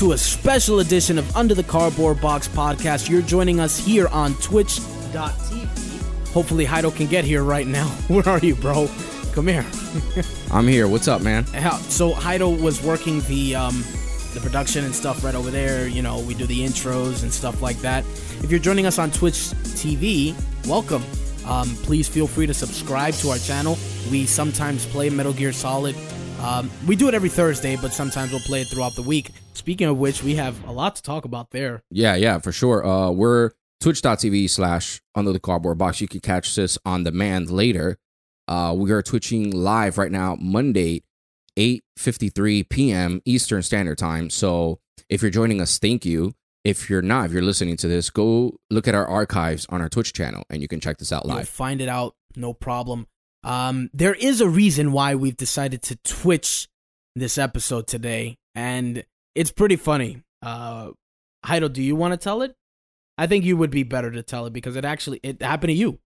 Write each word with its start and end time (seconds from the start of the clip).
To 0.00 0.12
a 0.12 0.16
special 0.16 0.80
edition 0.80 1.18
of 1.18 1.36
Under 1.36 1.54
the 1.54 1.62
Cardboard 1.62 2.22
Box 2.22 2.48
podcast. 2.48 3.10
You're 3.10 3.20
joining 3.20 3.60
us 3.60 3.76
here 3.76 4.08
on 4.08 4.32
twitch.tv. 4.36 6.28
Hopefully, 6.28 6.64
Heido 6.64 6.96
can 6.96 7.06
get 7.06 7.22
here 7.22 7.42
right 7.42 7.66
now. 7.66 7.86
Where 8.08 8.26
are 8.26 8.38
you, 8.38 8.54
bro? 8.54 8.88
Come 9.34 9.48
here. 9.48 9.66
I'm 10.50 10.66
here. 10.66 10.88
What's 10.88 11.06
up, 11.06 11.20
man? 11.20 11.44
So 11.90 12.12
Heido 12.12 12.58
was 12.62 12.82
working 12.82 13.20
the 13.28 13.54
um, 13.54 13.84
the 14.32 14.40
production 14.40 14.86
and 14.86 14.94
stuff 14.94 15.22
right 15.22 15.34
over 15.34 15.50
there. 15.50 15.86
You 15.86 16.00
know, 16.00 16.20
we 16.20 16.32
do 16.32 16.46
the 16.46 16.60
intros 16.60 17.22
and 17.22 17.30
stuff 17.30 17.60
like 17.60 17.76
that. 17.80 18.02
If 18.42 18.50
you're 18.50 18.58
joining 18.58 18.86
us 18.86 18.98
on 18.98 19.10
Twitch 19.10 19.34
TV, 19.34 20.34
welcome. 20.66 21.04
Um, 21.44 21.68
please 21.82 22.08
feel 22.08 22.26
free 22.26 22.46
to 22.46 22.54
subscribe 22.54 23.12
to 23.16 23.28
our 23.28 23.38
channel. 23.38 23.76
We 24.10 24.24
sometimes 24.24 24.86
play 24.86 25.10
Metal 25.10 25.34
Gear 25.34 25.52
Solid. 25.52 25.94
Um, 26.40 26.70
we 26.86 26.96
do 26.96 27.06
it 27.06 27.12
every 27.12 27.28
Thursday, 27.28 27.76
but 27.76 27.92
sometimes 27.92 28.30
we'll 28.30 28.40
play 28.40 28.62
it 28.62 28.68
throughout 28.68 28.94
the 28.94 29.02
week. 29.02 29.32
Speaking 29.54 29.88
of 29.88 29.98
which, 29.98 30.22
we 30.22 30.36
have 30.36 30.62
a 30.66 30.72
lot 30.72 30.96
to 30.96 31.02
talk 31.02 31.24
about 31.24 31.50
there. 31.50 31.82
Yeah, 31.90 32.14
yeah, 32.14 32.38
for 32.38 32.52
sure. 32.52 32.84
Uh, 32.86 33.10
we're 33.10 33.50
twitch.tv 33.80 34.48
slash 34.48 35.00
under 35.14 35.32
the 35.32 35.40
cardboard 35.40 35.78
box. 35.78 36.00
You 36.00 36.08
can 36.08 36.20
catch 36.20 36.54
this 36.54 36.78
on 36.84 37.04
demand 37.04 37.50
later. 37.50 37.98
Uh, 38.48 38.74
we 38.76 38.90
are 38.90 39.02
twitching 39.02 39.50
live 39.50 39.98
right 39.98 40.10
now, 40.10 40.36
Monday, 40.40 41.02
8.53 41.58 42.68
p.m. 42.68 43.20
Eastern 43.24 43.62
Standard 43.62 43.98
Time. 43.98 44.30
So 44.30 44.80
if 45.08 45.22
you're 45.22 45.30
joining 45.30 45.60
us, 45.60 45.78
thank 45.78 46.04
you. 46.04 46.32
If 46.64 46.90
you're 46.90 47.00
not, 47.02 47.26
if 47.26 47.32
you're 47.32 47.42
listening 47.42 47.76
to 47.78 47.88
this, 47.88 48.10
go 48.10 48.56
look 48.70 48.86
at 48.86 48.94
our 48.94 49.06
archives 49.06 49.66
on 49.70 49.80
our 49.80 49.88
Twitch 49.88 50.12
channel 50.12 50.44
and 50.50 50.60
you 50.60 50.68
can 50.68 50.80
check 50.80 50.98
this 50.98 51.12
out 51.12 51.24
live. 51.26 51.38
You'll 51.38 51.46
find 51.46 51.80
it 51.80 51.88
out, 51.88 52.16
no 52.36 52.52
problem. 52.52 53.06
Um, 53.42 53.88
there 53.94 54.14
is 54.14 54.40
a 54.42 54.48
reason 54.48 54.92
why 54.92 55.14
we've 55.14 55.36
decided 55.36 55.80
to 55.82 55.96
Twitch 55.96 56.68
this 57.16 57.38
episode 57.38 57.86
today, 57.86 58.36
and 58.54 59.04
it's 59.34 59.50
pretty 59.50 59.76
funny. 59.76 60.22
Uh, 60.42 60.90
Heido, 61.44 61.72
do 61.72 61.82
you 61.82 61.96
want 61.96 62.12
to 62.12 62.16
tell 62.16 62.42
it? 62.42 62.54
I 63.18 63.26
think 63.26 63.44
you 63.44 63.56
would 63.56 63.70
be 63.70 63.82
better 63.82 64.10
to 64.10 64.22
tell 64.22 64.46
it 64.46 64.52
because 64.52 64.76
it 64.76 64.84
actually 64.84 65.20
it 65.22 65.42
happened 65.42 65.68
to 65.70 65.74
you. 65.74 65.98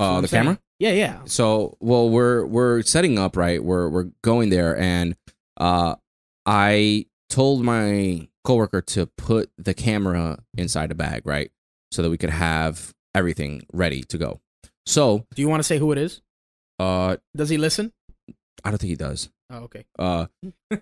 Uh, 0.00 0.20
the 0.20 0.28
saying. 0.28 0.42
camera? 0.44 0.58
Yeah, 0.78 0.90
yeah. 0.92 1.20
So, 1.26 1.76
well, 1.80 2.10
we're 2.10 2.44
we're 2.44 2.82
setting 2.82 3.18
up 3.18 3.36
right. 3.36 3.62
We're 3.62 3.88
we're 3.88 4.08
going 4.22 4.50
there, 4.50 4.76
and 4.76 5.16
uh, 5.56 5.94
I 6.44 7.06
told 7.30 7.64
my 7.64 8.28
coworker 8.44 8.82
to 8.82 9.06
put 9.06 9.50
the 9.56 9.72
camera 9.72 10.38
inside 10.58 10.90
a 10.90 10.94
bag, 10.94 11.22
right, 11.24 11.50
so 11.92 12.02
that 12.02 12.10
we 12.10 12.18
could 12.18 12.30
have 12.30 12.92
everything 13.14 13.62
ready 13.72 14.02
to 14.02 14.18
go. 14.18 14.40
So, 14.84 15.24
Do 15.34 15.40
you 15.40 15.48
want 15.48 15.60
to 15.60 15.64
say 15.64 15.78
who 15.78 15.92
it 15.92 15.98
is? 15.98 16.20
uh, 16.78 17.16
Does 17.34 17.48
he 17.48 17.56
listen? 17.56 17.92
I 18.64 18.70
don't 18.70 18.78
think 18.78 18.90
he 18.90 18.96
does. 18.96 19.30
Oh, 19.50 19.58
okay. 19.64 19.84
Uh, 19.98 20.26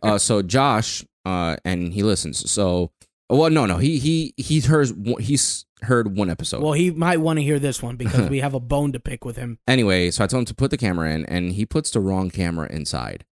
uh, 0.03 0.19
so 0.19 0.43
Josh, 0.43 1.05
uh, 1.25 1.57
and 1.65 1.93
he 1.93 2.03
listens. 2.03 2.51
So, 2.51 2.93
well, 3.29 3.51
no, 3.51 3.67
no, 3.67 3.79
he 3.79 3.99
he 3.99 4.35
he's 4.37 4.67
heard 4.67 4.91
he's 5.21 5.65
heard 5.83 6.17
one 6.17 6.31
episode. 6.31 6.63
Well, 6.63 6.73
he 6.73 6.91
might 6.91 7.19
want 7.19 7.39
to 7.39 7.43
hear 7.43 7.59
this 7.59 7.83
one 7.83 7.97
because 7.97 8.29
we 8.31 8.41
have 8.41 8.55
a 8.55 8.61
bone 8.61 8.93
to 8.93 9.01
pick 9.01 9.25
with 9.25 9.37
him. 9.37 9.59
anyway, 9.67 10.11
so 10.11 10.23
I 10.25 10.27
told 10.27 10.43
him 10.43 10.47
to 10.47 10.55
put 10.55 10.71
the 10.71 10.77
camera 10.79 11.11
in, 11.13 11.25
and 11.27 11.53
he 11.53 11.67
puts 11.67 11.91
the 11.91 12.01
wrong 12.01 12.31
camera 12.31 12.69
inside, 12.71 13.25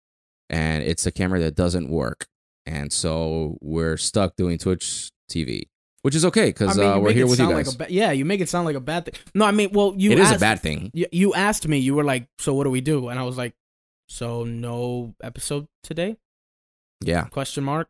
and 0.49 0.82
it's 0.82 1.06
a 1.06 1.12
camera 1.12 1.38
that 1.41 1.54
doesn't 1.54 1.88
work, 1.88 2.27
and 2.66 2.93
so 2.93 3.56
we're 3.60 3.97
stuck 3.97 4.34
doing 4.37 4.59
Twitch 4.59 5.10
TV, 5.31 5.69
which 6.03 6.16
is 6.16 6.25
okay 6.25 6.47
because 6.47 6.77
I 6.77 6.83
mean, 6.83 6.91
uh, 6.93 6.99
we're 6.99 7.12
here 7.12 7.27
with 7.28 7.38
you 7.38 7.49
guys. 7.49 7.66
Like 7.69 7.75
a 7.75 7.78
ba- 7.78 7.93
yeah, 7.93 8.10
you 8.10 8.25
make 8.25 8.41
it 8.41 8.49
sound 8.49 8.65
like 8.66 8.77
a 8.77 8.81
bad 8.81 9.04
thing. 9.06 9.15
No, 9.34 9.44
I 9.44 9.53
mean, 9.53 9.71
well, 9.72 9.94
you 9.97 10.10
it 10.10 10.19
is 10.19 10.27
asked, 10.27 10.37
a 10.37 10.41
bad 10.41 10.60
thing. 10.60 10.91
You, 10.93 11.06
you 11.12 11.34
asked 11.34 11.69
me. 11.69 11.78
You 11.78 11.94
were 11.94 12.04
like, 12.04 12.27
"So 12.38 12.53
what 12.53 12.65
do 12.65 12.71
we 12.71 12.81
do?" 12.81 13.09
And 13.09 13.19
I 13.19 13.22
was 13.22 13.37
like, 13.37 13.54
"So 14.10 14.44
no 14.44 15.15
episode 15.22 15.66
today?" 15.82 16.16
Yeah, 17.03 17.25
Question 17.28 17.65
mark. 17.65 17.88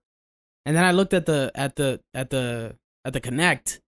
And 0.67 0.77
then 0.77 0.85
I 0.85 0.93
looked 0.93 1.15
at 1.15 1.27
the 1.27 1.51
at 1.55 1.75
the 1.77 2.01
at 2.15 2.31
the 2.31 2.77
at 3.05 3.13
the 3.13 3.21
Kinect, 3.21 3.81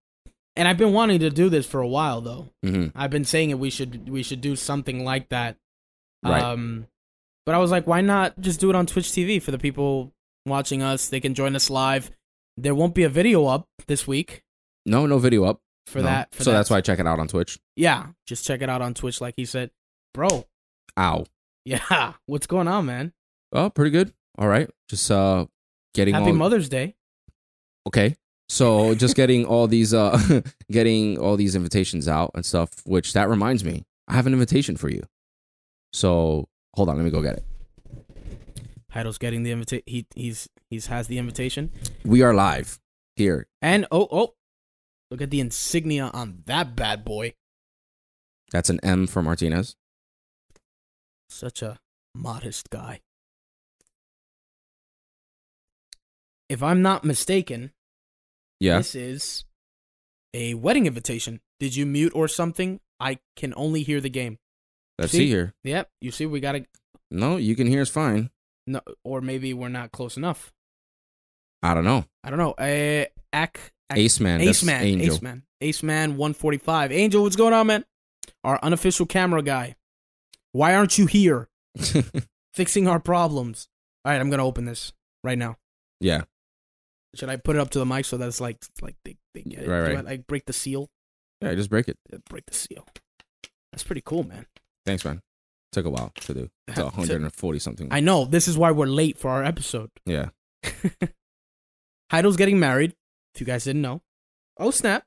and 0.56 0.66
I've 0.66 0.78
been 0.78 0.92
wanting 0.92 1.20
to 1.20 1.30
do 1.30 1.48
this 1.48 1.66
for 1.66 1.80
a 1.80 1.86
while 1.88 2.20
though. 2.20 2.48
hmm 2.64 2.86
I've 2.96 3.10
been 3.10 3.24
saying 3.24 3.50
it. 3.50 3.58
We 3.58 3.70
should 3.70 4.08
we 4.08 4.22
should 4.22 4.40
do 4.40 4.56
something 4.56 5.04
like 5.04 5.28
that. 5.28 5.56
Right. 6.24 6.42
Um, 6.42 6.86
but 7.46 7.54
I 7.54 7.58
was 7.58 7.70
like, 7.70 7.86
why 7.86 8.00
not 8.00 8.40
just 8.40 8.58
do 8.60 8.70
it 8.70 8.76
on 8.76 8.86
Twitch 8.86 9.06
TV 9.10 9.40
for 9.42 9.50
the 9.50 9.58
people 9.58 10.12
watching 10.46 10.82
us? 10.82 11.08
They 11.08 11.20
can 11.20 11.34
join 11.34 11.54
us 11.54 11.68
live. 11.70 12.10
There 12.56 12.74
won't 12.74 12.94
be 12.94 13.02
a 13.04 13.08
video 13.08 13.46
up 13.46 13.66
this 13.86 14.06
week 14.06 14.42
no, 14.84 15.06
no 15.06 15.18
video 15.18 15.44
up 15.44 15.60
for 15.86 15.98
No. 16.00 16.06
that. 16.06 16.34
For 16.34 16.42
so 16.42 16.50
that. 16.50 16.56
that's 16.56 16.70
why 16.70 16.78
I 16.78 16.80
check 16.80 16.98
it 16.98 17.06
out 17.06 17.20
on 17.20 17.28
Twitch. 17.28 17.58
Yeah, 17.76 18.08
just 18.26 18.44
check 18.44 18.62
it 18.62 18.68
out 18.68 18.82
on 18.82 18.94
Twitch, 18.94 19.20
like 19.20 19.34
he 19.36 19.44
said, 19.44 19.70
bro. 20.12 20.44
Ow. 20.98 21.24
Yeah, 21.64 22.14
what's 22.26 22.46
going 22.46 22.68
on, 22.68 22.86
man? 22.86 23.12
Oh, 23.52 23.70
pretty 23.70 23.90
good. 23.90 24.12
All 24.38 24.48
right, 24.48 24.68
just 24.88 25.10
uh, 25.10 25.46
getting 25.94 26.14
Happy 26.14 26.30
all 26.30 26.32
Mother's 26.36 26.68
Day. 26.68 26.96
okay. 27.86 28.16
So 28.48 28.94
just 28.96 29.16
getting 29.16 29.46
all 29.46 29.66
these 29.66 29.94
uh, 29.94 30.40
getting 30.70 31.18
all 31.18 31.36
these 31.36 31.54
invitations 31.54 32.08
out 32.08 32.32
and 32.34 32.44
stuff. 32.44 32.70
Which 32.84 33.12
that 33.14 33.28
reminds 33.28 33.64
me, 33.64 33.84
I 34.08 34.14
have 34.14 34.26
an 34.26 34.32
invitation 34.32 34.76
for 34.76 34.90
you. 34.90 35.02
So 35.92 36.48
hold 36.74 36.88
on, 36.88 36.96
let 36.96 37.04
me 37.04 37.10
go 37.10 37.22
get 37.22 37.36
it. 37.36 37.44
Heidel's 38.90 39.18
getting 39.18 39.42
the 39.42 39.52
invitation. 39.52 39.84
He 39.86 40.06
he's 40.14 40.48
he's 40.68 40.86
has 40.86 41.06
the 41.06 41.18
invitation. 41.18 41.70
We 42.04 42.22
are 42.22 42.34
live 42.34 42.78
here. 43.16 43.46
And 43.62 43.86
oh 43.90 44.08
oh, 44.10 44.34
look 45.10 45.22
at 45.22 45.30
the 45.30 45.40
insignia 45.40 46.10
on 46.12 46.42
that 46.46 46.76
bad 46.76 47.04
boy. 47.04 47.34
That's 48.50 48.68
an 48.68 48.80
M 48.82 49.06
for 49.06 49.22
Martinez. 49.22 49.76
Such 51.32 51.62
a 51.62 51.78
modest 52.14 52.68
guy. 52.70 53.00
If 56.48 56.62
I'm 56.62 56.82
not 56.82 57.04
mistaken, 57.04 57.72
Yeah. 58.60 58.78
this 58.78 58.94
is 58.94 59.44
a 60.34 60.54
wedding 60.54 60.86
invitation. 60.86 61.40
Did 61.58 61.74
you 61.74 61.86
mute 61.86 62.12
or 62.14 62.28
something? 62.28 62.80
I 63.00 63.18
can 63.36 63.54
only 63.56 63.82
hear 63.82 64.00
the 64.00 64.10
game. 64.10 64.38
Let's 64.98 65.12
see? 65.12 65.18
see 65.18 65.26
here. 65.28 65.54
Yep. 65.64 65.90
You 66.00 66.10
see, 66.10 66.26
we 66.26 66.40
gotta 66.40 66.66
No, 67.10 67.36
you 67.38 67.56
can 67.56 67.66
hear 67.66 67.82
us 67.82 67.90
fine. 67.90 68.30
no, 68.66 68.80
or 69.04 69.20
maybe 69.20 69.54
we're 69.54 69.68
not 69.68 69.90
close 69.90 70.16
enough. 70.16 70.52
I 71.62 71.74
don't 71.74 71.84
know. 71.84 72.04
I 72.22 72.30
don't 72.30 72.38
know. 72.38 72.52
Uh, 72.52 73.06
Ac, 73.34 73.52
Ac- 73.90 74.00
Ace 74.00 74.20
Man. 74.20 74.40
Ace 74.42 74.62
Man, 74.64 74.82
Angel. 74.84 75.14
Ace 75.14 75.22
Man, 75.22 75.42
Ace 75.60 75.82
Man, 75.82 76.16
one 76.16 76.34
forty 76.34 76.58
five. 76.58 76.92
Angel, 76.92 77.22
what's 77.22 77.36
going 77.36 77.54
on, 77.54 77.66
man? 77.66 77.84
Our 78.44 78.58
unofficial 78.62 79.06
camera 79.06 79.42
guy. 79.42 79.76
Why 80.52 80.74
aren't 80.74 80.98
you 80.98 81.06
here 81.06 81.48
fixing 82.54 82.86
our 82.88 83.00
problems? 83.00 83.68
All 84.04 84.12
right, 84.12 84.20
I'm 84.20 84.30
gonna 84.30 84.46
open 84.46 84.64
this 84.66 84.92
right 85.24 85.38
now. 85.38 85.56
yeah. 86.00 86.22
Should 87.14 87.28
I 87.28 87.36
put 87.36 87.56
it 87.56 87.58
up 87.58 87.68
to 87.72 87.78
the 87.78 87.84
mic 87.84 88.06
so 88.06 88.16
that's 88.16 88.40
like 88.40 88.64
like 88.80 88.96
they, 89.04 89.18
they 89.34 89.42
get 89.42 89.64
it? 89.64 89.68
Right, 89.68 89.80
Do 89.88 89.94
right. 89.96 89.98
I, 89.98 90.00
like 90.12 90.26
break 90.26 90.46
the 90.46 90.54
seal? 90.54 90.88
Yeah, 91.42 91.54
just 91.54 91.68
break 91.68 91.86
it. 91.88 91.98
Yeah, 92.10 92.20
Break 92.30 92.46
the 92.46 92.54
seal. 92.54 92.86
That's 93.70 93.82
pretty 93.82 94.00
cool, 94.02 94.24
man. 94.24 94.46
Thanks, 94.86 95.04
man. 95.04 95.20
Took 95.72 95.84
a 95.84 95.90
while 95.90 96.12
to 96.22 96.32
do. 96.34 96.50
It's 96.68 96.78
To- 96.78 96.84
140 96.84 97.58
something. 97.58 97.88
I 97.90 98.00
know 98.00 98.24
this 98.24 98.48
is 98.48 98.56
why 98.56 98.70
we're 98.70 98.86
late 98.86 99.18
for 99.18 99.30
our 99.30 99.44
episode. 99.44 99.90
yeah. 100.06 100.30
Heidel's 102.10 102.36
getting 102.38 102.58
married. 102.58 102.94
If 103.34 103.40
you 103.42 103.46
guys 103.46 103.64
didn't 103.64 103.82
know. 103.82 104.00
Oh 104.58 104.70
snap! 104.70 105.04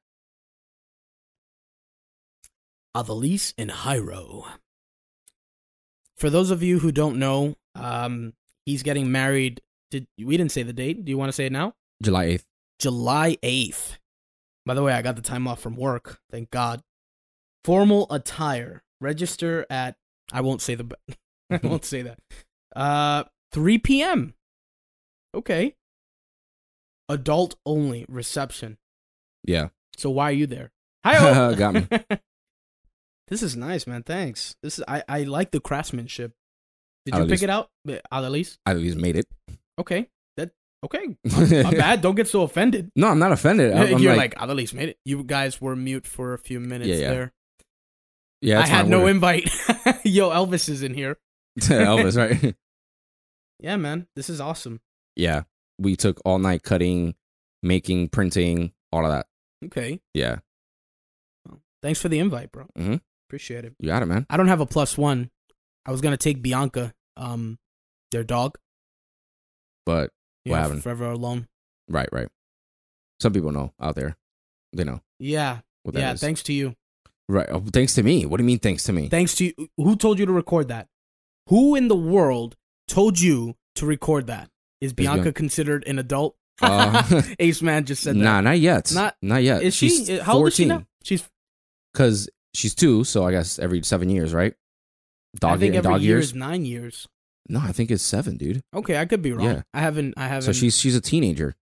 Adelise 2.95 3.53
and 3.57 3.69
Hyro. 3.71 4.45
For 6.17 6.29
those 6.29 6.51
of 6.51 6.63
you 6.63 6.79
who 6.79 6.91
don't 6.91 7.17
know, 7.17 7.55
um, 7.75 8.33
he's 8.65 8.83
getting 8.83 9.11
married. 9.11 9.61
Did 9.91 10.07
we 10.17 10.37
didn't 10.37 10.51
say 10.51 10.63
the 10.63 10.73
date? 10.73 11.05
Do 11.05 11.09
you 11.09 11.17
want 11.17 11.29
to 11.29 11.33
say 11.33 11.45
it 11.45 11.51
now? 11.51 11.73
July 12.01 12.27
8th. 12.27 12.43
July 12.79 13.37
eighth. 13.41 13.97
By 14.65 14.73
the 14.73 14.83
way, 14.83 14.93
I 14.93 15.01
got 15.01 15.15
the 15.15 15.21
time 15.21 15.47
off 15.47 15.61
from 15.61 15.75
work. 15.75 16.19
Thank 16.31 16.51
God. 16.51 16.81
Formal 17.63 18.07
attire. 18.09 18.83
Register 18.99 19.65
at. 19.69 19.95
I 20.33 20.41
won't 20.41 20.61
say 20.61 20.75
the. 20.75 20.85
I 21.49 21.59
won't 21.63 21.85
say 21.85 22.01
that. 22.01 22.19
Uh, 22.75 23.23
3 23.53 23.77
p.m. 23.77 24.33
Okay. 25.33 25.75
Adult 27.07 27.55
only 27.65 28.05
reception. 28.09 28.77
Yeah. 29.43 29.69
So 29.95 30.09
why 30.09 30.29
are 30.29 30.33
you 30.33 30.47
there? 30.47 30.71
Hi. 31.05 31.53
Got 31.57 31.73
me. 31.75 31.87
this 33.27 33.41
is 33.43 33.55
nice, 33.55 33.87
man. 33.87 34.03
Thanks. 34.03 34.55
This 34.63 34.77
is 34.79 34.83
I. 34.87 35.03
I 35.07 35.23
like 35.23 35.51
the 35.51 35.59
craftsmanship. 35.59 36.33
Did 37.05 37.15
you 37.15 37.21
Adelise. 37.21 37.29
pick 37.29 37.43
it 37.43 37.49
out, 37.49 37.69
Adelise? 38.11 38.57
I 38.65 38.71
at 38.71 38.77
least 38.77 38.97
made 38.97 39.15
it. 39.17 39.25
Okay. 39.79 40.09
That 40.37 40.51
okay. 40.83 41.17
Not 41.23 41.71
bad. 41.77 42.01
Don't 42.01 42.15
get 42.15 42.27
so 42.27 42.41
offended. 42.43 42.91
No, 42.95 43.07
I'm 43.09 43.19
not 43.19 43.31
offended. 43.31 43.73
I'm, 43.73 43.95
I'm 43.95 44.01
You're 44.01 44.15
like, 44.15 44.39
like, 44.39 44.49
Adelise 44.49 44.73
made 44.73 44.89
it. 44.89 44.97
You 45.05 45.23
guys 45.23 45.61
were 45.61 45.75
mute 45.75 46.07
for 46.07 46.33
a 46.33 46.37
few 46.39 46.59
minutes 46.59 46.87
Yeah, 46.89 46.95
yeah. 46.95 47.09
there. 47.11 47.33
yeah, 48.41 48.59
I 48.61 48.67
had 48.67 48.87
no 48.89 48.99
we're- 49.01 49.11
invite. 49.11 49.49
Yo, 50.03 50.29
Elvis 50.31 50.67
is 50.69 50.81
in 50.83 50.93
here. 50.93 51.17
Elvis, 51.59 52.17
right? 52.17 52.55
Yeah, 53.59 53.77
man. 53.77 54.07
This 54.15 54.29
is 54.29 54.39
awesome. 54.41 54.81
yeah. 55.15 55.43
We 55.77 55.95
took 55.97 56.21
all 56.23 56.39
night 56.39 56.63
cutting, 56.63 57.15
making, 57.61 58.07
printing, 58.09 58.71
all 58.93 59.05
of 59.05 59.11
that. 59.11 59.27
Okay. 59.65 59.99
Yeah. 60.13 60.37
Thanks 61.83 62.01
for 62.01 62.07
the 62.09 62.17
invite, 62.19 62.51
bro. 62.51 62.65
Mhm. 62.77 63.01
Appreciate 63.29 63.65
it. 63.65 63.73
You 63.79 63.87
got 63.87 64.03
it, 64.03 64.05
man. 64.07 64.25
I 64.29 64.37
don't 64.37 64.47
have 64.47 64.61
a 64.61 64.65
plus 64.65 64.97
one. 64.97 65.29
I 65.85 65.91
was 65.91 66.01
gonna 66.01 66.17
take 66.17 66.41
Bianca, 66.41 66.93
um, 67.17 67.57
their 68.11 68.23
dog. 68.23 68.57
But 69.85 70.11
You 70.45 70.51
What 70.51 70.61
happened? 70.61 70.83
Forever 70.83 71.05
alone. 71.11 71.47
Right, 71.87 72.09
right. 72.11 72.27
Some 73.19 73.33
people 73.33 73.51
know 73.51 73.73
out 73.79 73.95
there. 73.95 74.15
They 74.73 74.83
know 74.83 75.01
Yeah, 75.19 75.59
that 75.85 75.95
is. 75.95 76.01
yeah. 76.01 76.15
Thanks 76.15 76.43
to 76.43 76.53
you. 76.53 76.75
Right. 77.27 77.47
Oh, 77.49 77.63
thanks 77.73 77.93
to 77.95 78.03
me. 78.03 78.25
What 78.25 78.37
do 78.37 78.43
you 78.43 78.47
mean 78.47 78.59
thanks 78.59 78.83
to 78.83 78.93
me? 78.93 79.09
Thanks 79.09 79.35
to 79.35 79.45
you. 79.45 79.69
Who 79.77 79.95
told 79.95 80.19
you 80.19 80.25
to 80.27 80.31
record 80.31 80.67
that? 80.67 80.87
Who 81.49 81.75
in 81.75 81.87
the 81.87 81.95
world 81.95 82.55
told 82.87 83.19
you 83.19 83.55
to 83.75 83.85
record 83.85 84.27
that? 84.27 84.49
Is 84.81 84.93
Bianca 84.93 85.31
Bian- 85.31 85.35
considered 85.35 85.83
an 85.87 85.97
adult? 85.97 86.35
Uh, 86.61 87.21
Ace 87.39 87.61
Man 87.61 87.85
just 87.85 88.03
said 88.03 88.15
that. 88.17 88.19
nah, 88.19 88.41
not 88.41 88.59
yet. 88.59 88.91
Not- 88.93 89.15
not 89.21 89.41
yet. 89.43 89.63
Is 89.63 89.75
she? 89.75 89.89
She's 89.89 90.19
How 90.21 90.33
old 90.35 90.47
is 90.49 90.55
she 90.55 90.67
14. 90.67 90.67
now? 90.67 90.87
She's. 91.03 91.27
Because 91.93 92.29
she's 92.55 92.75
two, 92.75 93.03
so 93.03 93.25
I 93.25 93.31
guess 93.31 93.59
every 93.59 93.83
seven 93.83 94.09
years, 94.09 94.33
right? 94.33 94.53
Dog, 95.39 95.55
I 95.55 95.57
think 95.57 95.73
in 95.73 95.79
every 95.79 95.91
dog 95.91 96.01
year 96.01 96.15
years. 96.17 96.25
is 96.25 96.35
nine 96.35 96.65
years. 96.65 97.07
No, 97.47 97.59
I 97.59 97.71
think 97.71 97.91
it's 97.91 98.03
seven, 98.03 98.37
dude. 98.37 98.63
Okay, 98.73 98.97
I 98.97 99.05
could 99.05 99.21
be 99.21 99.31
wrong. 99.31 99.45
Yeah. 99.45 99.61
I 99.73 99.81
haven't. 99.81 100.15
I 100.17 100.27
haven't. 100.27 100.43
So 100.43 100.53
she's 100.53 100.77
she's 100.77 100.95
a 100.95 101.01
teenager, 101.01 101.55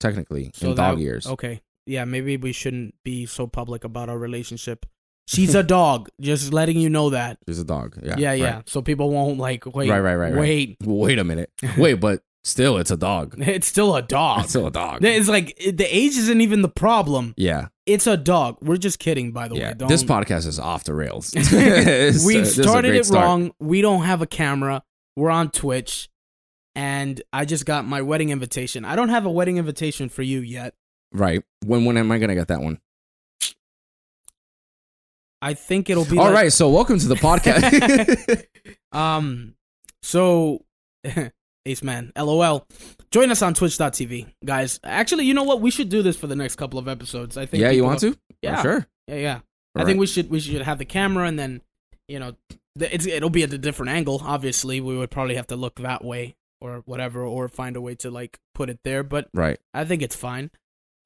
technically, 0.00 0.50
so 0.54 0.70
in 0.70 0.76
dog 0.76 1.00
years. 1.00 1.26
Okay. 1.26 1.60
Yeah, 1.86 2.04
maybe 2.04 2.36
we 2.36 2.52
shouldn't 2.52 2.94
be 3.04 3.26
so 3.26 3.46
public 3.46 3.84
about 3.84 4.08
our 4.08 4.18
relationship. 4.18 4.86
She's 5.26 5.54
a 5.54 5.62
dog. 5.80 6.08
Just 6.20 6.52
letting 6.52 6.78
you 6.78 6.88
know 6.88 7.10
that. 7.10 7.38
She's 7.48 7.58
a 7.58 7.64
dog. 7.64 7.98
Yeah. 8.02 8.14
Yeah, 8.16 8.28
right. 8.30 8.38
yeah. 8.38 8.62
So 8.66 8.82
people 8.82 9.10
won't 9.10 9.38
like 9.38 9.66
wait. 9.66 9.90
Right, 9.90 10.00
right, 10.00 10.14
right, 10.14 10.32
right. 10.32 10.40
Wait. 10.40 10.76
Wait 10.84 11.18
a 11.18 11.24
minute. 11.24 11.50
Wait, 11.76 11.94
but 11.94 12.22
still, 12.44 12.78
it's 12.78 12.90
a 12.90 12.96
dog. 12.96 13.34
It's 13.38 13.66
still 13.66 13.96
a 13.96 14.02
dog. 14.18 14.42
It's 14.42 14.50
still 14.50 14.66
a 14.66 14.70
dog. 14.70 15.04
It's 15.04 15.28
like 15.28 15.56
the 15.58 15.86
age 15.88 16.16
isn't 16.16 16.40
even 16.40 16.62
the 16.62 16.68
problem. 16.68 17.34
Yeah, 17.36 17.68
It's 17.84 18.06
a 18.06 18.16
dog. 18.16 18.58
We're 18.62 18.76
just 18.76 18.98
kidding, 18.98 19.32
by 19.32 19.48
the 19.48 19.56
yeah. 19.56 19.68
way. 19.68 19.74
Don't, 19.74 19.88
This 19.88 20.04
podcast 20.04 20.46
is 20.46 20.58
off 20.58 20.84
the 20.84 20.94
rails. 20.94 21.32
We've 21.36 21.46
this 21.46 22.24
is 22.24 22.58
a 22.58 22.62
started 22.62 22.94
it 22.94 23.06
start. 23.06 23.24
wrong. 23.24 23.52
We 23.58 23.80
don't 23.82 24.02
have 24.04 24.22
a 24.22 24.26
camera. 24.26 24.82
We're 25.16 25.30
on 25.30 25.50
Twitch, 25.50 26.08
and 26.74 27.20
I 27.32 27.44
just 27.44 27.66
got 27.66 27.84
my 27.84 28.00
wedding 28.02 28.30
invitation. 28.30 28.84
I 28.84 28.94
don't 28.94 29.08
have 29.08 29.26
a 29.26 29.30
wedding 29.30 29.56
invitation 29.56 30.08
for 30.08 30.22
you 30.22 30.40
yet. 30.40 30.74
Right. 31.12 31.42
When 31.66 31.84
when 31.84 31.96
am 31.96 32.10
I 32.12 32.18
gonna 32.18 32.34
get 32.34 32.48
that 32.48 32.62
one? 32.62 32.78
I 35.42 35.54
think 35.54 35.90
it'll 35.90 36.04
be 36.04 36.18
All 36.18 36.26
like- 36.26 36.34
right. 36.34 36.52
So 36.52 36.70
welcome 36.70 37.00
to 37.00 37.08
the 37.08 37.16
podcast. 37.16 38.46
um, 38.96 39.56
so 40.02 40.64
Ace 41.66 41.82
Man, 41.82 42.12
LOL. 42.16 42.66
Join 43.10 43.30
us 43.30 43.42
on 43.42 43.54
Twitch.tv, 43.54 44.26
guys. 44.44 44.80
Actually, 44.84 45.24
you 45.26 45.34
know 45.34 45.44
what? 45.44 45.60
We 45.60 45.70
should 45.70 45.88
do 45.88 46.02
this 46.02 46.16
for 46.16 46.26
the 46.26 46.36
next 46.36 46.56
couple 46.56 46.78
of 46.78 46.88
episodes. 46.88 47.36
I 47.36 47.46
think. 47.46 47.60
yeah, 47.60 47.70
you 47.70 47.84
want 47.84 48.00
to? 48.00 48.16
Yeah. 48.42 48.62
Sure. 48.62 48.86
Yeah, 49.08 49.14
yeah. 49.16 49.40
I 49.74 49.80
All 49.80 49.86
think 49.86 49.96
right. 49.96 50.00
we 50.00 50.06
should 50.06 50.30
we 50.30 50.40
should 50.40 50.62
have 50.62 50.78
the 50.78 50.84
camera 50.84 51.26
and 51.26 51.38
then, 51.38 51.62
you 52.08 52.18
know, 52.18 52.32
it's 52.78 53.06
it'll 53.06 53.30
be 53.30 53.42
at 53.42 53.52
a 53.52 53.58
different 53.58 53.90
angle. 53.92 54.20
Obviously, 54.24 54.80
we 54.80 54.96
would 54.96 55.10
probably 55.10 55.36
have 55.36 55.46
to 55.48 55.56
look 55.56 55.76
that 55.76 56.04
way 56.04 56.34
or 56.60 56.82
whatever, 56.84 57.22
or 57.24 57.48
find 57.48 57.76
a 57.76 57.80
way 57.80 57.94
to 57.96 58.10
like 58.10 58.38
put 58.54 58.68
it 58.70 58.78
there. 58.84 59.02
But 59.02 59.28
Right. 59.34 59.58
I 59.74 59.84
think 59.84 60.02
it's 60.02 60.14
fine. 60.16 60.50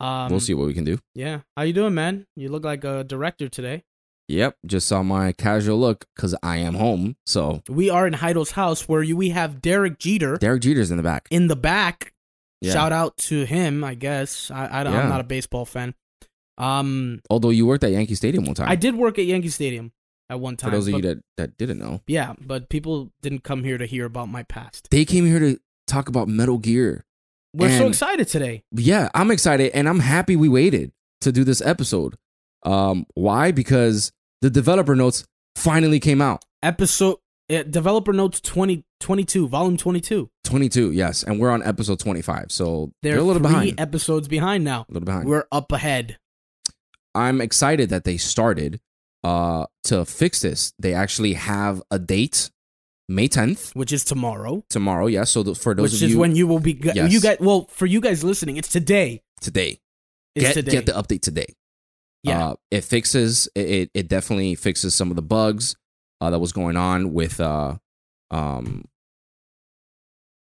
Um, 0.00 0.31
we'll 0.31 0.41
see 0.41 0.52
what 0.55 0.67
we 0.67 0.75
can 0.75 0.85
do. 0.85 0.99
Yeah, 1.14 1.41
how 1.56 1.62
you 1.62 1.73
doing, 1.73 1.94
man? 1.94 2.26
You 2.37 2.49
look 2.50 2.64
like 2.64 2.85
a 2.85 3.02
director 3.05 3.49
today. 3.49 3.85
Yep. 4.28 4.56
Just 4.67 4.88
saw 4.88 5.02
my 5.02 5.32
casual 5.32 5.78
look 5.78 6.06
because 6.17 6.34
I 6.43 6.56
am 6.58 6.75
home. 6.75 7.17
So 7.26 7.62
We 7.69 7.90
are 7.90 8.06
in 8.06 8.12
Heidel's 8.14 8.52
house 8.52 8.88
where 8.88 9.02
you, 9.02 9.17
we 9.17 9.28
have 9.31 9.61
Derek 9.62 9.99
Jeter 9.99 10.37
Derek 10.37 10.62
Jeter's 10.62 10.90
in 10.90 10.96
the 10.96 11.02
back. 11.02 11.28
in 11.31 11.46
the 11.49 11.56
back. 11.56 12.12
Yeah. 12.61 12.73
Shout 12.73 12.93
out 12.93 13.17
to 13.19 13.44
him, 13.44 13.84
I 13.84 13.94
guess. 13.94 14.50
I, 14.50 14.67
I 14.67 14.82
Yeah. 14.82 15.02
I'm 15.02 15.08
not 15.08 15.20
a 15.20 15.25
baseball 15.25 15.64
fan. 15.64 15.94
Um, 16.58 17.20
Although 17.31 17.50
you 17.50 17.67
worked 17.67 17.84
at 17.84 17.93
Yankee 17.93 18.14
Stadium 18.14 18.44
one 18.44 18.55
time. 18.55 18.69
I 18.69 18.76
did 18.76 18.94
work 18.94 19.19
at 19.19 19.26
Yankee 19.26 19.49
Stadium 19.50 19.93
at 20.31 20.40
one 20.40 20.56
time. 20.56 20.70
For 20.70 20.76
those 20.76 20.88
of 20.88 20.93
but- 20.93 20.96
you 21.05 21.14
that, 21.14 21.23
that 21.37 21.58
didn't 21.58 21.78
know, 21.78 22.00
yeah, 22.06 22.32
but 22.40 22.69
people 22.69 23.12
didn't 23.23 23.44
come 23.44 23.62
here 23.62 23.78
to 23.78 23.87
hear 23.87 24.06
about 24.06 24.28
my 24.28 24.43
past. 24.43 24.88
they 24.90 25.05
came 25.05 25.26
here 25.26 25.38
to 25.38 25.58
talk 25.87 26.08
about 26.08 26.28
Metal 26.28 26.58
Gear. 26.58 27.05
We're 27.55 27.76
so 27.78 27.88
excited 27.88 28.28
today. 28.28 28.64
Yeah, 28.73 29.08
I'm 29.14 29.31
excited 29.31 29.70
and 29.73 29.88
I'm 29.88 30.00
happy 30.00 30.37
we 30.37 30.49
waited 30.49 30.93
to 31.23 31.32
do 31.32 31.43
this 31.44 31.62
episode. 31.62 32.17
Um, 32.64 33.06
why? 33.14 33.50
Because 33.50 34.12
the 34.43 34.50
developer 34.50 34.94
notes 34.97 35.25
finally 35.56 36.00
came 36.00 36.21
out. 36.21 36.44
Episode 36.62 37.19
uh, 37.50 37.62
developer 37.62 38.12
notes 38.12 38.41
20, 38.41 38.85
22, 39.00 39.47
volume 39.49 39.77
22. 39.77 40.29
22, 40.44 40.91
yes, 40.93 41.23
and 41.23 41.38
we're 41.38 41.50
on 41.50 41.62
episode 41.62 41.99
25. 42.00 42.50
So 42.50 42.93
They're, 43.03 43.12
they're, 43.12 43.21
a 43.21 43.25
little 43.25 43.43
three 43.43 43.50
behind. 43.53 43.81
episodes 43.81 44.27
behind 44.29 44.65
now. 44.65 44.87
a 44.88 44.93
little 44.93 45.06
behind. 45.06 45.29
We're 45.29 45.47
up 45.53 45.71
ahead. 45.73 46.19
I'm 47.15 47.41
excited 47.41 47.88
that 47.91 48.05
they 48.05 48.17
started 48.17 48.81
uh 49.25 49.67
to 49.85 50.05
fix 50.05 50.43
this. 50.43 50.73
They 50.79 50.93
actually 50.93 51.33
have 51.35 51.83
a 51.91 51.99
date, 51.99 52.50
May 53.09 53.29
10th, 53.29 53.75
which 53.75 53.93
is 53.93 54.05
tomorrow. 54.05 54.65
tomorrow. 54.69 55.06
Yes, 55.06 55.31
so 55.31 55.43
th- 55.43 55.56
for 55.59 55.75
those 55.75 55.93
which 55.93 56.03
is 56.03 56.12
you 56.12 56.19
when 56.19 56.35
you 56.37 56.47
will 56.47 56.61
be. 56.61 56.79
Yes. 56.83 57.12
You 57.12 57.21
guys, 57.21 57.38
well, 57.41 57.67
for 57.71 57.87
you 57.87 58.00
guys 58.00 58.23
listening, 58.23 58.56
it's 58.56 58.69
today. 58.69 59.23
today, 59.41 59.79
It's 60.35 60.47
get 60.49 60.55
today. 60.55 60.71
get 60.73 60.87
the 60.87 60.93
update 60.93 61.23
today. 61.23 61.55
Yeah, 62.26 62.49
Uh, 62.49 62.55
it 62.70 62.84
fixes 62.84 63.49
it, 63.55 63.70
it. 63.70 63.90
It 63.94 64.08
definitely 64.08 64.55
fixes 64.55 64.94
some 64.94 65.11
of 65.11 65.17
the 65.17 65.23
bugs 65.23 65.76
uh, 66.20 66.31
that 66.31 66.38
was 66.38 66.52
going 66.52 66.76
on 66.76 67.12
with 67.12 67.40
uh, 67.40 67.76
um, 68.31 68.84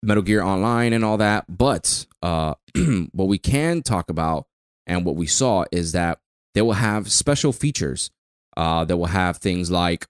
Metal 0.03 0.23
Gear 0.23 0.43
Online 0.43 0.93
and 0.93 1.05
all 1.05 1.17
that. 1.19 1.45
But 1.49 2.07
uh, 2.23 2.55
what 3.13 3.29
we 3.29 3.39
can 3.39 3.83
talk 3.83 4.11
about 4.11 4.47
and 4.87 5.05
what 5.05 5.17
we 5.17 5.27
saw 5.27 5.65
is 5.71 5.93
that 5.93 6.21
they 6.55 6.63
will 6.63 6.73
have 6.73 7.11
special 7.11 7.53
features. 7.53 8.11
Uh, 8.57 8.85
that 8.85 8.97
will 8.97 9.07
have 9.07 9.37
things 9.37 9.71
like 9.71 10.05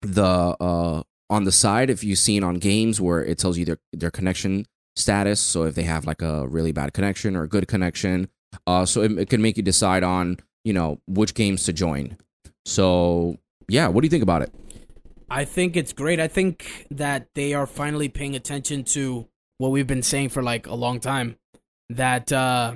the 0.00 0.24
uh, 0.24 1.00
on 1.30 1.44
the 1.44 1.52
side 1.52 1.90
if 1.90 2.02
you've 2.02 2.18
seen 2.18 2.42
on 2.42 2.56
games 2.56 3.00
where 3.00 3.24
it 3.24 3.38
tells 3.38 3.56
you 3.56 3.64
their 3.64 3.78
their 3.92 4.10
connection 4.10 4.66
status. 4.96 5.38
So 5.38 5.62
if 5.62 5.76
they 5.76 5.84
have 5.84 6.04
like 6.04 6.22
a 6.22 6.44
really 6.48 6.72
bad 6.72 6.92
connection 6.92 7.36
or 7.36 7.44
a 7.44 7.48
good 7.48 7.68
connection, 7.68 8.28
uh, 8.66 8.84
so 8.84 9.02
it, 9.02 9.12
it 9.16 9.30
can 9.30 9.40
make 9.40 9.56
you 9.56 9.62
decide 9.62 10.02
on 10.02 10.38
you 10.64 10.72
know 10.72 11.00
which 11.06 11.34
games 11.34 11.64
to 11.64 11.72
join. 11.72 12.16
So 12.64 13.36
yeah, 13.68 13.88
what 13.88 14.02
do 14.02 14.06
you 14.06 14.10
think 14.10 14.22
about 14.22 14.42
it? 14.42 14.52
I 15.30 15.44
think 15.44 15.76
it's 15.76 15.92
great. 15.92 16.20
I 16.20 16.28
think 16.28 16.86
that 16.90 17.28
they 17.34 17.54
are 17.54 17.66
finally 17.66 18.08
paying 18.08 18.36
attention 18.36 18.84
to 18.84 19.26
what 19.58 19.70
we've 19.70 19.86
been 19.86 20.02
saying 20.02 20.28
for 20.28 20.42
like 20.42 20.66
a 20.66 20.74
long 20.74 21.00
time. 21.00 21.36
That 21.88 22.32
uh, 22.32 22.74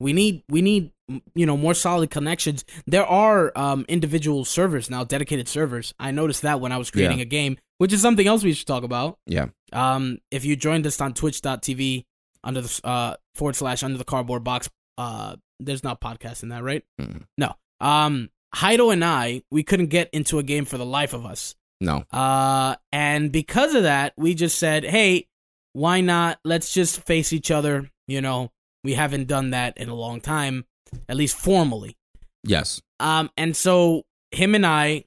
we 0.00 0.12
need 0.12 0.42
we 0.48 0.62
need 0.62 0.90
you 1.34 1.46
know 1.46 1.56
more 1.56 1.74
solid 1.74 2.10
connections. 2.10 2.64
There 2.86 3.06
are 3.06 3.52
um, 3.56 3.84
individual 3.88 4.44
servers 4.44 4.90
now, 4.90 5.04
dedicated 5.04 5.48
servers. 5.48 5.94
I 5.98 6.10
noticed 6.10 6.42
that 6.42 6.60
when 6.60 6.72
I 6.72 6.78
was 6.78 6.90
creating 6.90 7.18
Yeah. 7.18 7.22
a 7.22 7.26
game, 7.26 7.58
which 7.78 7.92
is 7.92 8.00
something 8.00 8.26
else 8.26 8.42
we 8.44 8.52
should 8.52 8.66
talk 8.66 8.84
about. 8.84 9.18
Yeah, 9.26 9.46
Um, 9.72 10.18
if 10.30 10.44
you 10.44 10.56
joined 10.56 10.86
us 10.86 11.00
on 11.00 11.14
twitch.tv 11.14 12.04
under 12.42 12.60
the 12.60 12.80
uh, 12.84 13.16
forward 13.34 13.56
slash 13.56 13.82
under 13.82 13.98
the 13.98 14.04
cardboard 14.04 14.44
box, 14.44 14.68
uh, 14.98 15.36
there's 15.64 15.84
not 15.84 16.00
podcast 16.00 16.42
in 16.42 16.48
that, 16.50 16.62
right? 16.62 16.84
Mm. 17.00 17.22
No. 17.38 17.54
Um, 17.80 18.30
Heido 18.54 18.92
and 18.92 19.04
I, 19.04 19.42
we 19.50 19.62
couldn't 19.62 19.88
get 19.88 20.08
into 20.12 20.38
a 20.38 20.42
game 20.42 20.64
for 20.64 20.78
the 20.78 20.84
life 20.86 21.12
of 21.12 21.26
us. 21.26 21.54
no, 21.80 22.04
Uh, 22.12 22.76
and 22.92 23.32
because 23.32 23.74
of 23.74 23.82
that, 23.82 24.14
we 24.16 24.34
just 24.34 24.58
said, 24.58 24.84
hey, 24.84 25.26
why 25.72 26.00
not? 26.00 26.38
Let's 26.44 26.72
just 26.72 27.02
face 27.04 27.32
each 27.32 27.50
other. 27.50 27.90
You 28.06 28.20
know, 28.20 28.52
we 28.84 28.94
haven't 28.94 29.26
done 29.26 29.50
that 29.50 29.76
in 29.76 29.88
a 29.88 29.94
long 29.94 30.20
time, 30.20 30.66
at 31.08 31.16
least 31.16 31.36
formally. 31.36 31.96
yes, 32.44 32.80
Um, 33.00 33.30
and 33.36 33.56
so 33.56 34.04
him 34.30 34.54
and 34.54 34.64
I, 34.64 35.04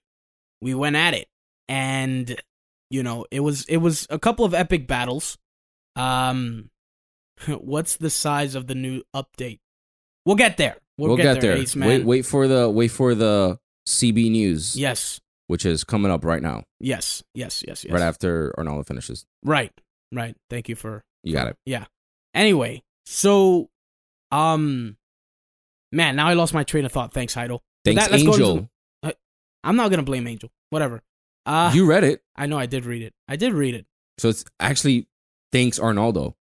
we 0.62 0.74
went 0.74 0.96
at 0.98 1.14
it, 1.14 1.28
and 1.70 2.36
you 2.90 3.04
know, 3.04 3.26
it 3.32 3.40
was 3.42 3.64
it 3.66 3.78
was 3.78 4.08
a 4.10 4.18
couple 4.20 4.44
of 4.46 4.54
epic 4.54 4.88
battles. 4.88 5.38
Um, 5.96 6.70
what's 7.48 7.98
the 7.98 8.10
size 8.10 8.56
of 8.56 8.68
the 8.68 8.76
new 8.76 9.04
update? 9.16 9.60
We'll 10.28 10.36
get 10.36 10.58
there. 10.58 10.76
We'll, 10.98 11.08
we'll, 11.08 11.18
get, 11.18 11.40
there. 11.40 11.56
Ace 11.56 11.74
Wait, 11.74 12.04
wait 12.04 12.26
for 12.26 12.50
the 12.50 12.70
wait 12.70 12.90
for 12.90 13.16
the 13.16 13.58
CB 13.88 14.30
news, 14.30 14.76
Yes, 14.76 15.22
which 15.48 15.66
is 15.66 15.86
coming 15.86 16.12
up 16.12 16.26
right 16.26 16.42
now, 16.42 16.64
yes, 16.82 17.24
yes, 17.34 17.64
yes, 17.66 17.86
yes. 17.86 17.94
right 17.94 18.02
after 18.02 18.54
Arnaldo 18.58 18.84
finishes. 18.84 19.26
Right, 19.46 19.72
right. 20.12 20.36
Thank 20.50 20.68
you 20.68 20.76
for 20.76 21.06
You 21.24 21.32
got 21.32 21.48
it. 21.48 21.56
Yeah. 21.66 21.86
Anyway, 22.34 22.84
so, 23.06 23.70
um, 24.30 24.98
man, 25.94 26.18
now 26.18 26.28
I 26.28 26.34
lost 26.34 26.54
my 26.54 26.66
train 26.66 26.84
of 26.84 26.92
thought. 26.92 27.14
Thanks, 27.14 27.34
Heidel. 27.34 27.64
Thanks, 27.86 28.06
that- 28.06 28.20
into 28.20 28.32
Angel. 28.32 28.70
the- 29.02 29.16
I'm 29.64 29.78
not 29.78 29.92
gonna 29.92 30.04
blame 30.04 30.28
Angel. 30.28 30.52
Whatever. 30.72 31.04
Uh, 31.46 31.72
you 31.74 31.86
read 31.86 32.04
it, 32.04 32.22
I 32.36 32.48
know 32.48 32.60
I 32.60 32.66
did 32.66 32.86
read 32.86 33.02
it. 33.02 33.14
I 33.30 33.38
did 33.38 33.54
read 33.54 33.76
it. 33.76 33.86
so 34.18 34.28
it's 34.28 34.44
actually 34.60 35.08
thanks 35.54 35.80
Arnaldo. 35.80 36.36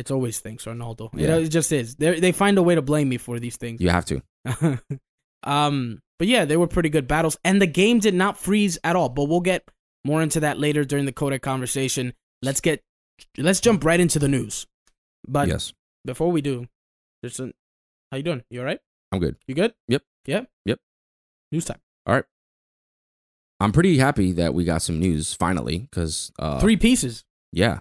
It's 0.00 0.10
always 0.10 0.40
thanks 0.40 0.64
Ronaldo. 0.64 1.10
Yeah. 1.12 1.36
It, 1.36 1.44
it 1.44 1.48
just 1.50 1.70
is. 1.72 1.96
They 1.96 2.18
they 2.20 2.32
find 2.32 2.56
a 2.56 2.62
way 2.62 2.74
to 2.74 2.82
blame 2.82 3.08
me 3.10 3.18
for 3.18 3.38
these 3.38 3.56
things. 3.56 3.80
You 3.80 3.90
have 3.90 4.06
to. 4.06 4.22
um, 5.42 6.00
but 6.18 6.26
yeah, 6.26 6.46
they 6.46 6.56
were 6.56 6.66
pretty 6.66 6.88
good 6.88 7.06
battles, 7.06 7.36
and 7.44 7.60
the 7.60 7.66
game 7.66 7.98
did 7.98 8.14
not 8.14 8.38
freeze 8.38 8.78
at 8.82 8.96
all. 8.96 9.10
But 9.10 9.24
we'll 9.24 9.40
get 9.40 9.68
more 10.02 10.22
into 10.22 10.40
that 10.40 10.58
later 10.58 10.84
during 10.84 11.04
the 11.04 11.12
codec 11.12 11.42
conversation. 11.42 12.14
Let's 12.40 12.62
get 12.62 12.82
let's 13.36 13.60
jump 13.60 13.84
right 13.84 14.00
into 14.00 14.18
the 14.18 14.28
news. 14.28 14.66
But 15.28 15.48
yes, 15.48 15.74
before 16.06 16.32
we 16.32 16.40
do, 16.40 16.66
there's 17.22 17.38
a 17.38 17.52
how 18.10 18.16
you 18.16 18.22
doing? 18.22 18.42
You 18.50 18.60
all 18.60 18.66
right? 18.66 18.80
I'm 19.12 19.20
good. 19.20 19.36
You 19.46 19.54
good? 19.54 19.74
Yep. 19.88 20.02
Yep. 20.26 20.48
Yep. 20.64 20.78
News 21.52 21.64
time. 21.66 21.80
All 22.06 22.14
right. 22.14 22.24
I'm 23.60 23.72
pretty 23.72 23.98
happy 23.98 24.32
that 24.32 24.54
we 24.54 24.64
got 24.64 24.80
some 24.80 24.98
news 24.98 25.34
finally 25.34 25.80
because 25.90 26.32
uh, 26.38 26.60
Three 26.60 26.78
pieces. 26.78 27.24
yeah, 27.52 27.80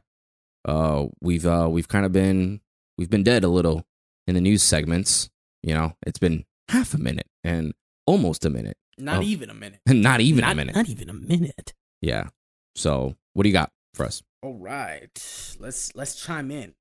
uh, 0.66 1.08
we've 1.22 1.46
uh, 1.46 1.68
we've 1.70 1.88
kind 1.88 2.06
of 2.06 2.12
been 2.12 2.62
we've 2.98 3.10
been 3.10 3.24
dead 3.24 3.44
a 3.44 3.48
little 3.48 3.86
in 4.28 4.36
the 4.36 4.42
news 4.42 4.62
segments. 4.64 5.30
You 5.64 5.74
know, 5.74 5.94
it's 6.06 6.20
been 6.20 6.46
half 6.70 6.94
a 6.94 6.98
minute 6.98 7.28
and 7.44 7.74
almost 8.06 8.46
a 8.46 8.50
minute, 8.50 8.78
Not 8.98 9.20
Oh. 9.20 9.24
even 9.24 9.50
a 9.50 9.54
minute. 9.54 9.80
not 9.88 10.22
even 10.22 10.42
not, 10.42 10.54
a 10.54 10.56
minute. 10.56 10.76
Not 10.76 10.90
even 10.90 11.10
a 11.10 11.14
minute. 11.14 11.74
Yeah. 12.02 12.30
So, 12.76 13.16
what 13.34 13.44
do 13.44 13.50
you 13.50 13.54
got 13.54 13.72
for 13.94 14.06
us? 14.06 14.22
All 14.42 14.54
right, 14.58 15.56
let's 15.60 15.94
let's 15.96 16.16
chime 16.16 16.50
in. 16.52 16.74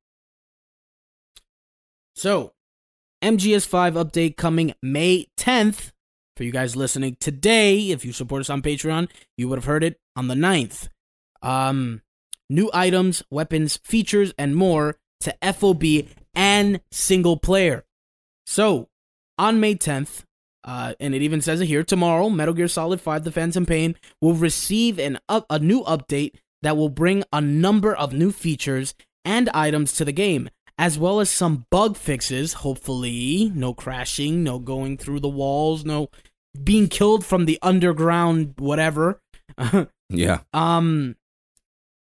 So, 2.14 2.52
MGS5 3.22 3.92
update 3.94 4.36
coming 4.36 4.74
May 4.82 5.26
10th. 5.38 5.92
For 6.36 6.44
you 6.44 6.52
guys 6.52 6.76
listening 6.76 7.16
today, 7.18 7.90
if 7.90 8.04
you 8.04 8.12
support 8.12 8.40
us 8.40 8.50
on 8.50 8.62
Patreon, 8.62 9.08
you 9.36 9.48
would 9.48 9.58
have 9.58 9.64
heard 9.64 9.82
it 9.82 9.98
on 10.14 10.28
the 10.28 10.36
9th. 10.36 10.88
Um, 11.42 12.02
new 12.48 12.70
items, 12.72 13.22
weapons, 13.30 13.78
features, 13.84 14.32
and 14.38 14.56
more 14.56 14.96
to 15.20 15.36
FOB 15.52 15.84
and 16.34 16.80
single 16.90 17.36
player. 17.36 17.84
So, 18.46 18.88
on 19.36 19.60
May 19.60 19.74
10th, 19.74 20.22
uh, 20.64 20.94
and 21.00 21.14
it 21.14 21.22
even 21.22 21.40
says 21.40 21.60
it 21.60 21.66
here, 21.66 21.82
tomorrow, 21.82 22.28
Metal 22.30 22.54
Gear 22.54 22.68
Solid 22.68 23.00
5 23.00 23.24
The 23.24 23.32
Phantom 23.32 23.66
Pain 23.66 23.94
will 24.20 24.34
receive 24.34 24.98
an 24.98 25.18
up, 25.28 25.46
a 25.50 25.58
new 25.58 25.82
update 25.84 26.34
that 26.62 26.76
will 26.76 26.88
bring 26.88 27.24
a 27.32 27.40
number 27.40 27.94
of 27.94 28.12
new 28.12 28.32
features 28.32 28.94
and 29.24 29.48
items 29.50 29.92
to 29.94 30.04
the 30.04 30.12
game, 30.12 30.48
as 30.76 30.98
well 30.98 31.20
as 31.20 31.30
some 31.30 31.66
bug 31.70 31.96
fixes, 31.96 32.54
hopefully. 32.54 33.52
No 33.54 33.74
crashing, 33.74 34.42
no 34.42 34.58
going 34.58 34.96
through 34.96 35.20
the 35.20 35.28
walls, 35.28 35.84
no 35.84 36.08
being 36.62 36.88
killed 36.88 37.24
from 37.24 37.44
the 37.44 37.58
underground 37.62 38.54
whatever. 38.58 39.20
Yeah. 40.10 40.38
um 40.54 41.16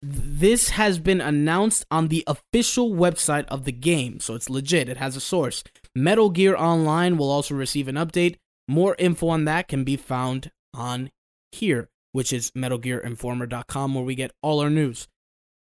this 0.07 0.71
has 0.71 0.99
been 0.99 1.23
announced 1.23 1.87
on 1.91 2.09
the 2.09 2.25
official 2.27 2.91
website 2.91 3.47
of 3.47 3.65
the 3.65 3.73
game, 3.73 4.21
so 4.21 4.35
it's 4.35 4.51
legit. 4.51 4.89
It 4.89 4.99
has 4.99 5.17
a 5.17 5.21
source. 5.21 5.65
Metal 5.95 6.29
Gear 6.29 6.55
Online 6.57 7.17
will 7.17 7.31
also 7.31 7.55
receive 7.55 7.89
an 7.89 7.95
update. 7.95 8.37
More 8.69 8.95
info 8.99 9.29
on 9.29 9.47
that 9.47 9.67
can 9.67 9.83
be 9.83 9.97
found 9.97 10.51
on 10.75 11.11
here, 11.53 11.89
which 12.13 12.35
is 12.35 12.51
metalgearinformer.com 12.51 13.95
where 13.95 14.05
we 14.05 14.15
get 14.15 14.33
all 14.43 14.61
our 14.61 14.69
news. 14.69 15.09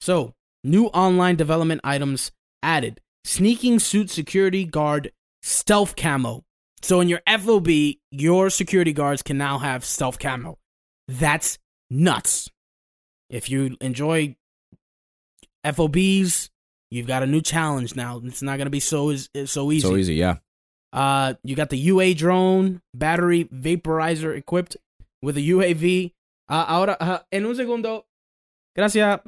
So, 0.02 0.34
new 0.64 0.88
online 0.88 1.36
development 1.36 1.82
items 1.84 2.32
added. 2.64 3.02
Sneaking 3.26 3.78
suit 3.80 4.10
security 4.10 4.66
guard 4.66 5.12
stealth 5.44 5.96
camo. 5.96 6.44
So 6.82 7.02
in 7.02 7.08
your 7.08 7.22
FOB, 7.28 7.70
your 8.10 8.50
security 8.50 8.94
guards 8.94 9.22
can 9.22 9.38
now 9.38 9.60
have 9.60 9.86
stealth 9.86 10.18
camo. 10.18 10.58
That's 11.08 11.60
nuts. 11.90 12.50
If 13.34 13.50
you 13.50 13.76
enjoy 13.82 14.36
FOBs, 15.66 16.50
you've 16.92 17.08
got 17.08 17.24
a 17.24 17.26
new 17.26 17.42
challenge 17.42 17.96
now. 17.96 18.22
It's 18.24 18.44
not 18.44 18.60
gonna 18.60 18.70
be 18.70 18.80
so 18.80 19.16
so 19.16 19.72
easy. 19.72 19.88
So 19.88 19.98
easy. 19.98 20.14
Yeah. 20.14 20.36
Uh, 20.94 21.34
you 21.44 21.56
got 21.56 21.72
the 21.72 21.78
UA 21.78 22.14
drone, 22.14 22.84
battery 22.94 23.46
vaporizer 23.46 24.38
equipped 24.38 24.78
with 25.24 25.36
a 25.38 25.42
UAV. 25.42 26.14
Uh, 26.48 26.66
ahora, 26.68 26.96
uh, 27.00 27.20
en 27.32 27.46
un 27.48 27.56
segundo. 27.56 28.06
Gracias. 28.76 29.22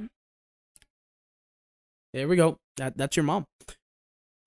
There 2.14 2.28
we 2.28 2.36
go. 2.36 2.60
That 2.78 2.96
that's 2.96 3.18
your 3.18 3.24
mom. 3.24 3.48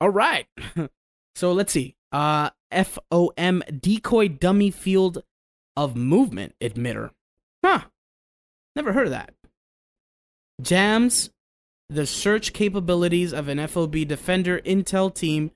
All 0.01 0.11
right. 0.11 0.47
so 1.35 1.53
let's 1.53 1.73
see. 1.73 1.97
Uh, 2.13 2.51
FOM 2.71 3.63
decoy 3.81 4.29
dummy 4.29 4.71
field 4.71 5.25
of 5.77 5.97
movement 5.97 6.55
emitter. 6.61 7.11
Huh. 7.65 7.81
Never 8.77 8.93
heard 8.93 9.09
of 9.09 9.11
that. 9.11 9.35
Jams 10.61 11.31
the 11.91 12.05
search 12.07 12.53
capabilities 12.53 13.33
of 13.33 13.49
an 13.49 13.67
FOB 13.67 14.07
defender 14.07 14.59
intel 14.61 15.13
team 15.15 15.53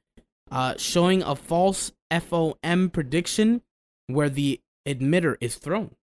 uh, 0.50 0.74
showing 0.78 1.22
a 1.22 1.36
false 1.36 1.92
FOM 2.10 2.90
prediction 2.90 3.60
where 4.06 4.30
the 4.30 4.60
emitter 4.88 5.36
is 5.42 5.56
thrown. 5.56 5.94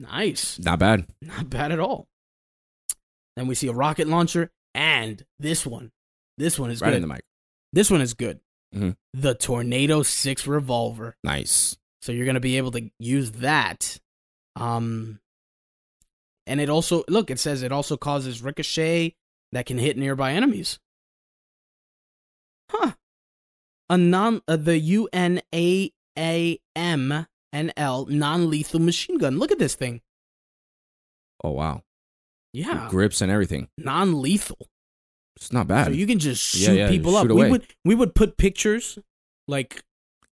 Nice. 0.00 0.58
Not 0.58 0.78
bad. 0.78 1.06
Not 1.20 1.50
bad 1.50 1.70
at 1.70 1.78
all. 1.80 2.06
Then 3.36 3.46
we 3.46 3.54
see 3.54 3.68
a 3.68 3.72
rocket 3.72 4.08
launcher 4.08 4.50
and 4.74 5.24
this 5.38 5.66
one. 5.66 5.90
This 6.38 6.58
one 6.58 6.70
is 6.70 6.80
Right 6.80 6.90
good. 6.90 6.96
in 6.96 7.02
the 7.02 7.08
mic. 7.08 7.22
this 7.74 7.90
one 7.90 8.00
is 8.00 8.14
good. 8.14 8.40
Mhm. 8.74 8.96
The 9.12 9.34
Tornado 9.34 10.02
6 10.02 10.46
revolver. 10.46 11.16
Nice. 11.22 11.76
So 12.00 12.10
you're 12.12 12.24
going 12.24 12.34
to 12.34 12.40
be 12.40 12.56
able 12.56 12.70
to 12.72 12.90
use 12.98 13.32
that. 13.32 13.98
Um 14.56 15.20
and 16.46 16.60
it 16.60 16.68
also 16.68 17.04
look, 17.08 17.30
it 17.30 17.38
says 17.38 17.62
it 17.62 17.72
also 17.72 17.96
causes 17.96 18.42
ricochet 18.42 19.14
that 19.52 19.66
can 19.66 19.78
hit 19.78 19.96
nearby 19.96 20.32
enemies. 20.32 20.78
Huh. 22.70 22.92
A 23.90 23.98
non 23.98 24.40
uh, 24.48 24.56
the 24.56 24.80
UNAAMNL 24.80 25.90
non-lethal 28.08 28.80
machine 28.80 29.18
gun. 29.18 29.38
Look 29.38 29.52
at 29.52 29.58
this 29.58 29.74
thing. 29.74 30.00
Oh 31.44 31.50
wow. 31.50 31.82
Yeah. 32.52 32.88
Grips 32.90 33.20
and 33.20 33.30
everything. 33.30 33.68
Non-lethal. 33.78 34.68
It's 35.36 35.52
not 35.52 35.66
bad. 35.66 35.86
So 35.86 35.92
you 35.92 36.06
can 36.06 36.18
just 36.18 36.54
Yeah, 36.54 36.68
shoot 36.68 36.76
yeah, 36.76 36.88
people 36.88 37.12
shoot 37.12 37.26
up. 37.26 37.30
away. 37.30 37.44
We 37.46 37.50
would 37.50 37.66
we 37.84 37.94
would 37.94 38.14
put 38.14 38.36
pictures 38.36 38.98
like 39.48 39.82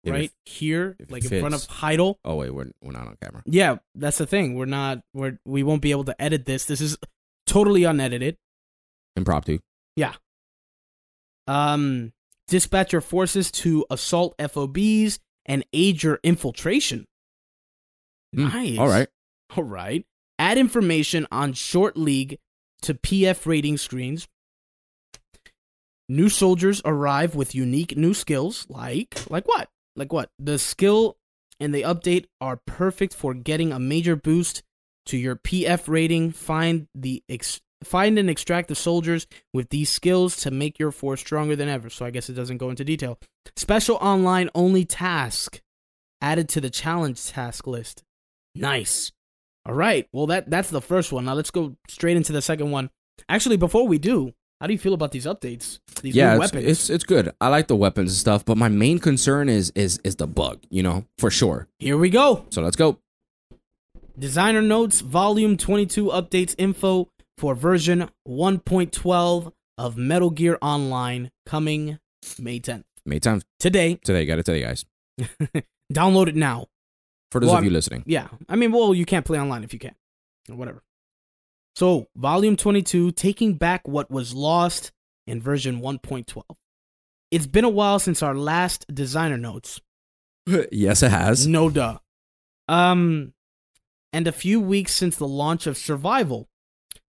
If 0.03 0.13
right 0.13 0.33
here, 0.47 0.97
if 0.99 1.11
like 1.11 1.25
in 1.31 1.41
front 1.41 1.55
of. 1.55 1.67
Heidel. 1.67 2.19
oh 2.25 2.37
wait, 2.37 2.51
we're 2.55 2.71
we're 2.83 2.93
not 2.93 3.07
on 3.07 3.17
camera. 3.23 3.43
Yeah, 3.45 3.77
that's 3.95 4.19
the 4.19 4.27
thing. 4.27 4.55
We're 4.55 4.65
not 4.65 5.01
we're 5.13 5.39
we 5.45 5.63
won't 5.63 5.83
be 5.83 5.91
able 5.91 6.05
to 6.05 6.23
edit 6.23 6.47
this. 6.47 6.65
This 6.65 6.81
is 6.81 6.97
totally 7.47 7.85
unedited. 7.85 8.37
Impromptu. 9.17 9.59
Yeah. 9.97 10.15
Um 11.47 12.13
dispatch 12.49 12.93
your 12.93 13.01
forces 13.03 13.51
to 13.53 13.85
assault 13.91 14.35
FOBs 14.39 15.19
and 15.47 15.65
aid 15.73 16.03
your 16.03 16.19
infiltration. 16.23 17.05
Hmm, 18.35 18.49
Nice. 18.49 18.79
All 18.79 18.89
right. 18.89 19.09
All 19.57 19.65
right. 19.65 20.05
Add 20.39 20.59
information 20.59 21.27
on 21.31 21.53
short 21.53 21.97
league 21.97 22.39
to 22.83 22.95
PF 22.95 23.45
rating 23.47 23.77
screens. 23.77 24.27
New 26.09 26.29
soldiers 26.29 26.81
arrive 26.85 27.35
with 27.35 27.55
unique 27.55 27.97
new 27.97 28.15
skills 28.15 28.67
like 28.69 29.31
like 29.31 29.47
what? 29.47 29.69
Like 30.01 30.15
what? 30.15 30.31
The 30.39 30.59
skill 30.59 31.19
and 31.61 31.75
the 31.75 31.83
update 31.83 32.25
are 32.41 32.59
perfect 32.67 33.13
for 33.13 33.35
getting 33.35 33.71
a 33.71 33.79
major 33.79 34.17
boost 34.17 34.63
to 35.05 35.19
your 35.19 35.37
PF 35.37 35.89
rating. 35.89 36.31
Find 36.31 36.89
the 36.95 37.23
ex- 37.29 37.61
find 37.85 38.19
and 38.19 38.31
extract 38.31 38.69
the 38.69 38.75
soldiers 38.75 39.27
with 39.53 39.69
these 39.69 39.91
skills 39.91 40.37
to 40.39 40.51
make 40.51 40.79
your 40.79 40.91
force 40.91 41.21
stronger 41.21 41.55
than 41.55 41.69
ever. 41.69 41.91
So 41.91 42.07
I 42.07 42.11
guess 42.11 42.31
it 42.31 42.33
doesn't 42.33 42.57
go 42.57 42.71
into 42.71 42.83
detail. 42.83 43.19
Special 43.57 43.97
online 43.97 44.49
only 44.55 44.87
task 44.87 45.61
added 46.23 46.49
to 46.49 46.63
the 46.63 46.71
challenge 46.71 47.27
task 47.27 47.67
list. 47.67 48.03
Nice. 48.55 49.13
All 49.67 49.75
right. 49.75 50.09
Well, 50.15 50.29
that 50.29 50.49
that's 50.49 50.71
the 50.71 50.81
first 50.81 51.13
one. 51.13 51.27
Now 51.27 51.35
let's 51.35 51.51
go 51.51 51.77
straight 51.89 52.17
into 52.17 52.33
the 52.33 52.41
second 52.41 52.71
one. 52.71 52.89
Actually, 53.29 53.59
before 53.59 53.87
we 53.87 53.99
do, 53.99 54.33
how 54.61 54.67
do 54.67 54.73
you 54.73 54.79
feel 54.79 54.95
about 54.95 55.11
these 55.13 55.27
updates? 55.27 55.79
These 56.03 56.15
yeah, 56.15 56.35
new 56.37 56.43
it's, 56.43 56.53
weapons. 56.53 56.71
it's 56.71 56.91
it's 56.91 57.05
good. 57.05 57.33
I 57.41 57.49
like 57.49 57.67
the 57.69 57.77
weapons 57.77 58.11
and 58.11 58.17
stuff, 58.19 58.45
but 58.45 58.57
my 58.57 58.69
main 58.69 58.99
concern 58.99 59.49
is 59.49 59.73
is 59.75 59.99
is 60.05 60.17
the 60.17 60.27
bug. 60.27 60.61
You 60.71 60.83
know, 60.83 61.07
for 61.19 61.31
sure. 61.31 61.67
Here 61.79 61.97
we 61.97 62.11
go. 62.11 62.45
So 62.51 62.63
let's 62.63 62.77
go. 62.77 62.99
Designer 64.19 64.61
Notes 64.61 65.01
Volume 65.01 65.57
22 65.57 66.07
updates 66.07 66.55
info 66.59 67.09
for 67.39 67.55
version 67.55 68.11
1.12 68.29 69.53
of 69.79 69.97
Metal 69.97 70.29
Gear 70.29 70.59
Online 70.61 71.31
coming 71.47 71.99
May 72.39 72.61
10th. 72.61 72.85
May 73.07 73.19
time 73.19 73.41
Today, 73.59 73.95
today. 74.05 74.27
Got 74.27 74.37
to 74.37 74.43
tell 74.43 74.55
you 74.55 74.65
guys. 74.67 74.85
download 75.93 76.29
it 76.29 76.37
now. 76.37 76.67
For 77.33 77.41
those 77.41 77.49
Well, 77.49 77.59
of 77.59 77.65
you 77.65 77.71
listening, 77.71 78.03
Yeah. 78.07 78.29
I 78.49 78.57
mean, 78.57 78.73
well, 78.73 78.93
you 78.93 79.07
can't 79.07 79.25
play 79.25 79.41
online 79.41 79.65
if 79.65 79.73
you 79.73 79.79
can. 79.79 79.95
Or 80.51 80.57
whatever. 80.57 80.83
So, 81.75 82.09
Volume 82.17 82.57
22, 82.57 83.13
taking 83.13 83.55
back 83.55 83.87
what 83.87 84.11
was 84.11 84.35
lost 84.35 84.93
in 85.27 85.41
version 85.41 85.81
1.12. 85.81 86.43
It's 87.31 87.47
been 87.47 87.65
a 87.65 87.69
while 87.69 87.99
since 87.99 88.23
our 88.23 88.35
last 88.35 88.87
designer 88.93 89.37
notes. 89.37 89.81
yes, 90.73 91.03
it 91.03 91.11
has. 91.11 91.47
No 91.47 91.71
duh. 91.71 91.99
Um, 92.69 93.33
and 94.13 94.27
a 94.27 94.33
few 94.33 94.61
weeks 94.61 94.93
since 94.93 95.17
the 95.17 95.29
launch 95.29 95.67
of 95.67 95.79
Survival. 95.79 96.49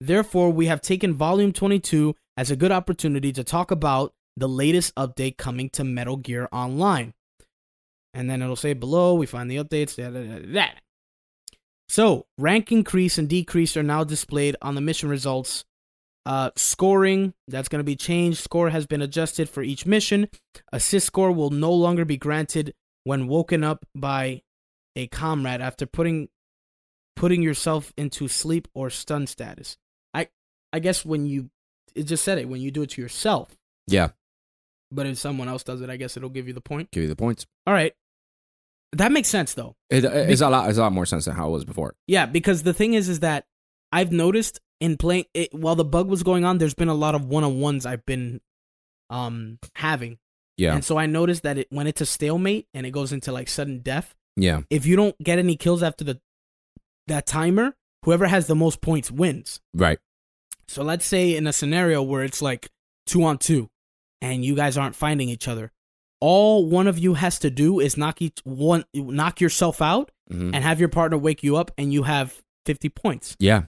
Therefore, 0.02 0.52
we 0.52 0.68
have 0.68 0.82
taken 0.82 1.14
Volume 1.14 1.54
22 1.54 2.16
as 2.38 2.52
a 2.52 2.56
good 2.56 2.72
opportunity 2.72 3.32
to 3.34 3.44
talk 3.44 3.72
about 3.72 4.14
the 4.38 4.48
latest 4.48 4.96
update 4.96 5.38
coming 5.38 5.70
to 5.72 5.84
Metal 5.84 6.18
Gear 6.18 6.48
Online. 6.52 7.14
And 8.14 8.30
then 8.30 8.42
it'll 8.42 8.56
say 8.56 8.74
below, 8.74 9.14
we 9.14 9.26
find 9.26 9.52
the 9.52 9.58
updates. 9.58 9.96
Da, 9.96 10.10
da, 10.10 10.40
da. 10.40 10.70
So, 11.90 12.28
rank 12.38 12.72
increase 12.72 13.18
and 13.18 13.28
decrease 13.28 13.76
are 13.76 13.84
now 13.84 14.04
displayed 14.04 14.56
on 14.62 14.76
the 14.76 14.82
mission 14.82 15.10
results. 15.10 15.66
Uh, 16.26 16.52
scoring, 16.56 17.34
that's 17.48 17.68
going 17.68 17.80
to 17.80 17.84
be 17.84 17.96
changed. 17.96 18.38
Score 18.38 18.70
has 18.70 18.86
been 18.86 19.02
adjusted 19.02 19.50
for 19.50 19.64
each 19.64 19.88
mission. 19.88 20.30
Assist 20.72 21.08
score 21.08 21.32
will 21.32 21.50
no 21.50 21.74
longer 21.74 22.06
be 22.06 22.18
granted 22.18 22.76
when 23.06 23.28
woken 23.28 23.64
up 23.64 23.86
by 23.96 24.44
a 24.96 25.08
comrade 25.08 25.62
after 25.62 25.88
putting 25.88 26.30
putting 27.16 27.42
yourself 27.42 27.92
into 27.98 28.28
sleep 28.28 28.68
or 28.76 28.92
stun 28.92 29.26
status. 29.26 29.78
I 30.14 30.28
I 30.72 30.80
guess 30.80 31.04
when 31.04 31.26
you 31.26 31.50
it 31.96 32.04
just 32.04 32.24
said 32.24 32.38
it 32.38 32.48
when 32.48 32.62
you 32.62 32.70
do 32.70 32.84
it 32.84 32.92
to 32.92 33.02
yourself. 33.02 33.58
Yeah. 33.88 34.10
But 34.92 35.08
if 35.08 35.18
someone 35.18 35.48
else 35.48 35.64
does 35.64 35.82
it, 35.82 35.90
I 35.90 35.98
guess 35.98 36.18
it'll 36.18 36.30
give 36.30 36.48
you 36.48 36.54
the 36.54 36.62
point. 36.62 36.92
Give 36.92 37.04
you 37.04 37.10
the 37.10 37.16
points. 37.16 37.48
All 37.66 37.74
right. 37.74 37.94
That 38.94 39.12
makes 39.12 39.28
sense 39.28 39.54
though. 39.54 39.76
It, 39.90 40.04
it's 40.04 40.42
a 40.42 40.50
lot. 40.50 40.70
It's 40.70 40.78
a 40.78 40.82
lot 40.82 40.92
more 40.94 41.06
sense 41.06 41.26
than 41.26 41.36
how 41.36 41.48
it 41.48 41.52
was 41.52 41.66
before. 41.66 41.96
Yeah, 42.08 42.26
because 42.26 42.64
the 42.64 42.74
thing 42.74 42.94
is, 42.96 43.08
is 43.10 43.20
that 43.20 43.46
I've 43.92 44.12
noticed 44.12 44.60
in 44.82 44.98
playing 44.98 45.26
it 45.34 45.54
while 45.54 45.76
the 45.76 45.86
bug 45.86 46.08
was 46.08 46.24
going 46.24 46.44
on, 46.46 46.58
there's 46.58 46.74
been 46.74 46.88
a 46.90 46.94
lot 46.96 47.14
of 47.16 47.26
one 47.26 47.44
on 47.44 47.60
ones 47.60 47.86
I've 47.86 48.06
been 48.06 48.42
um 49.10 49.60
having, 49.76 50.18
Yeah. 50.58 50.74
and 50.76 50.84
so 50.86 50.98
I 50.98 51.06
noticed 51.08 51.44
that 51.44 51.58
it 51.58 51.68
when 51.72 51.88
it's 51.88 52.02
a 52.02 52.06
stalemate 52.06 52.68
and 52.74 52.86
it 52.86 52.92
goes 52.92 53.12
into 53.12 53.32
like 53.32 53.48
sudden 53.50 53.80
death, 53.80 54.14
Yeah. 54.36 54.62
if 54.70 54.86
you 54.86 54.96
don't 54.96 55.18
get 55.22 55.40
any 55.40 55.56
kills 55.56 55.82
after 55.84 56.04
the 56.04 56.20
that 57.08 57.26
timer, 57.26 57.76
whoever 58.06 58.28
has 58.28 58.46
the 58.48 58.56
most 58.56 58.82
points 58.82 59.12
wins. 59.12 59.60
Right. 59.74 59.98
So 60.68 60.84
let's 60.84 61.06
say 61.06 61.36
in 61.36 61.48
a 61.48 61.54
scenario 61.54 62.04
where 62.04 62.24
it's 62.24 62.42
like 62.42 62.70
two 63.08 63.24
on 63.24 63.40
two, 63.40 63.70
and 64.22 64.46
you 64.46 64.56
guys 64.56 64.78
aren't 64.78 64.96
finding 64.96 65.28
each 65.30 65.48
other, 65.48 65.72
all 66.22 66.66
one 66.66 66.88
of 66.88 66.98
you 67.00 67.14
has 67.16 67.40
to 67.40 67.50
do 67.50 67.80
is 67.80 67.98
knock 67.98 68.22
each 68.22 68.40
one 68.44 68.84
knock 68.94 69.40
yourself 69.42 69.82
out 69.82 70.12
hmm 70.30 70.54
and 70.54 70.64
have 70.64 70.80
your 70.80 70.90
partner 70.90 71.18
wake 71.18 71.44
you 71.44 71.56
up, 71.58 71.72
and 71.78 71.92
you 71.92 72.04
have 72.04 72.42
fifty 72.66 72.90
points. 72.90 73.36
Yeah. 73.40 73.64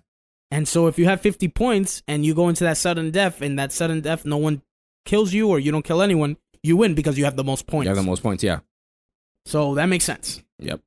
And 0.53 0.67
so 0.67 0.87
if 0.87 0.99
you 0.99 1.05
have 1.05 1.21
50 1.21 1.47
points 1.47 2.03
and 2.09 2.25
you 2.25 2.33
go 2.33 2.49
into 2.49 2.65
that 2.65 2.75
sudden 2.75 3.09
death 3.09 3.41
and 3.41 3.57
that 3.57 3.71
sudden 3.71 4.01
death 4.01 4.25
no 4.25 4.35
one 4.35 4.61
kills 5.05 5.31
you 5.31 5.47
or 5.47 5.59
you 5.59 5.71
don't 5.71 5.85
kill 5.85 6.01
anyone, 6.01 6.35
you 6.61 6.75
win 6.75 6.93
because 6.93 7.17
you 7.17 7.23
have 7.23 7.37
the 7.37 7.43
most 7.45 7.67
points. 7.67 7.85
You 7.85 7.95
have 7.95 8.03
the 8.03 8.03
most 8.03 8.21
points. 8.21 8.43
Yeah. 8.43 8.59
so 9.45 9.75
that 9.75 9.85
makes 9.85 10.03
sense. 10.03 10.43
Yep. 10.59 10.81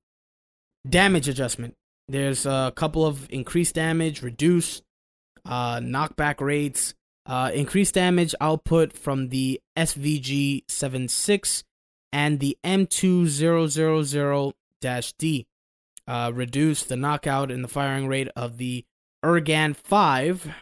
Damage 0.87 1.29
adjustment. 1.29 1.75
There's 2.09 2.45
a 2.45 2.75
couple 2.77 3.07
of 3.07 3.27
increased 3.31 3.75
damage, 3.75 4.21
reduce, 4.23 4.83
uh, 5.47 5.79
knockback 5.79 6.43
rates, 6.43 6.93
uh, 7.27 7.51
increased 7.55 7.95
damage 7.95 8.35
output 8.41 8.93
from 8.93 9.29
the 9.31 9.61
SVG 9.77 10.65
76 10.69 11.65
and 12.13 12.39
the 12.41 12.57
M2000-D. 12.65 15.47
Uh, 16.07 16.31
reduce 16.35 16.83
the 16.83 16.97
knockout 16.97 17.51
and 17.51 17.65
the 17.65 17.69
firing 17.69 18.07
rate 18.07 18.29
of 18.37 18.59
the 18.59 18.85
Urugan 19.25 19.75
5. 19.75 20.55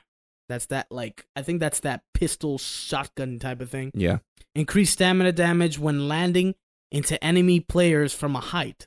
That's 0.49 0.66
that, 0.66 0.87
like, 0.90 1.26
I 1.35 1.42
think 1.42 1.59
that's 1.59 1.81
that 1.81 2.02
pistol 2.14 2.59
shotgun 2.59 3.40
type 3.40 3.61
of 3.61 3.69
thing. 3.69 3.90
Yeah. 3.95 4.19
Increase 4.54 4.90
stamina 4.90 5.33
damage 5.33 5.81
when 5.81 6.07
landing 6.09 6.54
into 6.92 7.23
enemy 7.25 7.59
players 7.59 8.12
from 8.12 8.37
a 8.37 8.40
height. 8.40 8.87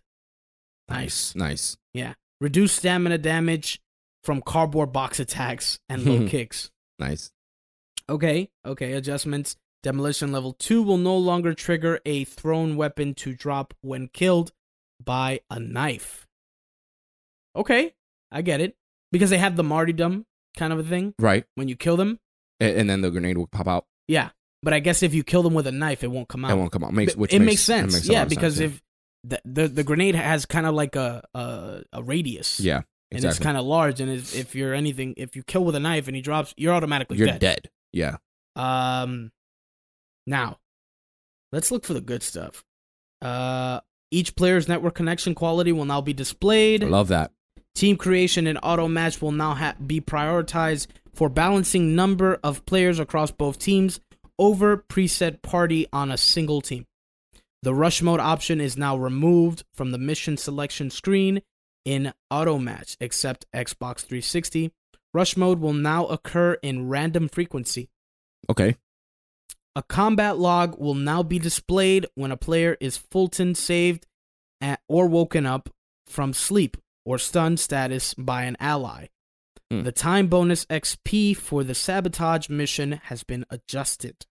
Nice. 0.87 1.35
Nice. 1.35 1.75
Yeah. 1.93 2.13
Reduce 2.39 2.71
stamina 2.73 3.17
damage 3.17 3.81
from 4.23 4.41
cardboard 4.41 4.93
box 4.93 5.19
attacks 5.19 5.79
and 5.89 6.05
low 6.05 6.25
kicks. 6.29 6.71
Nice. 6.99 7.31
Okay, 8.09 8.49
okay, 8.65 8.93
adjustments. 8.93 9.55
Demolition 9.83 10.31
level 10.31 10.53
2 10.53 10.81
will 10.81 10.97
no 10.97 11.15
longer 11.15 11.53
trigger 11.53 11.99
a 12.05 12.23
thrown 12.23 12.75
weapon 12.75 13.13
to 13.15 13.33
drop 13.33 13.73
when 13.81 14.07
killed 14.07 14.51
by 15.03 15.41
a 15.49 15.59
knife. 15.59 16.25
Okay, 17.55 17.93
I 18.31 18.41
get 18.41 18.61
it. 18.61 18.75
Because 19.11 19.29
they 19.29 19.37
have 19.37 19.55
the 19.55 19.63
martyrdom 19.63 20.25
kind 20.57 20.73
of 20.73 20.79
a 20.79 20.83
thing. 20.83 21.13
Right. 21.19 21.45
When 21.55 21.67
you 21.67 21.75
kill 21.75 21.97
them, 21.97 22.19
And 22.59 22.89
then 22.89 23.01
the 23.01 23.11
grenade 23.11 23.37
will 23.37 23.47
pop 23.47 23.67
out. 23.67 23.85
yeah. 24.07 24.29
But 24.63 24.73
I 24.73 24.79
guess 24.79 25.03
if 25.03 25.13
you 25.13 25.23
kill 25.23 25.43
them 25.43 25.53
with 25.53 25.67
a 25.67 25.71
knife, 25.71 26.03
it 26.03 26.07
won't 26.09 26.27
come 26.27 26.43
out. 26.43 26.49
It 26.49 26.55
won't 26.55 26.71
come 26.71 26.83
out. 26.83 26.91
Makes 26.91 27.15
which 27.15 27.31
it 27.31 27.37
makes, 27.39 27.51
makes 27.51 27.61
sense. 27.61 27.93
It 27.93 27.97
makes 27.97 28.07
yeah, 28.07 28.25
because 28.25 28.55
sense, 28.55 28.73
if 28.73 28.81
the, 29.23 29.39
the 29.45 29.67
the 29.67 29.83
grenade 29.83 30.15
has 30.15 30.47
kind 30.47 30.65
of 30.65 30.73
like 30.73 30.95
a 30.95 31.23
a, 31.35 31.83
a 31.93 32.01
radius. 32.01 32.59
yeah. 32.59 32.81
Exactly. 33.11 33.17
And 33.17 33.25
it's 33.25 33.37
kind 33.39 33.57
of 33.57 33.65
large, 33.65 34.01
and 34.01 34.09
if, 34.11 34.35
if 34.35 34.55
you're 34.55 34.73
anything, 34.73 35.13
if 35.17 35.35
you 35.35 35.43
kill 35.43 35.63
with 35.63 35.75
a 35.75 35.79
knife 35.79 36.07
and 36.07 36.15
he 36.15 36.23
drops, 36.23 36.55
you're 36.57 36.73
automatically 36.73 37.17
You're 37.17 37.27
dead. 37.27 37.39
dead. 37.39 37.69
Yeah. 37.95 38.17
Um, 38.55 39.31
now, 40.27 40.59
let's 41.51 41.71
look 41.71 41.85
for 41.85 41.93
the 41.93 42.01
good 42.01 42.21
stuff. 42.21 42.63
Uh, 43.21 43.79
each 44.11 44.35
player's 44.35 44.67
network 44.67 44.95
connection 44.95 45.33
quality 45.33 45.71
will 45.71 45.85
now 45.85 46.01
be 46.01 46.13
displayed. 46.13 46.83
I 46.83 46.87
love 46.87 47.07
that. 47.07 47.31
Team 47.73 47.97
creation 47.97 48.47
and 48.47 48.59
auto 48.61 48.87
match 48.87 49.21
will 49.21 49.31
now 49.31 49.53
ha- 49.53 49.75
be 49.85 50.01
prioritized 50.01 50.87
for 51.13 51.29
balancing 51.29 51.95
number 51.95 52.37
of 52.43 52.65
players 52.65 52.99
across 52.99 53.31
both 53.31 53.57
teams 53.57 53.99
over 54.37 54.77
preset 54.77 55.41
party 55.41 55.87
on 55.93 56.11
a 56.11 56.17
single 56.17 56.61
team. 56.61 56.85
The 57.63 57.73
rush 57.73 58.01
mode 58.01 58.19
option 58.19 58.59
is 58.59 58.77
now 58.77 58.97
removed 58.97 59.63
from 59.73 59.91
the 59.91 59.97
mission 59.97 60.35
selection 60.37 60.89
screen 60.89 61.41
in 61.85 62.13
auto 62.29 62.59
match, 62.59 62.97
except 62.99 63.45
Xbox 63.53 63.99
360. 63.99 64.71
Rush 65.15 65.37
mode 65.37 65.61
will 65.61 65.71
now 65.71 66.07
occur 66.07 66.55
in 66.55 66.89
random 66.89 67.29
frequency. 67.29 67.89
Okay. 68.49 68.75
A 69.73 69.81
combat 69.81 70.37
log 70.37 70.77
will 70.77 70.93
now 70.93 71.23
be 71.23 71.39
displayed 71.39 72.05
when 72.15 72.33
a 72.33 72.37
player 72.37 72.75
is 72.81 72.97
Fulton 72.97 73.55
saved 73.55 74.07
at, 74.59 74.81
or 74.89 75.07
woken 75.07 75.45
up 75.45 75.69
from 76.05 76.33
sleep 76.33 76.75
or 77.05 77.17
stun 77.17 77.55
status 77.55 78.13
by 78.13 78.43
an 78.43 78.57
ally. 78.59 79.07
Hmm. 79.71 79.83
The 79.83 79.93
time 79.93 80.27
bonus 80.27 80.65
XP 80.65 81.37
for 81.37 81.63
the 81.63 81.75
sabotage 81.75 82.49
mission 82.49 82.99
has 83.03 83.23
been 83.23 83.45
adjusted. 83.49 84.25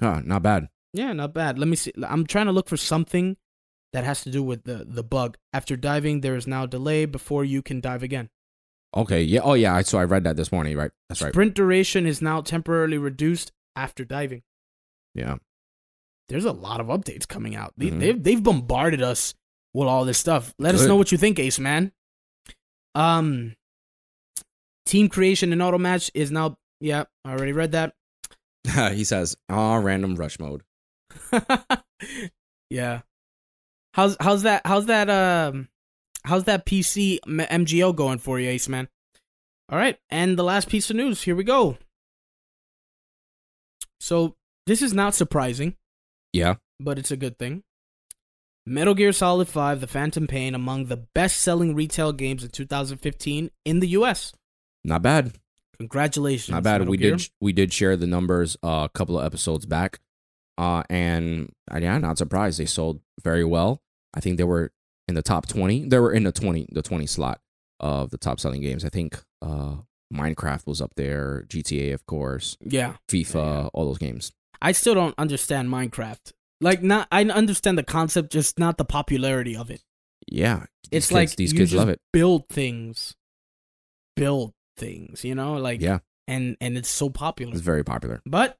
Huh, 0.00 0.22
not 0.24 0.44
bad. 0.44 0.68
Yeah, 0.94 1.12
not 1.12 1.34
bad. 1.34 1.58
Let 1.58 1.68
me 1.68 1.76
see. 1.76 1.92
I'm 2.02 2.26
trying 2.26 2.46
to 2.46 2.52
look 2.52 2.70
for 2.70 2.78
something 2.78 3.36
that 3.92 4.04
has 4.04 4.22
to 4.22 4.30
do 4.30 4.42
with 4.42 4.64
the, 4.64 4.86
the 4.88 5.04
bug. 5.04 5.36
After 5.52 5.76
diving, 5.76 6.22
there 6.22 6.36
is 6.36 6.46
now 6.46 6.64
delay 6.64 7.04
before 7.04 7.44
you 7.44 7.60
can 7.60 7.82
dive 7.82 8.02
again. 8.02 8.30
Okay. 8.96 9.22
Yeah. 9.22 9.40
Oh, 9.44 9.54
yeah. 9.54 9.80
So 9.82 9.98
I 9.98 10.04
read 10.04 10.24
that 10.24 10.36
this 10.36 10.50
morning. 10.50 10.76
Right. 10.76 10.90
That's 11.08 11.20
right. 11.22 11.32
Sprint 11.32 11.54
duration 11.54 12.06
is 12.06 12.22
now 12.22 12.40
temporarily 12.40 12.98
reduced 12.98 13.52
after 13.76 14.04
diving. 14.04 14.42
Yeah. 15.14 15.36
there's 16.28 16.44
a 16.44 16.50
lot 16.52 16.80
of 16.80 16.88
updates 16.88 17.28
coming 17.28 17.54
out. 17.54 17.72
They, 17.76 17.86
Mhm. 17.90 18.00
They've 18.00 18.22
they've 18.22 18.42
bombarded 18.42 19.00
us 19.00 19.32
with 19.72 19.86
all 19.86 20.04
this 20.04 20.18
stuff. 20.18 20.52
Let 20.58 20.74
us 20.74 20.84
know 20.84 20.96
what 20.96 21.12
you 21.12 21.18
think, 21.18 21.38
Ace 21.38 21.60
Man. 21.60 21.92
Um, 22.96 23.54
team 24.86 25.08
creation 25.08 25.52
and 25.52 25.62
auto 25.62 25.78
match 25.78 26.10
is 26.14 26.32
now. 26.32 26.58
Yeah, 26.80 27.04
I 27.24 27.30
already 27.30 27.52
read 27.52 27.72
that. 27.72 27.94
he 28.94 29.04
says, 29.04 29.36
"Ah, 29.48 29.76
random 29.76 30.16
rush 30.16 30.40
mode." 30.40 30.62
yeah. 32.70 33.02
How's 33.94 34.16
how's 34.20 34.42
that? 34.42 34.62
How's 34.64 34.86
that? 34.86 35.08
Um, 35.08 35.68
how's 36.26 36.44
that 36.44 36.66
PC 36.66 37.18
MGO 37.26 37.94
going 37.94 38.18
for 38.18 38.38
you, 38.38 38.48
Ace 38.50 38.68
Man? 38.68 38.88
All 39.68 39.78
right, 39.78 39.96
and 40.10 40.38
the 40.38 40.44
last 40.44 40.68
piece 40.68 40.90
of 40.90 40.96
news. 40.96 41.22
Here 41.22 41.34
we 41.34 41.44
go. 41.44 41.78
So 44.00 44.36
this 44.66 44.82
is 44.82 44.92
not 44.92 45.14
surprising. 45.14 45.74
Yeah. 46.32 46.56
but 46.78 46.98
it's 46.98 47.10
a 47.10 47.16
good 47.16 47.38
thing. 47.38 47.62
Metal 48.66 48.94
Gear 48.94 49.12
Solid 49.12 49.48
5 49.48 49.80
The 49.80 49.86
Phantom 49.86 50.26
Pain 50.26 50.54
among 50.54 50.86
the 50.86 50.96
best-selling 50.98 51.74
retail 51.74 52.12
games 52.12 52.44
of 52.44 52.52
2015 52.52 53.50
in 53.64 53.80
the 53.80 53.88
US. 53.88 54.32
Not 54.84 55.02
bad. 55.02 55.32
Congratulations. 55.78 56.50
Not 56.50 56.62
bad. 56.64 56.80
Metal 56.80 56.90
we 56.90 56.96
Gear. 56.98 57.16
did 57.16 57.28
we 57.40 57.52
did 57.52 57.72
share 57.72 57.96
the 57.96 58.06
numbers 58.06 58.56
uh, 58.62 58.86
a 58.86 58.90
couple 58.92 59.18
of 59.18 59.24
episodes 59.24 59.66
back, 59.66 60.00
uh, 60.58 60.82
and 60.90 61.52
uh, 61.72 61.78
yeah, 61.78 61.98
not 61.98 62.18
surprised. 62.18 62.58
They 62.58 62.66
sold 62.66 63.00
very 63.22 63.44
well. 63.44 63.80
I 64.14 64.20
think 64.20 64.36
they 64.38 64.44
were 64.44 64.72
in 65.08 65.14
the 65.14 65.22
top 65.22 65.46
twenty. 65.46 65.86
They 65.88 65.98
were 65.98 66.12
in 66.12 66.24
the 66.24 66.32
twenty 66.32 66.66
the 66.72 66.82
twenty 66.82 67.06
slot 67.06 67.40
of 67.80 68.10
the 68.10 68.18
top 68.18 68.40
selling 68.40 68.60
games. 68.62 68.84
I 68.84 68.88
think 68.88 69.20
uh, 69.42 69.76
Minecraft 70.12 70.66
was 70.66 70.80
up 70.80 70.92
there, 70.96 71.44
GTA 71.48 71.92
of 71.94 72.06
course, 72.06 72.56
Yeah. 72.60 72.94
FIFA, 73.10 73.70
all 73.74 73.86
those 73.86 73.98
games. 73.98 74.32
I 74.62 74.72
still 74.72 74.94
don't 74.94 75.14
understand 75.18 75.68
Minecraft. 75.68 76.32
Like 76.60 76.82
not 76.82 77.06
I 77.12 77.22
understand 77.24 77.76
the 77.78 77.82
concept 77.82 78.32
just 78.32 78.58
not 78.58 78.78
the 78.78 78.84
popularity 78.84 79.54
of 79.56 79.70
it. 79.70 79.82
Yeah, 80.26 80.64
It's 80.90 81.08
kids- 81.08 81.12
like 81.12 81.36
these 81.36 81.52
kids 81.52 81.74
love 81.74 81.88
it. 81.88 82.00
build 82.12 82.48
things. 82.48 83.14
Build 84.16 84.54
things, 84.78 85.24
you 85.24 85.34
know? 85.34 85.54
Like 85.54 85.82
Yeah, 85.82 85.98
and 86.26 86.56
and 86.60 86.78
it's 86.78 86.88
so 86.88 87.10
popular. 87.10 87.52
it's 87.52 87.60
very 87.60 87.84
popular. 87.84 88.22
But 88.24 88.56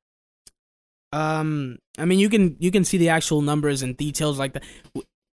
um 1.12 1.78
I 1.98 2.04
mean 2.04 2.18
you 2.18 2.28
can 2.28 2.56
you 2.58 2.70
can 2.70 2.84
see 2.84 2.98
the 2.98 3.08
actual 3.08 3.40
numbers 3.40 3.82
and 3.82 3.96
details 3.96 4.38
like 4.38 4.52
that. 4.52 4.64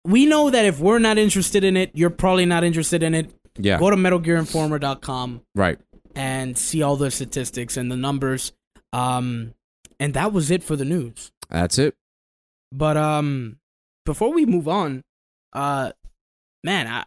We 0.07 0.25
know 0.27 0.51
that 0.51 0.65
if 0.65 0.79
we're 0.79 0.99
not 1.01 1.19
interested 1.19 1.65
in 1.65 1.77
it, 1.77 1.91
you're 1.95 2.11
probably 2.11 2.47
not 2.47 2.63
interested 2.65 3.03
in 3.03 3.15
it. 3.15 3.31
Yeah, 3.59 3.79
Go 3.79 3.91
to 3.91 3.97
metalgearinformer.com 3.97 5.43
right. 5.55 5.79
and 6.15 6.57
see 6.59 6.83
all 6.83 6.97
the 6.97 7.11
statistics 7.11 7.77
and 7.77 7.91
the 7.91 7.97
numbers. 7.97 8.53
Um 8.93 9.55
and 9.99 10.15
that 10.15 10.33
was 10.33 10.51
it 10.51 10.63
for 10.63 10.77
the 10.77 10.85
news. 10.85 11.33
That's 11.49 11.79
it. 11.79 11.95
But 12.73 12.97
um 12.97 13.59
before 14.05 14.33
we 14.33 14.47
move 14.47 14.69
on, 14.69 15.03
uh 15.53 15.93
man, 16.63 16.87
I 16.87 17.05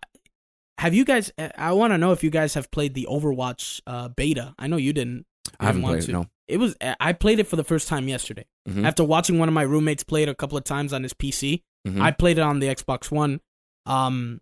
have 0.80 0.94
you 0.94 1.06
guys 1.06 1.32
I 1.58 1.72
want 1.74 1.94
to 1.94 1.98
know 1.98 2.12
if 2.14 2.24
you 2.24 2.30
guys 2.32 2.56
have 2.56 2.72
played 2.72 2.94
the 2.96 3.08
Overwatch 3.10 3.82
uh 3.86 4.10
beta. 4.10 4.56
I 4.58 4.68
know 4.68 4.78
you 4.78 4.92
didn't. 4.94 5.26
I 5.60 5.66
haven't 5.66 5.82
played 5.84 6.04
it. 6.04 6.10
No. 6.10 6.28
It 6.48 6.58
was 6.58 6.76
I 7.00 7.14
played 7.14 7.40
it 7.40 7.48
for 7.48 7.56
the 7.56 7.64
first 7.64 7.88
time 7.88 8.08
yesterday. 8.08 8.46
Mhm. 8.68 8.86
After 8.86 9.04
watching 9.04 9.38
one 9.40 9.48
of 9.48 9.54
my 9.54 9.62
roommates 9.62 10.04
play 10.04 10.24
it 10.24 10.30
a 10.30 10.36
couple 10.36 10.58
of 10.58 10.64
times 10.64 10.94
on 10.94 11.04
his 11.04 11.14
PC, 11.14 11.64
Mhm. 11.88 12.02
I 12.02 12.12
played 12.12 12.38
it 12.38 12.42
on 12.42 12.60
the 12.60 12.68
Xbox 12.68 13.12
One. 13.12 13.42
Um 13.86 14.42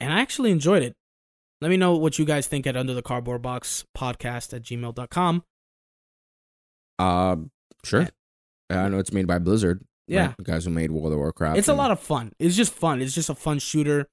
and 0.00 0.12
I 0.12 0.20
actually 0.20 0.50
enjoyed 0.50 0.82
it. 0.82 0.96
Let 1.60 1.68
me 1.70 1.76
know 1.76 1.96
what 1.96 2.18
you 2.18 2.24
guys 2.24 2.48
think 2.48 2.66
at 2.66 2.76
under 2.76 2.92
the 2.94 3.02
cardboard 3.02 3.42
box 3.42 3.84
podcast 3.96 4.52
at 4.52 4.62
gmail.com. 4.62 5.44
Uh, 6.98 7.36
sure. 7.84 8.08
I 8.70 8.88
know 8.88 8.98
it's 8.98 9.12
made 9.12 9.26
by 9.26 9.38
Blizzard. 9.38 9.84
Yeah. 10.08 10.28
right? 10.28 10.36
The 10.36 10.42
guys 10.44 10.64
who 10.64 10.70
made 10.70 10.90
World 10.90 11.12
of 11.12 11.18
Warcraft. 11.18 11.58
It's 11.58 11.68
a 11.68 11.74
lot 11.74 11.90
of 11.90 12.00
fun. 12.00 12.32
It's 12.38 12.56
just 12.56 12.72
fun. 12.72 13.00
It's 13.00 13.14
just 13.14 13.30
a 13.30 13.34
fun 13.34 13.58
shooter 13.58 14.08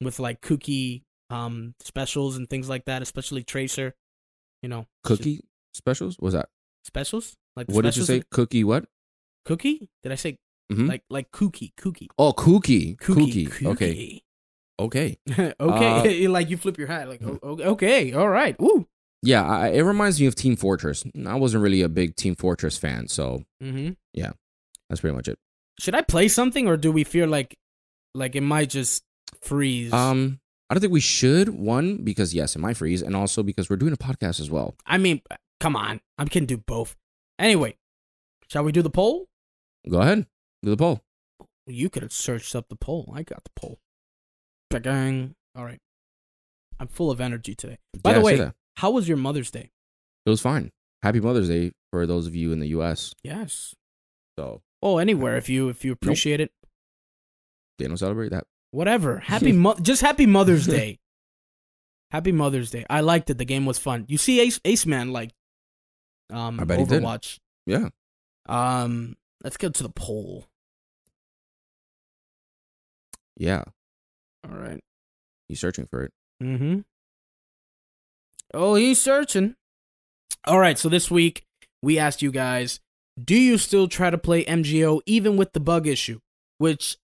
with 0.00 0.18
like 0.18 0.40
kooky 0.40 1.02
um 1.30 1.74
specials 1.80 2.36
and 2.36 2.48
things 2.48 2.68
like 2.68 2.84
that, 2.86 3.02
especially 3.02 3.42
Tracer. 3.44 3.94
You 4.62 4.68
know, 4.70 4.86
cookie 5.02 5.40
specials. 5.74 6.16
What 6.18 6.26
was 6.26 6.34
that? 6.34 6.48
specials? 6.84 7.34
Like 7.56 7.66
What 7.68 7.82
did 7.84 7.96
you 7.96 8.02
say? 8.04 8.22
Cookie 8.30 8.62
what? 8.64 8.84
Cookie? 9.44 9.88
Did 10.02 10.12
I 10.12 10.16
say 10.16 10.36
Mhm. 10.72 10.88
like 10.88 11.02
like 11.10 11.30
kooky? 11.32 11.72
Kooky. 11.80 12.08
Oh, 12.18 12.32
cookie. 12.32 12.96
Kooky. 12.96 13.50
Cookie. 13.50 13.66
Okay. 13.66 14.22
Okay. 14.80 15.18
okay. 15.60 16.28
like 16.28 16.50
you 16.50 16.56
flip 16.56 16.78
your 16.78 16.86
hat. 16.88 17.08
Like 17.08 17.22
okay, 17.42 18.12
all 18.12 18.28
right. 18.28 18.56
Ooh. 18.60 18.86
Yeah, 19.22 19.42
I, 19.46 19.68
it 19.68 19.80
reminds 19.82 20.20
me 20.20 20.26
of 20.26 20.34
Team 20.34 20.54
Fortress. 20.56 21.04
I 21.26 21.36
wasn't 21.36 21.62
really 21.62 21.80
a 21.80 21.88
big 21.88 22.14
Team 22.16 22.34
Fortress 22.34 22.76
fan, 22.76 23.08
so 23.08 23.42
Mm-hmm. 23.62 23.92
Yeah, 24.12 24.32
that's 24.90 25.00
pretty 25.00 25.16
much 25.16 25.28
it. 25.28 25.38
Should 25.80 25.94
I 25.94 26.02
play 26.02 26.28
something, 26.28 26.68
or 26.68 26.76
do 26.76 26.92
we 26.92 27.04
fear 27.04 27.26
like 27.26 27.56
like 28.14 28.36
it 28.36 28.42
might 28.42 28.68
just 28.68 29.02
freeze? 29.40 29.92
Um, 29.92 30.40
I 30.68 30.74
don't 30.74 30.80
think 30.82 30.92
we 30.92 31.00
should. 31.00 31.48
One 31.48 31.98
because 32.04 32.34
yes, 32.34 32.54
it 32.54 32.58
might 32.58 32.76
freeze, 32.76 33.00
and 33.02 33.16
also 33.16 33.42
because 33.42 33.70
we're 33.70 33.76
doing 33.76 33.92
a 33.94 33.96
podcast 33.96 34.40
as 34.40 34.50
well. 34.50 34.74
I 34.86 34.98
mean, 34.98 35.22
come 35.64 35.76
on, 35.76 36.00
I 36.18 36.26
can 36.26 36.44
do 36.44 36.58
both. 36.58 36.94
Anyway, 37.38 37.76
shall 38.50 38.64
we 38.64 38.70
do 38.72 38.82
the 38.82 38.90
poll? 38.90 39.28
Go 39.88 40.02
ahead, 40.02 40.26
do 40.62 40.68
the 40.70 40.76
poll. 40.76 41.00
You 41.66 41.88
could 41.88 42.02
have 42.02 42.12
searched 42.12 42.54
up 42.54 42.68
the 42.68 42.76
poll. 42.76 43.10
I 43.16 43.22
got 43.22 43.42
the 43.44 43.50
poll. 43.56 43.78
Bang. 44.68 45.34
All 45.56 45.64
right. 45.64 45.78
I'm 46.78 46.88
full 46.88 47.10
of 47.10 47.18
energy 47.20 47.54
today. 47.54 47.78
By 48.02 48.10
Yeah, 48.10 48.18
the 48.18 48.24
way, 48.24 48.50
how 48.76 48.90
was 48.90 49.08
your 49.08 49.16
Mother's 49.16 49.50
Day? 49.50 49.70
it 50.26 50.30
was 50.30 50.42
fine. 50.42 50.70
Happy 51.02 51.20
Mother's 51.20 51.48
Day 51.48 51.72
for 51.90 52.06
those 52.06 52.26
of 52.26 52.34
you 52.34 52.52
in 52.52 52.58
the 52.60 52.66
U.S. 52.68 53.14
Yes. 53.22 53.74
So 54.38 54.60
Oh, 54.82 54.98
anywhere 54.98 55.36
if 55.38 55.48
you 55.48 55.70
if 55.70 55.82
you 55.84 55.92
appreciate 55.92 56.40
it. 56.40 56.50
they 57.78 57.86
don't 57.86 57.96
celebrate 57.96 58.30
that. 58.32 58.44
Whatever. 58.72 59.18
Happy 59.32 59.52
mo- 59.52 59.76
just 59.80 60.02
happy 60.02 60.26
Mother's 60.26 60.66
Day. 60.66 60.98
happy 62.10 62.32
Mother's 62.32 62.70
Day. 62.70 62.84
I 62.90 63.00
liked 63.00 63.30
it. 63.30 63.38
The 63.38 63.44
game 63.46 63.64
was 63.64 63.78
fun. 63.78 64.04
You 64.08 64.18
see 64.18 64.40
Ace 64.40 64.60
Ace 64.66 64.84
Man 64.84 65.12
like 65.12 65.30
um 66.30 66.58
I 66.60 66.64
bet 66.64 66.78
he 66.80 66.84
did. 66.84 67.02
Overwatch. 67.02 67.38
Yeah. 67.66 67.88
Um 68.46 69.16
let's 69.42 69.56
get 69.56 69.74
to 69.74 69.82
the 69.82 69.90
poll. 69.90 70.46
Yeah. 73.36 73.64
All 74.48 74.56
right. 74.56 74.80
He's 75.48 75.60
searching 75.60 75.86
for 75.86 76.04
it. 76.04 76.12
Mm-hmm. 76.42 76.80
Oh, 78.52 78.74
he's 78.76 79.00
searching. 79.00 79.56
All 80.46 80.58
right, 80.60 80.78
so 80.78 80.88
this 80.88 81.10
week 81.10 81.44
we 81.82 81.98
asked 81.98 82.22
you 82.22 82.30
guys, 82.30 82.78
do 83.22 83.34
you 83.34 83.58
still 83.58 83.88
try 83.88 84.10
to 84.10 84.18
play 84.18 84.44
MGO 84.44 85.00
even 85.06 85.36
with 85.36 85.52
the 85.52 85.60
bug 85.60 85.86
issue? 85.86 86.20
Which 86.58 86.96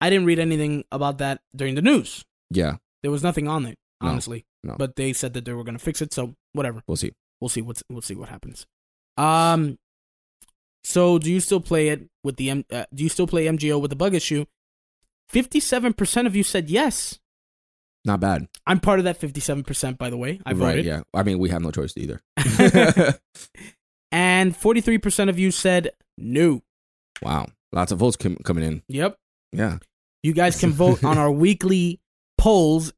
I 0.00 0.10
didn't 0.10 0.26
read 0.26 0.38
anything 0.38 0.84
about 0.92 1.18
that 1.18 1.40
during 1.54 1.74
the 1.74 1.82
news. 1.82 2.24
Yeah. 2.50 2.76
There 3.02 3.10
was 3.10 3.22
nothing 3.22 3.48
on 3.48 3.64
it, 3.66 3.78
No, 4.02 4.08
honestly. 4.10 4.44
no. 4.62 4.74
But 4.76 4.96
they 4.96 5.12
said 5.12 5.32
that 5.34 5.44
they 5.44 5.52
were 5.52 5.64
gonna 5.64 5.78
fix 5.78 6.02
it, 6.02 6.12
so 6.12 6.34
whatever. 6.52 6.82
We'll 6.86 6.96
see. 6.96 7.12
We'll 7.40 7.48
see 7.48 7.62
what's 7.62 7.82
we'll 7.88 8.02
see 8.02 8.14
what 8.14 8.28
happens. 8.28 8.66
Um 9.16 9.78
so 10.84 11.18
do 11.18 11.30
you 11.30 11.40
still 11.40 11.60
play 11.60 11.88
it 11.88 12.08
with 12.24 12.36
the 12.36 12.50
M 12.50 12.64
uh, 12.70 12.84
do 12.94 13.02
you 13.02 13.08
still 13.08 13.26
play 13.26 13.46
MGO 13.46 13.80
with 13.80 13.90
the 13.90 13.96
bug 13.96 14.14
issue? 14.14 14.44
57% 15.32 16.26
of 16.26 16.34
you 16.34 16.42
said 16.42 16.68
yes. 16.70 17.18
Not 18.04 18.18
bad. 18.20 18.48
I'm 18.66 18.80
part 18.80 18.98
of 18.98 19.04
that 19.04 19.20
57% 19.20 19.98
by 19.98 20.10
the 20.10 20.16
way. 20.16 20.40
I 20.44 20.54
voted. 20.54 20.76
right. 20.76 20.84
Yeah. 20.84 21.02
I 21.14 21.22
mean, 21.22 21.38
we 21.38 21.50
have 21.50 21.62
no 21.62 21.70
choice 21.70 21.94
either. 21.96 22.20
and 24.12 24.54
43% 24.54 25.28
of 25.28 25.38
you 25.38 25.50
said 25.50 25.90
no. 26.18 26.62
wow. 27.22 27.46
Lots 27.72 27.92
of 27.92 27.98
votes 27.98 28.16
com- 28.16 28.38
coming 28.42 28.64
in. 28.64 28.82
Yep. 28.88 29.16
Yeah. 29.52 29.78
You 30.22 30.32
guys 30.32 30.58
can 30.58 30.70
vote 30.72 31.04
on 31.04 31.18
our 31.22 31.30
weekly 31.30 32.00
polls 32.38 32.92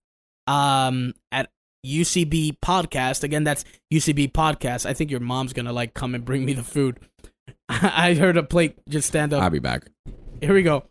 um 0.47 1.13
at 1.31 1.51
UCB 1.85 2.59
podcast. 2.61 3.23
Again, 3.25 3.45
that's 3.45 3.65
UCB 3.93 4.33
podcast. 4.33 4.87
I 4.87 4.95
think 4.95 5.11
your 5.11 5.21
mom's 5.21 5.53
going 5.53 5.67
to 5.67 5.73
like 5.73 5.95
come 5.95 6.15
and 6.15 6.25
bring 6.25 6.45
me 6.45 6.53
the 6.53 6.63
food. 6.63 7.01
I 7.69 8.15
heard 8.15 8.37
a 8.37 8.43
plate 8.43 8.77
just 8.89 9.09
stand 9.09 9.33
up. 9.33 9.43
I'll 9.43 9.51
be 9.51 9.59
back. 9.59 9.85
Here 10.41 10.55
we 10.55 10.63
go. 10.63 10.85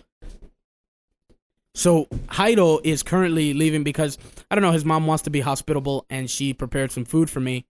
So 1.73 2.05
Heido 2.27 2.81
is 2.83 3.03
currently 3.03 3.53
leaving 3.53 3.83
because 3.83 4.17
I 4.49 4.55
don't 4.55 4.61
know. 4.61 4.71
His 4.71 4.85
mom 4.85 5.07
wants 5.07 5.23
to 5.23 5.29
be 5.29 5.39
hospitable, 5.39 6.05
and 6.09 6.29
she 6.29 6.53
prepared 6.53 6.91
some 6.91 7.05
food 7.05 7.29
for 7.29 7.39
me. 7.39 7.65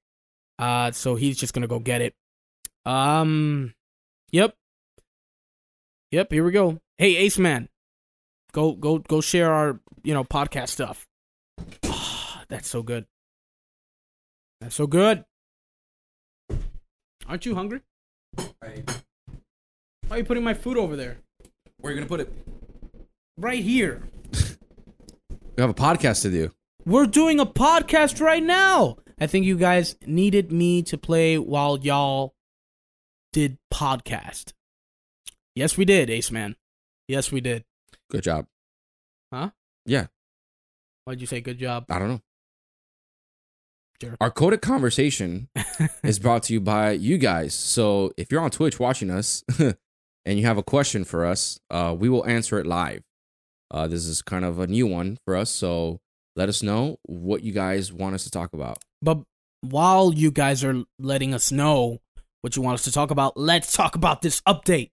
Uh, 0.57 0.91
so 0.91 1.15
he's 1.15 1.37
just 1.37 1.53
gonna 1.53 1.67
go 1.67 1.79
get 1.79 2.01
it. 2.01 2.15
Um, 2.85 3.73
yep, 4.31 4.55
yep. 6.09 6.31
Here 6.31 6.43
we 6.43 6.51
go. 6.51 6.79
Hey, 6.97 7.15
Ace 7.17 7.37
Man, 7.37 7.69
go 8.53 8.73
go 8.73 8.97
go 8.97 9.21
share 9.21 9.53
our 9.53 9.79
you 10.03 10.13
know 10.13 10.23
podcast 10.23 10.69
stuff. 10.69 11.05
That's 12.51 12.67
so 12.67 12.83
good. 12.83 13.05
That's 14.59 14.75
so 14.75 14.85
good. 14.85 15.23
Aren't 17.25 17.45
you 17.45 17.55
hungry? 17.55 17.79
Why 18.35 18.83
are 20.11 20.17
you 20.17 20.25
putting 20.25 20.43
my 20.43 20.53
food 20.53 20.77
over 20.77 20.97
there? 20.97 21.17
Where 21.79 21.91
are 21.91 21.95
you 21.95 22.05
going 22.05 22.07
to 22.07 22.09
put 22.09 22.19
it? 22.19 22.33
Right 23.37 23.63
here. 23.63 24.03
We 25.55 25.61
have 25.61 25.69
a 25.69 25.73
podcast 25.73 26.23
to 26.23 26.29
do. 26.29 26.51
We're 26.85 27.05
doing 27.05 27.39
a 27.39 27.45
podcast 27.45 28.19
right 28.19 28.43
now. 28.43 28.97
I 29.17 29.27
think 29.27 29.45
you 29.45 29.57
guys 29.57 29.95
needed 30.05 30.51
me 30.51 30.81
to 30.83 30.97
play 30.97 31.37
while 31.37 31.79
y'all 31.79 32.35
did 33.31 33.59
podcast. 33.73 34.51
Yes, 35.55 35.77
we 35.77 35.85
did, 35.85 36.09
Ace 36.09 36.31
Man. 36.31 36.57
Yes, 37.07 37.31
we 37.31 37.39
did. 37.39 37.63
Good 38.09 38.23
job. 38.23 38.47
Huh? 39.31 39.51
Yeah. 39.85 40.07
Why'd 41.05 41.21
you 41.21 41.27
say 41.27 41.39
good 41.39 41.57
job? 41.57 41.85
I 41.89 41.97
don't 41.97 42.09
know. 42.09 42.21
Jerk. 44.01 44.17
Our 44.19 44.31
codec 44.31 44.61
conversation 44.61 45.49
is 46.03 46.17
brought 46.17 46.43
to 46.43 46.53
you 46.53 46.59
by 46.59 46.91
you 46.91 47.17
guys. 47.17 47.53
So 47.53 48.11
if 48.17 48.31
you're 48.31 48.41
on 48.41 48.49
Twitch 48.49 48.79
watching 48.79 49.11
us 49.11 49.43
and 49.59 50.39
you 50.39 50.45
have 50.45 50.57
a 50.57 50.63
question 50.63 51.03
for 51.03 51.23
us, 51.25 51.59
uh, 51.69 51.95
we 51.97 52.09
will 52.09 52.25
answer 52.25 52.59
it 52.59 52.65
live. 52.65 53.03
Uh, 53.69 53.87
this 53.87 54.05
is 54.05 54.21
kind 54.21 54.43
of 54.43 54.59
a 54.59 54.67
new 54.67 54.87
one 54.87 55.19
for 55.23 55.37
us. 55.37 55.51
So 55.51 55.99
let 56.35 56.49
us 56.49 56.63
know 56.63 56.97
what 57.03 57.43
you 57.43 57.53
guys 57.53 57.93
want 57.93 58.15
us 58.15 58.23
to 58.23 58.31
talk 58.31 58.53
about. 58.53 58.79
But 59.01 59.19
while 59.61 60.13
you 60.13 60.31
guys 60.31 60.63
are 60.63 60.83
letting 60.99 61.33
us 61.33 61.51
know 61.51 61.99
what 62.41 62.55
you 62.55 62.63
want 62.63 62.75
us 62.75 62.83
to 62.85 62.91
talk 62.91 63.11
about, 63.11 63.37
let's 63.37 63.73
talk 63.73 63.95
about 63.95 64.23
this 64.23 64.41
update. 64.41 64.89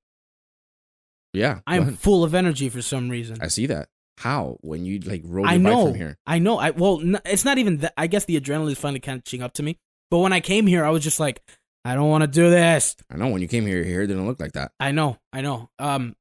Yeah. 1.32 1.60
I'm 1.66 1.96
full 1.96 2.24
of 2.24 2.34
energy 2.34 2.68
for 2.68 2.82
some 2.82 3.08
reason. 3.08 3.38
I 3.40 3.48
see 3.48 3.66
that. 3.66 3.88
How? 4.18 4.58
When 4.60 4.84
you 4.84 4.98
like 5.00 5.24
your 5.24 5.40
I 5.46 5.54
bike 5.54 5.60
know. 5.62 5.86
from 5.86 5.94
here. 5.94 6.18
I 6.26 6.38
know. 6.38 6.58
I 6.58 6.70
well, 6.70 7.00
n- 7.00 7.20
it's 7.24 7.44
not 7.44 7.58
even 7.58 7.78
that. 7.78 7.94
I 7.96 8.06
guess 8.06 8.24
the 8.24 8.40
adrenaline 8.40 8.72
is 8.72 8.78
finally 8.78 9.00
catching 9.00 9.42
up 9.42 9.52
to 9.54 9.62
me. 9.62 9.78
But 10.10 10.18
when 10.18 10.32
I 10.32 10.40
came 10.40 10.66
here, 10.66 10.84
I 10.84 10.90
was 10.90 11.02
just 11.04 11.20
like, 11.20 11.40
I 11.84 11.94
don't 11.94 12.08
want 12.08 12.22
to 12.22 12.28
do 12.28 12.50
this. 12.50 12.96
I 13.10 13.16
know 13.16 13.28
when 13.28 13.42
you 13.42 13.48
came 13.48 13.66
here, 13.66 13.76
your 13.76 13.84
hair 13.86 14.06
didn't 14.06 14.26
look 14.26 14.40
like 14.40 14.52
that. 14.52 14.72
I 14.80 14.90
know. 14.92 15.18
I 15.32 15.40
know. 15.42 15.70
Um, 15.78 16.16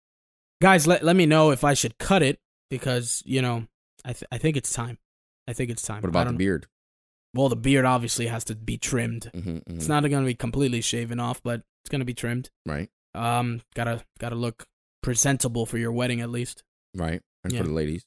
guys, 0.61 0.85
let 0.87 1.03
let 1.03 1.15
me 1.15 1.25
know 1.25 1.51
if 1.51 1.63
I 1.63 1.73
should 1.73 1.97
cut 1.97 2.21
it 2.21 2.39
because 2.69 3.23
you 3.25 3.41
know, 3.41 3.65
I 4.05 4.13
th- 4.13 4.27
I 4.31 4.37
think 4.37 4.57
it's 4.57 4.71
time. 4.73 4.97
I 5.47 5.53
think 5.53 5.69
it's 5.71 5.81
time. 5.81 6.01
What 6.01 6.09
about 6.09 6.25
the 6.25 6.31
don't- 6.31 6.37
beard? 6.37 6.67
Well, 7.33 7.49
the 7.49 7.55
beard 7.55 7.85
obviously 7.85 8.27
has 8.27 8.43
to 8.45 8.55
be 8.55 8.77
trimmed. 8.77 9.29
hmm 9.33 9.57
It's 9.67 9.87
not 9.87 10.01
going 10.01 10.23
to 10.23 10.25
be 10.25 10.33
completely 10.33 10.81
shaven 10.81 11.19
off, 11.19 11.41
but 11.43 11.61
it's 11.83 11.89
going 11.89 11.99
to 11.99 12.05
be 12.05 12.13
trimmed. 12.15 12.49
right, 12.65 12.89
Um, 13.13 13.61
gotta 13.75 14.03
gotta 14.19 14.35
look 14.35 14.65
presentable 15.03 15.65
for 15.65 15.77
your 15.77 15.91
wedding 15.91 16.21
at 16.21 16.29
least. 16.29 16.63
right, 16.95 17.21
and 17.47 17.53
Yeah. 17.55 17.61
for 17.61 17.67
the 17.67 17.73
ladies. 17.73 18.05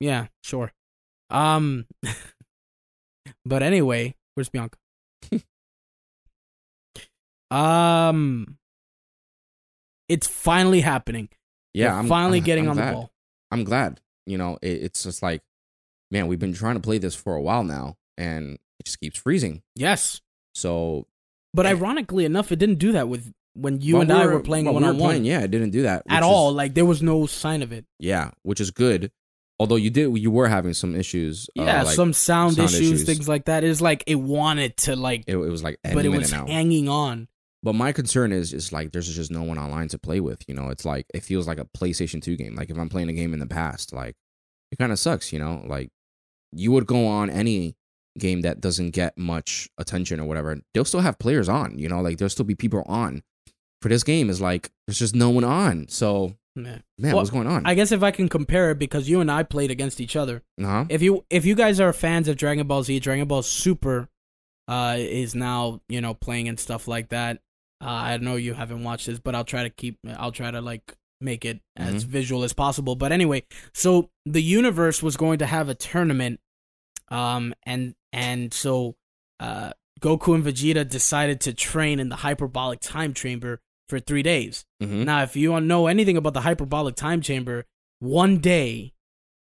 Yeah, 0.00 0.26
sure. 0.42 0.72
Um, 1.30 1.86
but 3.44 3.62
anyway, 3.62 4.14
where's 4.34 4.48
Bianca? 4.48 4.78
um, 7.50 8.58
it's 10.08 10.26
finally 10.26 10.80
happening. 10.80 11.28
Yeah, 11.74 11.92
We're 11.92 11.98
I'm 12.00 12.08
finally 12.08 12.38
I'm- 12.38 12.44
getting 12.44 12.64
I'm 12.64 12.70
on 12.70 12.76
glad. 12.76 12.88
the 12.88 12.92
ball. 12.94 13.10
I'm 13.50 13.64
glad. 13.64 14.00
You 14.26 14.38
know, 14.38 14.58
it, 14.62 14.82
it's 14.82 15.02
just 15.04 15.22
like, 15.22 15.42
man, 16.10 16.26
we've 16.26 16.38
been 16.38 16.52
trying 16.54 16.74
to 16.74 16.80
play 16.80 16.98
this 16.98 17.14
for 17.14 17.34
a 17.34 17.40
while 17.42 17.64
now, 17.64 17.96
and 18.16 18.54
it 18.78 18.84
just 18.86 19.00
keeps 19.00 19.18
freezing. 19.18 19.62
Yes, 19.74 20.20
So 20.54 21.06
but 21.54 21.66
Eh. 21.66 21.70
ironically 21.70 22.24
enough, 22.24 22.50
it 22.52 22.56
didn't 22.58 22.78
do 22.78 22.92
that 22.92 23.08
with 23.08 23.32
when 23.54 23.80
you 23.80 23.94
Well, 23.94 24.02
and 24.02 24.10
we 24.10 24.16
I 24.16 24.26
were 24.26 24.40
playing 24.40 24.64
one 24.66 24.82
we 24.82 24.88
on 24.88 24.98
one 24.98 25.24
Yeah, 25.24 25.40
I 25.40 25.46
didn't 25.46 25.70
do 25.70 25.82
that 25.82 26.02
at 26.08 26.22
all. 26.22 26.50
is- 26.50 26.56
Like 26.56 26.74
there 26.74 26.84
was 26.84 27.02
no 27.02 27.26
sign 27.26 27.62
of 27.62 27.72
it. 27.72 27.84
yeah, 27.98 28.30
which 28.42 28.60
is 28.60 28.70
good. 28.70 29.10
Although 29.58 29.76
you 29.76 29.90
did, 29.90 30.16
you 30.18 30.30
were 30.30 30.48
having 30.48 30.72
some 30.74 30.96
issues. 30.96 31.48
uh, 31.58 31.62
Yeah, 31.62 31.82
like, 31.84 31.94
some 31.94 32.12
sound, 32.12 32.56
sound 32.56 32.70
issues, 32.70 32.80
issues. 32.92 33.04
things 33.04 33.28
like 33.28 33.44
that. 33.44 33.62
It's 33.62 33.80
like 33.80 34.02
it 34.06 34.16
wanted 34.16 34.76
to 34.78 34.96
like, 34.96 35.24
it, 35.28 35.34
it 35.36 35.50
was 35.50 35.62
like 35.62 35.78
but 35.84 36.04
it 36.04 36.08
was 36.08 36.32
now. 36.32 36.46
hanging 36.46 36.88
on. 36.88 37.28
But 37.62 37.74
my 37.74 37.92
concern 37.92 38.32
is, 38.32 38.52
is 38.52 38.72
like 38.72 38.90
there's 38.90 39.14
just 39.14 39.30
no 39.30 39.44
one 39.44 39.58
online 39.58 39.86
to 39.88 39.98
play 39.98 40.18
with. 40.18 40.42
You 40.48 40.54
know, 40.54 40.68
it's 40.70 40.84
like 40.84 41.06
it 41.14 41.22
feels 41.22 41.46
like 41.46 41.58
a 41.58 41.64
PlayStation 41.64 42.20
Two 42.20 42.36
game. 42.36 42.56
Like 42.56 42.70
if 42.70 42.76
I'm 42.78 42.88
playing 42.88 43.08
a 43.08 43.12
game 43.12 43.32
in 43.34 43.38
the 43.38 43.46
past, 43.46 43.92
like 43.92 44.16
it 44.72 44.78
kind 44.78 44.90
of 44.90 44.98
sucks. 44.98 45.32
You 45.32 45.38
know, 45.38 45.62
like 45.66 45.90
you 46.52 46.72
would 46.72 46.86
go 46.86 47.06
on 47.06 47.30
any 47.30 47.76
game 48.18 48.40
that 48.42 48.60
doesn't 48.60 48.90
get 48.90 49.16
much 49.16 49.68
attention 49.78 50.18
or 50.18 50.24
whatever. 50.26 50.58
They'll 50.74 50.84
still 50.84 51.00
have 51.02 51.20
players 51.20 51.48
on. 51.48 51.78
You 51.78 51.88
know, 51.88 52.00
like 52.00 52.18
there'll 52.18 52.30
still 52.30 52.44
be 52.44 52.56
people 52.56 52.82
on. 52.86 53.22
For 53.82 53.88
this 53.88 54.02
game 54.04 54.30
is 54.30 54.40
like 54.40 54.70
there's 54.86 54.98
just 54.98 55.14
no 55.14 55.30
one 55.30 55.44
on. 55.44 55.88
So 55.88 56.36
Yeah. 56.56 56.62
man, 56.62 56.82
Well, 56.98 57.16
what's 57.16 57.30
going 57.30 57.46
on? 57.46 57.66
I 57.66 57.74
guess 57.74 57.92
if 57.92 58.02
I 58.02 58.10
can 58.10 58.28
compare 58.28 58.70
it, 58.70 58.78
because 58.78 59.08
you 59.08 59.20
and 59.20 59.30
I 59.30 59.42
played 59.42 59.70
against 59.70 60.00
each 60.00 60.16
other. 60.16 60.42
uh-huh. 60.60 60.86
If 60.88 61.02
you 61.02 61.24
if 61.30 61.44
you 61.44 61.54
guys 61.54 61.80
are 61.80 61.92
fans 61.92 62.28
of 62.28 62.36
Dragon 62.36 62.66
Ball 62.66 62.82
Z, 62.82 62.98
Dragon 63.00 63.26
Ball 63.28 63.42
Super 63.42 64.08
uh, 64.68 64.96
is 64.98 65.34
now 65.34 65.80
you 65.88 66.00
know 66.00 66.14
playing 66.14 66.48
and 66.48 66.58
stuff 66.58 66.86
like 66.88 67.08
that. 67.10 67.40
Uh, 67.84 67.88
I 67.88 68.16
know 68.18 68.36
you 68.36 68.54
haven't 68.54 68.84
watched 68.84 69.06
this, 69.08 69.18
but 69.18 69.34
I'll 69.34 69.44
try 69.44 69.64
to 69.64 69.70
keep. 69.70 69.98
I'll 70.16 70.30
try 70.32 70.50
to 70.52 70.60
like 70.60 70.94
make 71.20 71.44
it 71.44 71.60
as 71.76 72.04
visual 72.04 72.44
as 72.44 72.52
possible. 72.52 72.94
But 72.96 73.10
anyway, 73.12 73.42
so 73.74 74.10
the 74.26 74.42
universe 74.42 75.02
was 75.02 75.16
going 75.16 75.38
to 75.38 75.46
have 75.46 75.68
a 75.68 75.74
tournament, 75.74 76.38
um, 77.10 77.54
and 77.64 77.94
and 78.12 78.52
so 78.54 78.94
uh, 79.40 79.72
Goku 80.00 80.34
and 80.34 80.44
Vegeta 80.44 80.88
decided 80.88 81.40
to 81.42 81.52
train 81.52 81.98
in 81.98 82.08
the 82.08 82.16
hyperbolic 82.16 82.80
time 82.80 83.14
chamber 83.14 83.60
for 83.88 84.00
three 84.00 84.22
days. 84.22 84.64
Mhm. 84.82 85.04
Now, 85.04 85.22
if 85.22 85.36
you 85.36 85.50
don't 85.50 85.66
know 85.66 85.86
anything 85.86 86.16
about 86.16 86.34
the 86.34 86.40
hyperbolic 86.42 86.94
time 86.96 87.20
chamber, 87.20 87.64
one 88.00 88.38
day 88.38 88.92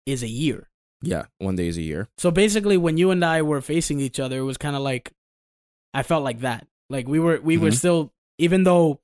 is 0.07 0.23
a 0.23 0.29
year. 0.29 0.69
Yeah, 1.03 1.27
one 1.39 1.57
day 1.57 1.69
is 1.69 1.77
a 1.77 1.83
year. 1.83 2.09
So 2.19 2.31
basically, 2.31 2.77
when 2.77 2.97
you 2.97 3.11
and 3.11 3.25
I 3.25 3.43
were 3.43 3.61
facing 3.61 4.01
each 4.01 4.19
other, 4.21 4.39
it 4.39 4.43
was 4.43 4.57
kind 4.59 4.77
of 4.77 4.83
like 4.83 5.13
I 5.93 6.03
felt 6.03 6.25
like 6.25 6.41
that. 6.41 6.67
Like 6.91 7.07
we 7.09 7.19
were 7.21 7.41
we 7.41 7.57
were 7.57 7.71
Mhm. 7.71 7.77
still, 7.77 8.13
even 8.39 8.65
though 8.65 9.01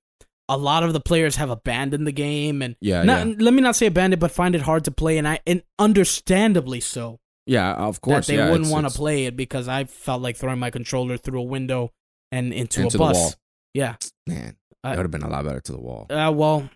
a 0.48 0.56
lot 0.56 0.82
of 0.82 0.92
the 0.92 1.00
players 1.00 1.36
have 1.36 1.48
abandoned 1.50 2.06
the 2.06 2.12
game, 2.12 2.60
and 2.62 2.74
Yeah, 2.80 3.02
not, 3.04 3.26
yeah, 3.28 3.34
let 3.38 3.54
me 3.54 3.60
not 3.62 3.76
say 3.76 3.86
abandoned, 3.86 4.18
but 4.20 4.30
find 4.32 4.54
it 4.54 4.62
hard 4.62 4.84
to 4.84 4.90
play, 4.90 5.16
and 5.18 5.28
I 5.28 5.40
and 5.46 5.62
understandably 5.78 6.80
so 6.80 7.20
yeah. 7.46 7.72
Of 7.74 8.00
course, 8.00 8.26
that 8.26 8.32
they 8.32 8.38
yeah, 8.38 8.50
wouldn't 8.50 8.70
want 8.70 8.88
to 8.90 8.94
play 8.96 9.26
it 9.26 9.36
because 9.36 9.68
I 9.68 9.84
felt 9.84 10.22
like 10.22 10.36
throwing 10.36 10.58
my 10.58 10.70
controller 10.70 11.16
through 11.16 11.40
a 11.40 11.44
window 11.44 11.92
and 12.32 12.52
into, 12.52 12.82
into 12.82 12.96
a 12.96 12.98
bus. 12.98 13.36
Yeah. 13.74 13.96
Man, 14.26 14.56
I- 14.84 14.90
that 14.90 14.96
would 14.98 15.04
have 15.04 15.10
been 15.10 15.22
a 15.22 15.28
lot 15.28 15.44
better 15.44 15.60
to 15.60 15.72
the 15.72 15.80
wall. 15.80 16.06
Uh, 16.10 16.32
well, 16.34 16.68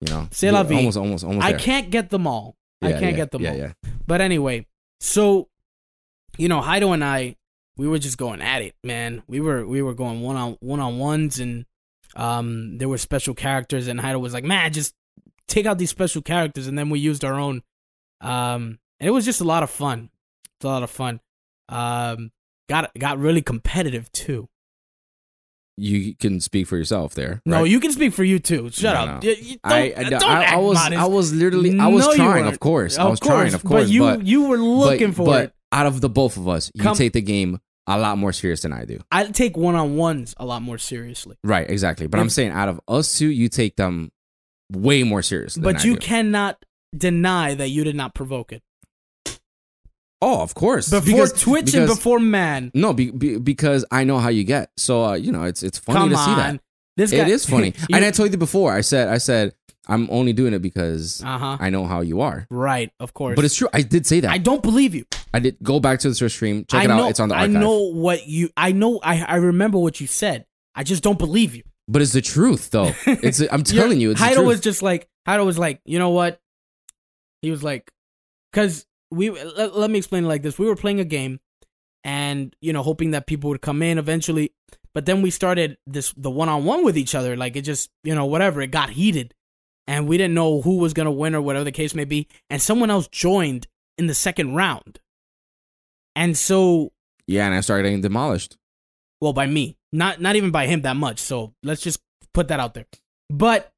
You 0.00 0.08
know, 0.12 0.28
C'est 0.32 0.50
la 0.50 0.62
vie. 0.62 0.76
Almost, 0.76 0.96
almost, 0.98 1.24
almost. 1.24 1.46
I 1.46 1.52
there. 1.52 1.60
can't 1.60 1.90
get 1.90 2.10
them 2.10 2.26
all. 2.26 2.56
I 2.82 2.92
can't 2.92 3.02
yeah, 3.02 3.10
get 3.12 3.30
them 3.30 3.42
yeah, 3.42 3.50
all. 3.50 3.56
Yeah, 3.56 3.72
But 4.06 4.20
anyway, 4.20 4.66
so 5.00 5.48
you 6.36 6.48
know, 6.48 6.60
Heido 6.60 6.92
and 6.92 7.02
I, 7.04 7.36
we 7.76 7.88
were 7.88 7.98
just 7.98 8.18
going 8.18 8.42
at 8.42 8.60
it, 8.62 8.74
man. 8.82 9.22
We 9.28 9.40
were 9.40 9.66
we 9.66 9.80
were 9.82 9.94
going 9.94 10.20
one 10.20 10.36
on 10.36 10.56
one 10.60 10.80
on 10.80 10.98
ones, 10.98 11.38
and 11.38 11.64
um, 12.16 12.76
there 12.78 12.88
were 12.88 12.98
special 12.98 13.34
characters, 13.34 13.86
and 13.88 13.98
Heido 14.00 14.20
was 14.20 14.34
like, 14.34 14.44
"Man, 14.44 14.72
just 14.72 14.94
take 15.48 15.64
out 15.64 15.78
these 15.78 15.90
special 15.90 16.20
characters," 16.22 16.66
and 16.66 16.76
then 16.78 16.90
we 16.90 16.98
used 16.98 17.24
our 17.24 17.34
own. 17.34 17.62
Um, 18.20 18.78
and 19.00 19.08
it 19.08 19.10
was 19.12 19.24
just 19.24 19.40
a 19.40 19.44
lot 19.44 19.62
of 19.62 19.70
fun. 19.70 20.10
It's 20.56 20.64
a 20.64 20.68
lot 20.68 20.82
of 20.82 20.90
fun. 20.90 21.20
Um, 21.68 22.30
got 22.68 22.90
got 22.98 23.18
really 23.18 23.42
competitive 23.42 24.10
too. 24.12 24.48
You 25.76 26.14
can 26.14 26.40
speak 26.40 26.66
for 26.68 26.76
yourself 26.76 27.14
there. 27.14 27.42
No, 27.44 27.62
right? 27.62 27.70
you 27.70 27.80
can 27.80 27.90
speak 27.90 28.12
for 28.12 28.22
you 28.22 28.38
too. 28.38 28.70
Shut 28.70 28.94
No, 28.94 29.12
up. 29.14 29.22
no. 29.24 29.28
You- 29.30 29.36
you 29.40 29.56
don't- 29.64 29.72
I, 29.72 29.94
I, 29.96 30.02
don't 30.04 30.22
I, 30.22 30.44
I 30.54 30.56
was, 30.56 30.74
modest. 30.76 31.00
I 31.02 31.06
was 31.06 31.32
literally, 31.32 31.78
I 31.80 31.88
was 31.88 32.06
No, 32.06 32.14
trying. 32.14 32.46
Of 32.46 32.60
course, 32.60 32.96
I 32.96 33.02
Of 33.04 33.10
was 33.10 33.20
trying. 33.20 33.54
Of 33.54 33.64
course, 33.64 33.84
but 33.84 33.90
you 33.90 34.00
but 34.00 34.24
you 34.26 34.48
were 34.48 34.58
looking 34.58 35.08
but, 35.08 35.16
for 35.16 35.26
but 35.26 35.44
it. 35.46 35.52
out 35.72 35.86
of 35.86 36.00
the 36.00 36.08
both 36.08 36.36
of 36.36 36.48
us, 36.48 36.70
you 36.74 36.82
Come- 36.82 36.96
take 36.96 37.12
the 37.12 37.20
game 37.22 37.58
a 37.88 37.98
lot 37.98 38.16
more 38.18 38.32
serious 38.32 38.62
than 38.62 38.72
I 38.72 38.84
do. 38.84 39.00
I 39.10 39.26
take 39.26 39.56
one 39.56 39.74
on 39.74 39.96
ones 39.96 40.32
a 40.38 40.46
lot 40.46 40.62
more 40.62 40.78
seriously. 40.78 41.36
Right, 41.42 41.68
exactly. 41.68 42.06
But 42.06 42.20
I'm 42.20 42.30
saying 42.30 42.52
out 42.52 42.68
of 42.68 42.80
us 42.88 43.18
two, 43.18 43.28
you 43.28 43.48
take 43.48 43.76
them 43.76 44.10
way 44.72 45.02
more 45.02 45.22
seriously. 45.22 45.60
than 45.62 45.72
But 45.74 45.82
I 45.82 45.88
you 45.88 45.96
cannot 45.96 46.64
deny 46.96 47.54
that 47.54 47.68
you 47.70 47.84
did 47.84 47.96
not 47.96 48.14
provoke 48.14 48.52
it. 48.52 48.62
Oh, 50.24 50.40
of 50.40 50.54
course. 50.54 50.88
Before 50.88 51.04
Because- 51.04 51.32
Twitch 51.34 51.74
and 51.74 51.86
before 51.86 52.18
man. 52.18 52.70
No, 52.72 52.94
be, 52.94 53.10
be, 53.10 53.36
because 53.36 53.84
I 53.90 54.04
know 54.04 54.18
how 54.18 54.30
you 54.30 54.42
get. 54.44 54.70
So 54.78 55.04
uh, 55.04 55.14
you 55.14 55.32
know, 55.32 55.44
it's 55.44 55.62
it's 55.62 55.78
funny 55.78 55.98
Come 55.98 56.10
to 56.10 56.16
on. 56.16 56.24
see 56.24 56.34
that. 56.34 56.60
This 56.96 57.10
guy 57.10 57.18
It 57.18 57.28
is 57.28 57.44
funny. 57.44 57.74
You- 57.88 57.96
and 57.96 58.04
I 58.04 58.10
told 58.10 58.30
you 58.32 58.38
before. 58.38 58.72
I 58.72 58.80
said 58.80 59.08
I 59.08 59.18
said 59.18 59.52
I'm 59.86 60.08
only 60.10 60.32
doing 60.32 60.54
it 60.54 60.62
because 60.62 61.22
uh-huh. 61.22 61.58
I 61.60 61.68
know 61.68 61.84
how 61.84 62.00
you 62.00 62.22
are. 62.22 62.46
Right, 62.50 62.90
of 62.98 63.12
course. 63.12 63.36
But 63.36 63.44
it's 63.44 63.54
true. 63.54 63.68
I 63.74 63.82
did 63.82 64.06
say 64.06 64.20
that. 64.20 64.30
I 64.30 64.38
don't 64.38 64.62
believe 64.62 64.94
you. 64.94 65.04
I 65.34 65.40
did 65.40 65.58
go 65.62 65.78
back 65.78 65.98
to 66.00 66.08
the 66.08 66.14
Twitch 66.14 66.32
stream. 66.32 66.64
Check 66.70 66.80
I 66.80 66.84
it 66.84 66.88
know, 66.88 67.04
out. 67.04 67.10
It's 67.10 67.20
on 67.20 67.28
the 67.28 67.34
archive. 67.34 67.56
I 67.56 67.60
know 67.60 67.90
what 67.92 68.26
you 68.26 68.48
I 68.56 68.72
know 68.72 69.00
I 69.02 69.22
I 69.22 69.36
remember 69.36 69.78
what 69.78 70.00
you 70.00 70.06
said. 70.06 70.46
I 70.74 70.84
just 70.84 71.02
don't 71.02 71.18
believe 71.18 71.54
you. 71.54 71.64
But 71.86 72.00
it's 72.00 72.12
the 72.12 72.22
truth, 72.22 72.70
though. 72.70 72.92
It's 73.06 73.40
I'm 73.40 73.62
telling 73.62 74.00
you, 74.00 74.12
it's 74.12 74.20
the 74.20 74.26
Heido 74.26 74.34
truth. 74.36 74.46
was 74.46 74.60
just 74.60 74.82
like 74.82 75.06
Heido 75.28 75.44
was 75.44 75.58
like, 75.58 75.80
you 75.84 75.98
know 75.98 76.10
what? 76.10 76.40
He 77.42 77.50
was 77.50 77.62
like, 77.62 77.90
because 78.50 78.86
we 79.14 79.30
let, 79.30 79.76
let 79.76 79.90
me 79.90 79.98
explain 79.98 80.24
it 80.24 80.28
like 80.28 80.42
this: 80.42 80.58
we 80.58 80.66
were 80.66 80.76
playing 80.76 81.00
a 81.00 81.04
game, 81.04 81.40
and 82.02 82.54
you 82.60 82.72
know, 82.72 82.82
hoping 82.82 83.12
that 83.12 83.26
people 83.26 83.50
would 83.50 83.62
come 83.62 83.82
in 83.82 83.98
eventually. 83.98 84.52
But 84.94 85.06
then 85.06 85.22
we 85.22 85.30
started 85.30 85.76
this 85.86 86.12
the 86.16 86.30
one 86.30 86.48
on 86.48 86.64
one 86.64 86.84
with 86.84 86.96
each 86.96 87.14
other. 87.14 87.36
Like 87.36 87.56
it 87.56 87.62
just 87.62 87.90
you 88.04 88.14
know 88.14 88.26
whatever 88.26 88.60
it 88.60 88.70
got 88.70 88.90
heated, 88.90 89.34
and 89.86 90.06
we 90.08 90.16
didn't 90.18 90.34
know 90.34 90.62
who 90.62 90.78
was 90.78 90.92
gonna 90.92 91.10
win 91.12 91.34
or 91.34 91.42
whatever 91.42 91.64
the 91.64 91.72
case 91.72 91.94
may 91.94 92.04
be. 92.04 92.28
And 92.50 92.60
someone 92.62 92.90
else 92.90 93.08
joined 93.08 93.66
in 93.98 94.06
the 94.06 94.14
second 94.14 94.54
round, 94.54 95.00
and 96.16 96.36
so 96.36 96.92
yeah, 97.26 97.46
and 97.46 97.54
I 97.54 97.60
started 97.60 97.84
getting 97.84 98.02
demolished. 98.02 98.56
well 99.20 99.32
by 99.32 99.46
me 99.46 99.76
not 99.92 100.20
not 100.20 100.36
even 100.36 100.50
by 100.50 100.66
him 100.66 100.82
that 100.82 100.96
much 100.96 101.18
so 101.18 101.54
let's 101.62 101.80
just 101.80 102.00
put 102.34 102.48
that 102.48 102.60
out 102.60 102.74
there 102.74 102.84
but 103.30 103.72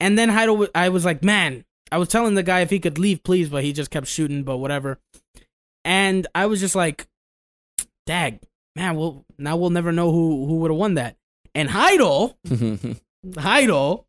and 0.00 0.16
then 0.18 0.30
Heido, 0.30 0.54
w- 0.54 0.70
i 0.74 0.88
was 0.88 1.04
like 1.04 1.22
man 1.22 1.64
i 1.92 1.98
was 1.98 2.08
telling 2.08 2.34
the 2.34 2.42
guy 2.42 2.60
if 2.60 2.70
he 2.70 2.80
could 2.80 2.98
leave 2.98 3.22
please 3.22 3.48
but 3.48 3.64
he 3.64 3.72
just 3.72 3.90
kept 3.90 4.06
shooting 4.06 4.42
but 4.42 4.58
whatever 4.58 4.98
and 5.84 6.26
i 6.34 6.46
was 6.46 6.60
just 6.60 6.74
like 6.74 7.06
dag 8.06 8.40
man 8.76 8.96
well 8.96 9.24
now 9.38 9.56
we'll 9.56 9.70
never 9.70 9.92
know 9.92 10.10
who 10.12 10.46
who 10.46 10.56
would 10.56 10.70
have 10.70 10.78
won 10.78 10.94
that 10.94 11.16
and 11.54 11.70
Heidel, 11.70 12.36
Heidel, 13.38 14.06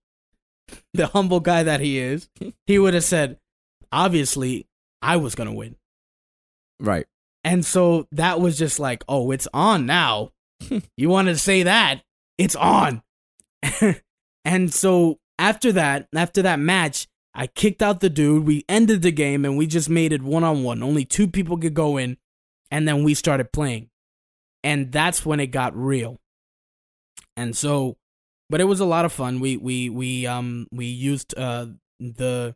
the 0.93 1.07
humble 1.07 1.39
guy 1.39 1.63
that 1.63 1.79
he 1.79 1.99
is, 1.99 2.27
he 2.65 2.79
would 2.79 2.95
have 2.95 3.03
said, 3.03 3.38
obviously, 3.91 4.67
I 5.01 5.17
was 5.17 5.35
gonna 5.35 5.53
win. 5.53 5.75
right. 6.79 7.05
And 7.43 7.63
so 7.63 8.07
that 8.11 8.41
was 8.41 8.57
just 8.57 8.79
like, 8.79 9.03
oh, 9.07 9.29
it's 9.29 9.47
on 9.53 9.85
now. 9.85 10.31
you 10.97 11.09
want 11.09 11.27
to 11.27 11.38
say 11.38 11.61
that? 11.61 12.01
It's 12.39 12.55
on. 12.55 13.03
and 14.45 14.73
so 14.73 15.19
after 15.38 15.71
that, 15.73 16.07
after 16.15 16.41
that 16.41 16.57
match, 16.57 17.07
I 17.36 17.48
kicked 17.48 17.82
out 17.84 18.00
the 18.00 18.10
dude. 18.10 18.45
We 18.45 18.63
ended 18.69 19.02
the 19.02 19.12
game 19.12 19.43
and 19.43 19.58
we 19.58 19.67
just 19.67 19.89
made 19.89 20.13
it 20.13 20.24
one 20.24 20.45
on 20.45 20.63
one. 20.63 20.82
Only 20.82 21.04
two 21.04 21.28
people 21.28 21.58
could 21.58 21.74
go 21.74 21.98
in. 21.98 22.17
And 22.71 22.88
then 22.88 23.04
we 23.04 23.13
started 23.13 23.52
playing. 23.52 23.89
And 24.63 24.91
that's 24.91 25.26
when 25.26 25.39
it 25.39 25.48
got 25.48 25.76
real. 25.76 26.19
And 27.38 27.56
so, 27.56 27.98
but 28.50 28.62
it 28.62 28.65
was 28.65 28.80
a 28.80 28.86
lot 28.86 29.06
of 29.06 29.12
fun. 29.12 29.39
We 29.39 29.58
we 29.58 29.89
we 29.89 30.26
um 30.26 30.67
we 30.71 30.86
used 30.86 31.38
uh 31.38 31.67
the 32.00 32.56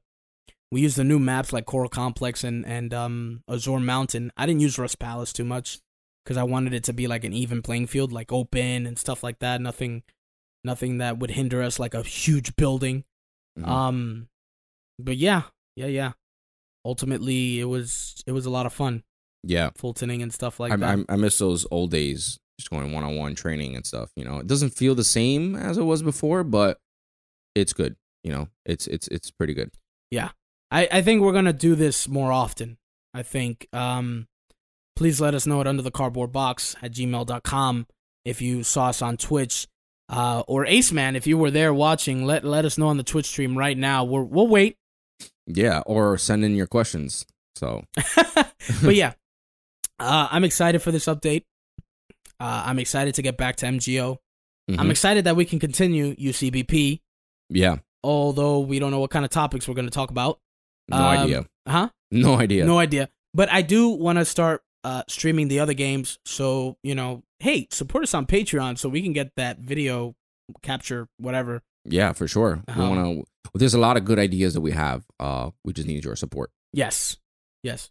we 0.72 0.82
used 0.82 0.98
the 0.98 1.04
new 1.04 1.20
maps 1.20 1.52
like 1.52 1.65
Coral 1.65 1.89
Complex 1.89 2.44
and 2.44 2.65
and 2.65 2.94
um 2.94 3.44
Azure 3.50 3.80
Mountain. 3.80 4.32
I 4.38 4.46
didn't 4.46 4.62
use 4.62 4.80
Rust 4.80 4.98
Palace 5.00 5.34
too 5.34 5.44
much 5.44 5.80
because 6.24 6.38
I 6.38 6.44
wanted 6.44 6.74
it 6.74 6.84
to 6.86 6.94
be 6.94 7.08
like 7.08 7.24
an 7.24 7.34
even 7.34 7.62
playing 7.62 7.88
field, 7.88 8.12
like 8.12 8.32
open 8.32 8.88
and 8.88 8.98
stuff 8.98 9.24
like 9.24 9.39
that. 9.39 9.62
Nothing, 9.62 10.04
nothing 10.63 11.00
that 11.00 11.20
would 11.20 11.32
hinder 11.32 11.62
us, 11.62 11.80
like 11.80 11.94
a 11.94 12.04
huge 12.04 12.56
building. 12.56 13.04
Mhm. 13.58 13.68
Um, 13.68 14.30
but 14.99 15.17
yeah, 15.17 15.43
yeah, 15.75 15.88
yeah. 15.88 16.12
Ultimately, 16.85 17.59
it 17.59 17.65
was 17.65 18.23
it 18.27 18.31
was 18.31 18.45
a 18.45 18.49
lot 18.49 18.65
of 18.65 18.73
fun, 18.73 19.03
yeah. 19.43 19.69
Fultoning 19.71 20.21
and 20.21 20.33
stuff 20.33 20.59
like 20.59 20.71
I, 20.71 20.75
that. 20.77 21.05
I, 21.09 21.13
I 21.13 21.15
miss 21.15 21.38
those 21.38 21.65
old 21.71 21.91
days, 21.91 22.39
just 22.59 22.69
going 22.69 22.91
one 22.91 23.03
on 23.03 23.15
one 23.15 23.35
training 23.35 23.75
and 23.75 23.85
stuff. 23.85 24.12
You 24.15 24.25
know, 24.25 24.39
it 24.39 24.47
doesn't 24.47 24.71
feel 24.71 24.95
the 24.95 25.03
same 25.03 25.55
as 25.55 25.77
it 25.77 25.83
was 25.83 26.01
before, 26.01 26.43
but 26.43 26.79
it's 27.55 27.73
good. 27.73 27.95
You 28.23 28.31
know, 28.31 28.47
it's 28.65 28.88
it's 28.88 29.07
it's 29.09 29.31
pretty 29.31 29.53
good. 29.53 29.71
Yeah, 30.12 30.31
I, 30.71 30.88
I 30.91 31.01
think 31.01 31.21
we're 31.21 31.33
gonna 31.33 31.53
do 31.53 31.75
this 31.75 32.07
more 32.07 32.31
often. 32.31 32.77
I 33.13 33.23
think. 33.23 33.67
Um, 33.73 34.27
please 34.95 35.21
let 35.21 35.33
us 35.33 35.47
know 35.47 35.62
at 35.62 35.67
under 35.67 35.81
the 35.81 35.91
cardboard 35.91 36.33
box 36.33 36.75
at 36.81 36.91
gmail.com 36.91 37.88
if 38.25 38.41
you 38.41 38.63
saw 38.63 38.88
us 38.88 39.01
on 39.01 39.15
Twitch. 39.15 39.65
Uh, 40.09 40.43
or 40.47 40.65
Ace 40.65 40.91
Man, 40.91 41.15
if 41.15 41.27
you 41.27 41.38
were 41.38 41.51
there 41.51 41.71
watching, 41.73 42.25
let 42.25 42.43
let 42.43 42.65
us 42.65 42.77
know 42.77 42.88
on 42.88 42.97
the 42.97 43.03
Twitch 43.03 43.27
stream 43.27 43.55
right 43.55 43.77
now. 43.77 44.03
We're, 44.03 44.23
we'll 44.23 44.47
wait. 44.47 44.75
Yeah, 45.47 45.82
or 45.86 46.17
send 46.17 46.45
in 46.45 46.55
your 46.55 46.67
questions. 46.67 47.25
So 47.55 47.84
but 48.84 48.95
yeah, 48.95 49.13
uh, 49.99 50.27
I'm 50.32 50.43
excited 50.43 50.82
for 50.82 50.91
this 50.91 51.05
update. 51.05 51.43
Uh, 52.39 52.63
I'm 52.65 52.79
excited 52.79 53.15
to 53.15 53.21
get 53.21 53.38
back 53.38 53.58
to 53.58 53.65
MGO. 53.65 54.17
I'm 54.69 54.88
mhm. 54.88 54.91
excited 54.91 55.25
that 55.25 55.36
we 55.36 55.45
can 55.45 55.60
continue 55.60 56.15
UCBP, 56.15 57.01
yeah, 57.49 57.77
although 58.03 58.60
we 58.60 58.77
don't 58.77 58.91
know 58.91 58.99
what 58.99 59.10
kind 59.10 59.25
of 59.25 59.32
topics 59.32 59.67
we're 59.67 59.73
going 59.73 59.88
to 59.88 59.91
talk 59.91 60.12
about. 60.12 60.39
no 60.89 60.97
Um, 60.97 61.03
idea, 61.03 61.45
Huh? 61.67 61.89
no 62.12 62.36
idea. 62.36 62.65
No 62.65 62.77
idea. 62.77 63.10
But 63.34 63.51
I 63.51 63.62
do 63.63 63.89
want 63.89 64.19
to 64.19 64.25
start 64.25 64.62
uh, 64.84 65.03
streaming 65.08 65.47
the 65.47 65.60
other 65.60 65.73
games. 65.73 66.19
So, 66.25 66.77
you 66.84 66.95
know, 66.95 67.23
hey, 67.39 67.67
support 67.71 68.03
us 68.03 68.13
on 68.13 68.25
Patreon 68.25 68.77
so 68.77 68.89
we 68.89 69.01
can 69.01 69.13
get 69.13 69.32
that 69.38 69.60
video 69.60 70.15
capture, 70.62 71.08
whatever. 71.17 71.62
Yeah, 71.89 72.13
for 72.13 72.28
sure. 72.28 72.63
Uh-huh. 72.67 72.82
We 72.82 72.88
want 72.89 73.25
to. 73.54 73.60
There's 73.60 73.73
a 73.73 73.80
lot 73.80 73.97
of 73.97 74.06
good 74.06 74.19
ideas 74.19 74.54
that 74.54 74.62
we 74.62 74.71
have. 74.71 75.06
Uh, 75.19 75.49
we 75.65 75.73
just 75.73 75.88
need 75.88 76.04
your 76.06 76.15
support. 76.15 76.52
Yes. 76.71 77.17
Yes. 77.63 77.89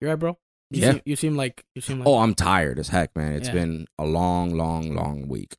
You're 0.00 0.10
right, 0.10 0.18
bro? 0.18 0.38
You 0.70 0.80
Yeah. 0.82 0.92
Seem, 0.92 1.00
you 1.04 1.16
seem 1.16 1.36
like, 1.36 1.64
you 1.74 1.82
seem 1.82 1.98
like. 1.98 2.08
Oh, 2.08 2.18
I'm 2.18 2.34
tired 2.34 2.78
as 2.78 2.88
heck, 2.88 3.14
man. 3.16 3.32
It's 3.32 3.48
Yeah. 3.48 3.54
been 3.54 3.86
a 3.98 4.04
long, 4.06 4.54
long, 4.56 4.94
long 4.94 5.28
week. 5.28 5.56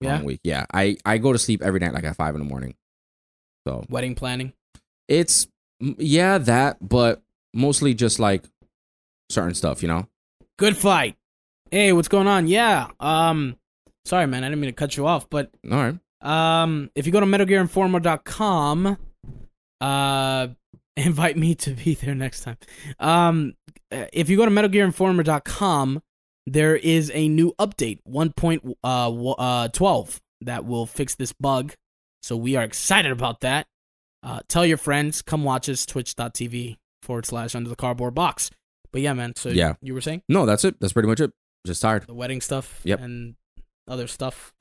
Yeah? 0.00 0.14
long 0.14 0.24
week. 0.24 0.40
Yeah, 0.44 0.64
I 0.72 0.96
I 1.04 1.18
go 1.18 1.32
to 1.32 1.38
sleep 1.40 1.60
every 1.60 1.80
night 1.80 1.92
like 1.92 2.04
at 2.04 2.14
five 2.14 2.34
in 2.36 2.38
the 2.40 2.46
morning. 2.46 2.76
So 3.66 3.84
Wedding 3.88 4.14
planning. 4.14 4.52
it's 5.08 5.48
yeah 5.80 6.38
that, 6.38 6.76
but 6.80 7.20
mostly 7.52 7.94
just 7.94 8.20
like 8.20 8.44
certain 9.28 9.54
stuff, 9.54 9.82
you 9.82 9.88
know. 9.88 10.06
Good 10.56 10.76
fight. 10.76 11.16
Hey, 11.72 11.92
what's 11.92 12.06
going 12.08 12.28
on? 12.28 12.46
Yeah. 12.46 12.86
Um, 13.00 13.56
sorry, 14.04 14.26
man. 14.28 14.44
I 14.44 14.48
didn't 14.48 14.60
mean 14.60 14.70
to 14.70 14.72
cut 14.76 14.96
you 14.96 15.04
off, 15.06 15.28
but 15.28 15.50
All 15.70 15.76
right. 15.78 15.98
Um, 16.20 16.90
if 16.94 17.06
you 17.06 17.12
go 17.12 17.20
to 17.20 17.26
MetalGearInformer.com, 17.26 18.98
uh, 19.80 20.48
invite 20.96 21.36
me 21.36 21.54
to 21.56 21.70
be 21.70 21.94
there 21.94 22.14
next 22.14 22.42
time. 22.42 22.56
Um, 22.98 23.54
uh, 23.92 24.06
if 24.12 24.28
you 24.28 24.36
go 24.36 24.44
to 24.44 24.50
MetalGearInformer.com, 24.50 26.02
there 26.46 26.76
is 26.76 27.10
a 27.14 27.28
new 27.28 27.52
update, 27.58 27.98
1.12, 28.08 28.74
uh, 28.82 29.30
uh, 29.32 29.68
12, 29.68 30.20
that 30.42 30.64
will 30.64 30.86
fix 30.86 31.14
this 31.14 31.32
bug. 31.32 31.74
So 32.22 32.36
we 32.36 32.56
are 32.56 32.64
excited 32.64 33.12
about 33.12 33.40
that. 33.40 33.66
Uh, 34.22 34.40
tell 34.48 34.66
your 34.66 34.76
friends, 34.78 35.22
come 35.22 35.44
watch 35.44 35.68
us, 35.68 35.86
twitch.tv 35.86 36.76
forward 37.02 37.26
slash 37.26 37.54
under 37.54 37.68
the 37.70 37.76
cardboard 37.76 38.14
box. 38.14 38.50
But 38.92 39.02
yeah, 39.02 39.12
man. 39.12 39.34
So 39.36 39.50
Yeah. 39.50 39.74
you 39.82 39.94
were 39.94 40.00
saying? 40.00 40.22
No, 40.28 40.46
that's 40.46 40.64
it. 40.64 40.80
That's 40.80 40.92
pretty 40.92 41.08
much 41.08 41.20
it. 41.20 41.30
Just 41.66 41.82
tired. 41.82 42.06
the 42.06 42.14
wedding 42.14 42.40
stuff 42.40 42.80
Yep. 42.84 43.00
and 43.00 43.34
other 43.86 44.06
stuff. 44.06 44.54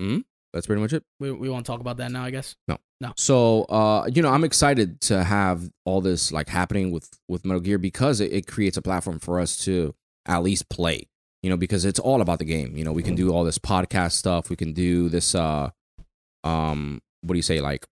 That's 0.57 0.65
pretty 0.65 0.81
much 0.81 0.93
it. 0.93 1.03
We 1.19 1.31
we 1.31 1.49
won't 1.49 1.67
talk 1.67 1.81
about 1.81 1.97
that 1.97 2.11
now, 2.11 2.23
I 2.23 2.31
guess. 2.31 2.55
No. 2.67 2.79
No. 2.99 3.13
So, 3.15 3.65
uh, 3.65 4.09
you 4.11 4.23
know, 4.23 4.31
I'm 4.31 4.43
excited 4.43 4.99
to 5.01 5.23
have 5.23 5.69
all 5.85 6.01
this 6.01 6.31
like 6.31 6.49
happening 6.49 6.89
with 6.89 7.07
with 7.27 7.45
Metal 7.45 7.61
Gear 7.61 7.77
because 7.77 8.19
it, 8.21 8.33
it 8.33 8.47
creates 8.47 8.75
a 8.75 8.81
platform 8.81 9.19
for 9.19 9.39
us 9.39 9.55
to 9.65 9.93
at 10.25 10.41
least 10.41 10.67
play. 10.69 11.07
You 11.43 11.51
know, 11.51 11.57
because 11.57 11.85
it's 11.85 11.99
all 11.99 12.21
about 12.21 12.39
the 12.39 12.45
game. 12.45 12.75
You 12.75 12.83
know, 12.83 12.91
we 12.91 13.03
can 13.03 13.13
do 13.13 13.31
all 13.31 13.43
this 13.43 13.59
podcast 13.59 14.13
stuff. 14.13 14.49
We 14.49 14.55
can 14.55 14.73
do 14.73 15.09
this. 15.09 15.35
Uh, 15.35 15.69
um, 16.43 16.99
what 17.21 17.33
do 17.33 17.37
you 17.37 17.43
say? 17.43 17.61
Like 17.61 17.85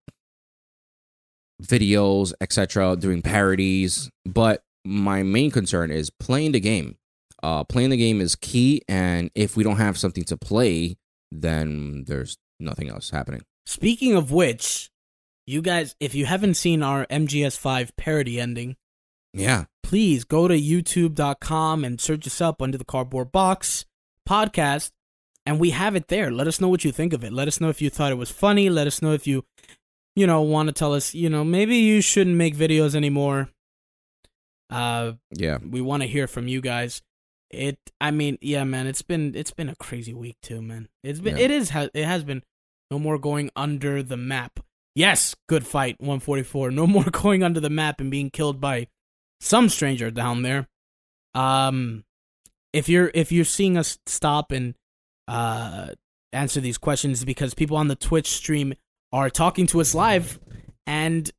videos, 1.62 2.34
etc. 2.42 2.96
Doing 2.96 3.22
parodies. 3.22 4.10
But 4.26 4.64
my 4.84 5.22
main 5.22 5.52
concern 5.52 5.92
is 5.92 6.10
playing 6.10 6.54
the 6.54 6.60
game. 6.60 6.98
Uh, 7.44 7.64
playing 7.64 7.92
the 7.92 7.98
game 7.98 8.22
is 8.22 8.36
key, 8.36 8.82
and 8.88 9.30
if 9.36 9.56
we 9.56 9.64
don't 9.64 9.78
have 9.78 10.00
something 10.00 10.24
to 10.24 10.36
play, 10.36 10.98
then 11.32 12.06
there's 12.08 12.38
nothing 12.60 12.90
else 12.90 13.10
happening. 13.10 13.42
Speaking 13.66 14.16
of 14.16 14.32
which, 14.32 14.90
you 15.48 15.62
guys, 15.62 15.96
if 16.00 16.14
you 16.16 16.26
haven't 16.26 16.56
seen 16.56 16.82
our 16.84 17.06
MGS5 17.08 17.92
parody 17.98 18.40
ending, 18.40 18.76
Yeah. 19.34 19.66
please 19.84 20.24
go 20.24 20.48
to 20.48 20.56
youtube.com 20.60 21.84
and 21.84 22.00
search 22.02 22.26
us 22.26 22.42
up 22.42 22.62
under 22.62 22.78
the 22.78 22.86
cardboard 22.86 23.32
box 23.32 23.86
podcast 24.28 24.92
and 25.46 25.60
we 25.60 25.70
have 25.70 25.96
it 25.96 26.08
there 26.08 26.32
let 26.32 26.48
us 26.48 26.60
know 26.60 26.68
what 26.70 26.84
you 26.84 26.92
think 26.92 27.14
of 27.14 27.24
it 27.24 27.32
let 27.32 27.48
us 27.48 27.62
know 27.62 27.70
if 27.70 27.80
you 27.84 27.90
thought 27.92 28.12
it 28.12 28.18
was 28.18 28.32
funny 28.32 28.68
let 28.70 28.88
us 28.88 29.02
know 29.04 29.12
if 29.14 29.28
you 29.28 29.46
you 30.16 30.26
know 30.26 30.42
want 30.42 30.68
to 30.68 30.74
tell 30.74 30.92
us 30.94 31.14
you 31.14 31.30
know 31.30 31.44
maybe 31.44 31.76
you 31.76 32.02
shouldn't 32.02 32.36
make 32.36 32.56
videos 32.56 32.96
anymore 32.96 33.50
uh 34.72 35.12
Yeah. 35.32 35.60
we 35.62 35.82
want 35.82 36.02
to 36.02 36.08
hear 36.08 36.28
from 36.28 36.48
you 36.48 36.62
guys 36.62 37.04
it 37.52 37.78
i 38.02 38.10
mean 38.12 38.38
yeah 38.42 38.64
man 38.64 38.88
it's 38.88 39.02
been 39.04 39.34
it's 39.36 39.52
been 39.52 39.70
a 39.70 39.76
crazy 39.76 40.14
week 40.14 40.36
too 40.42 40.62
man. 40.62 40.88
It's 41.04 41.20
been 41.20 41.38
Yeah. 41.38 41.44
it 41.46 41.52
is 41.52 41.70
ha- 41.70 41.90
it 41.94 42.06
has 42.06 42.24
been 42.24 42.44
no 42.92 43.00
more 43.00 43.18
going 43.18 43.50
under 43.56 44.02
the 44.04 44.18
map. 44.18 44.60
Yes 44.96 45.36
good 45.48 45.66
fight 45.66 46.00
144 46.00 46.72
no 46.72 46.88
more 46.96 47.06
going 47.06 47.44
under 47.44 47.60
the 47.60 47.70
map 47.70 48.02
and 48.02 48.10
being 48.12 48.30
killed 48.30 48.60
by 48.60 48.88
some 49.42 49.70
stranger 49.70 50.10
down 50.12 50.42
there. 50.42 50.68
Um 51.34 52.04
if 52.74 52.90
you're 52.90 53.12
if 53.14 53.32
you're 53.32 53.46
seeing 53.46 53.78
us 53.78 54.00
stop 54.06 54.52
and 54.52 54.76
uh 55.28 55.90
answer 56.34 56.60
these 56.60 56.78
questions 56.78 57.24
because 57.24 57.54
people 57.54 57.78
on 57.78 57.88
the 57.88 57.96
twitch 57.96 58.28
stream 58.32 58.74
are 59.14 59.30
talking 59.30 59.68
to 59.68 59.80
us 59.82 59.94
live 59.96 60.40
and 60.88 61.32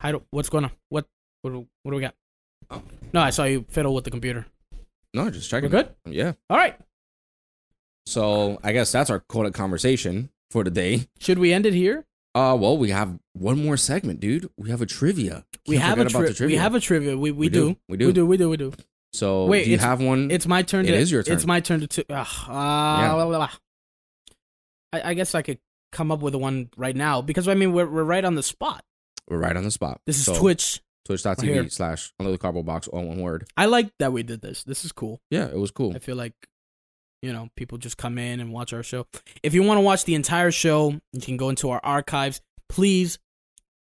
I 0.00 0.12
don't 0.12 0.24
what's 0.30 0.48
going 0.48 0.64
on? 0.64 0.72
What 0.88 1.06
what 1.42 1.50
do, 1.52 1.66
what 1.82 1.92
do 1.92 1.96
we 1.96 2.02
got? 2.02 2.14
Oh. 2.70 2.82
no 3.12 3.20
i 3.20 3.30
saw 3.30 3.44
you 3.44 3.64
fiddle 3.68 3.94
with 3.94 4.02
the 4.04 4.10
computer 4.10 4.46
No, 5.16 5.30
just 5.30 5.50
we're 5.52 5.58
checking. 5.60 5.70
good 5.70 5.88
Yeah. 6.06 6.32
all 6.50 6.56
right 6.56 6.76
So 8.06 8.58
I 8.62 8.72
guess 8.72 8.92
that's 8.92 9.10
our 9.10 9.20
codec 9.20 9.54
conversation 9.54 10.30
for 10.50 10.62
the 10.62 10.70
day. 10.70 11.08
should 11.18 11.38
we 11.38 11.52
end 11.52 11.66
it 11.66 11.74
here 11.74 12.04
Uh, 12.34 12.56
well, 12.60 12.76
we 12.76 12.90
have 12.90 13.18
one 13.32 13.64
more 13.64 13.76
segment, 13.78 14.20
dude. 14.20 14.48
We 14.58 14.68
have 14.70 14.82
a 14.82 14.86
trivia. 14.86 15.44
we 15.66 15.76
Can't 15.78 15.88
have 15.88 15.98
a 15.98 16.04
forget 16.04 16.14
about 16.20 16.28
the 16.28 16.34
tri- 16.34 16.46
we 16.46 16.56
have 16.56 16.74
a 16.74 16.80
trivia 16.80 17.16
we, 17.16 17.30
we, 17.32 17.32
We 17.32 17.48
do. 17.48 17.68
do. 17.70 17.76
We 17.88 17.96
do. 17.96 18.06
we 18.08 18.12
do 18.12 18.26
we 18.26 18.36
do 18.36 18.48
we 18.50 18.56
do 18.58 18.72
So 19.12 19.46
Wait, 19.46 19.64
do 19.64 19.70
you 19.70 19.78
have 19.78 20.00
one? 20.02 20.30
it's 20.30 20.46
my 20.46 20.62
turn 20.62 20.84
It 20.86 20.90
to 20.92 20.96
is 20.96 21.10
your 21.10 21.22
turn. 21.22 21.34
it's 21.34 21.46
my 21.46 21.60
turn 21.60 21.80
to 21.80 21.86
t- 21.86 22.04
uh, 22.10 22.24
blah, 22.46 23.14
blah, 23.14 23.26
blah. 23.26 23.50
I, 24.92 25.10
I 25.10 25.14
guess 25.14 25.34
i 25.34 25.42
could 25.42 25.58
come 25.92 26.12
up 26.12 26.20
with 26.20 26.34
one 26.34 26.68
right 26.76 26.94
now 26.94 27.22
because 27.22 27.48
i 27.48 27.54
mean 27.54 27.72
we're, 27.72 27.86
we're 27.88 28.04
right 28.04 28.24
on 28.24 28.34
the 28.34 28.42
spot 28.42 28.84
We're 29.28 29.38
right 29.38 29.56
on 29.56 29.64
the 29.64 29.70
spot. 29.70 30.00
this 30.06 30.18
is 30.18 30.24
So, 30.26 30.34
twitch. 30.38 30.80
Twitch.tv 31.06 31.72
slash 31.72 32.12
under 32.20 32.32
the 32.32 32.38
cardboard 32.38 32.66
box, 32.66 32.88
all 32.88 33.04
one 33.06 33.20
word. 33.20 33.46
i 33.56 33.66
like 33.66 33.90
that 33.98 34.12
we 34.12 34.22
did 34.22 34.42
this 34.42 34.64
this 34.64 34.84
is 34.84 34.92
cool 34.92 35.20
Yeah, 35.30 35.46
it 35.46 35.56
was 35.58 35.70
cool. 35.70 35.92
I 35.94 35.98
feel 36.00 36.16
like, 36.16 36.34
you 37.22 37.32
know, 37.32 37.48
people 37.56 37.78
just 37.78 37.96
come 37.96 38.18
in 38.18 38.40
and 38.40 38.52
watch 38.52 38.72
our 38.72 38.82
show. 38.82 39.06
If 39.42 39.54
you 39.54 39.62
want 39.62 39.78
to 39.78 39.82
watch 39.82 40.04
the 40.04 40.14
entire 40.14 40.50
show, 40.50 41.00
you 41.12 41.20
can 41.20 41.36
go 41.36 41.48
into 41.48 41.70
our 41.70 41.80
archives. 41.82 42.40
Please 42.68 43.18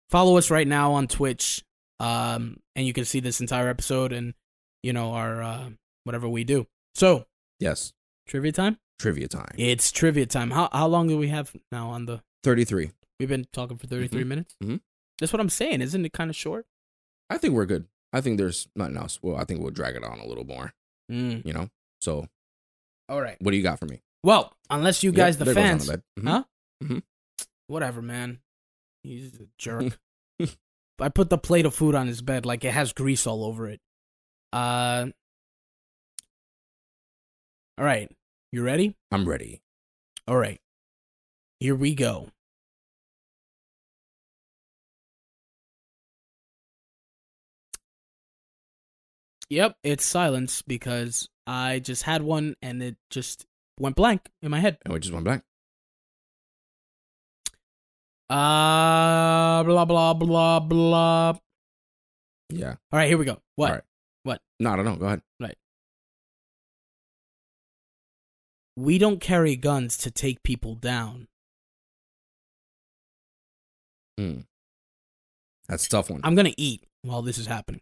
follow 0.10 0.38
us 0.38 0.50
right 0.52 0.68
now 0.68 0.94
on 0.94 1.08
Twitch, 1.08 1.64
um, 2.00 2.58
and 2.76 2.86
you 2.86 2.94
can 2.94 3.06
see 3.06 3.20
this 3.20 3.40
entire 3.42 3.68
episode 3.70 4.12
and 4.14 4.34
you 4.84 4.94
know 4.94 5.12
our 5.14 5.42
uh, 5.42 5.70
whatever 6.04 6.28
we 6.30 6.44
do. 6.44 6.68
So 6.94 7.26
Yes. 7.60 7.94
trivia 8.28 8.52
time. 8.52 8.78
Trivia 9.00 9.28
time. 9.28 9.56
It's 9.58 9.92
trivia 9.92 10.26
time. 10.26 10.52
How 10.52 10.70
how 10.72 10.88
long 10.88 11.08
do 11.08 11.18
we 11.18 11.30
have 11.30 11.52
now 11.72 11.90
on 11.90 12.06
the? 12.06 12.22
33. 12.44 12.92
We've 13.20 13.28
been 13.30 13.48
talking 13.54 13.78
for 13.78 13.88
33 13.88 14.24
Mhm. 14.24 14.28
minutes. 14.28 14.56
Mhm. 14.64 14.82
That's 15.20 15.34
what 15.34 15.40
I'm 15.40 15.50
saying. 15.50 15.82
Isn't 15.82 16.06
it 16.06 16.14
kind 16.14 16.30
of 16.30 16.36
short? 16.36 16.66
I 17.30 17.38
think 17.38 17.54
we're 17.54 17.66
good. 17.66 17.88
I 18.14 18.22
think 18.22 18.38
there's 18.38 18.68
nothing 18.76 18.98
else. 18.98 19.20
Well, 19.22 19.36
I 19.36 19.44
think 19.44 19.62
we'll 19.62 19.72
drag 19.72 19.96
it 19.96 20.04
on 20.04 20.20
a 20.20 20.26
little 20.26 20.46
more, 20.46 20.74
Mm. 21.12 21.46
you 21.46 21.54
know? 21.54 21.70
So 22.02 22.28
All 23.10 23.22
right. 23.22 23.38
what 23.42 23.52
do 23.52 23.58
you 23.58 23.64
got 23.64 23.80
for 23.80 23.86
me? 23.86 24.02
Well, 24.24 24.54
unless 24.70 25.04
you 25.04 25.12
guys, 25.12 25.36
Yep, 25.36 25.40
the 25.40 25.46
there 25.46 25.54
goes 25.56 25.64
on 25.64 25.80
fans. 25.80 25.90
Mhm. 26.20 26.28
Huh? 26.28 26.44
Mhm. 26.84 27.04
Whatever, 27.68 28.02
man. 28.02 28.40
He's 29.04 29.40
a 29.40 29.48
jerk. 29.58 30.00
I 31.00 31.10
put 31.10 31.30
the 31.30 31.38
plate 31.38 31.66
of 31.66 31.76
food 31.76 31.94
on 31.94 32.08
his 32.08 32.22
bed 32.22 32.46
like 32.46 32.64
it 32.64 32.72
has 32.74 32.94
grease 32.94 33.28
all 33.28 33.44
over 33.44 33.68
it. 33.68 33.82
Uh. 34.54 35.08
All 37.78 37.86
right. 37.86 38.10
You 38.52 38.64
ready? 38.64 38.96
I'm 39.12 39.28
ready. 39.28 39.62
All 40.28 40.38
right. 40.38 40.60
Here 41.60 41.76
we 41.76 41.94
go. 41.96 42.30
Yep, 49.50 49.78
it's 49.84 50.06
silence 50.06 50.62
because 50.62 51.30
I 51.46 51.80
just 51.80 52.04
had 52.04 52.24
one 52.24 52.56
and 52.62 52.82
it 52.82 52.98
just 53.10 53.46
went 53.80 53.96
blank 53.96 54.30
in 54.42 54.52
my 54.52 54.60
head. 54.60 54.78
And 54.84 54.94
we 54.94 55.00
just 55.00 55.14
went 55.14 55.26
blank. 55.26 55.44
Uh, 58.28 59.64
blah 59.64 59.86
blah 59.86 60.14
blah 60.14 60.60
blah. 60.60 61.38
Yeah. 62.50 62.76
All 62.92 63.00
right, 63.00 63.08
here 63.08 63.18
we 63.18 63.26
go. 63.26 63.38
What? 63.56 63.70
Right. 63.70 63.82
No, 64.60 64.72
I 64.72 64.76
don't 64.78 64.86
know. 64.86 64.96
Go 64.96 65.06
ahead. 65.06 65.22
Right. 65.40 65.58
We 68.78 68.98
don't 68.98 69.20
carry 69.20 69.56
guns 69.56 69.98
to 69.98 70.12
take 70.12 70.44
people 70.44 70.76
down. 70.76 71.28
Hmm. 74.18 74.42
That's 75.68 75.86
a 75.88 75.90
tough 75.90 76.10
one. 76.10 76.22
I'm 76.24 76.36
gonna 76.36 76.54
eat 76.58 76.86
while 77.02 77.22
this 77.22 77.38
is 77.38 77.48
happening, 77.48 77.82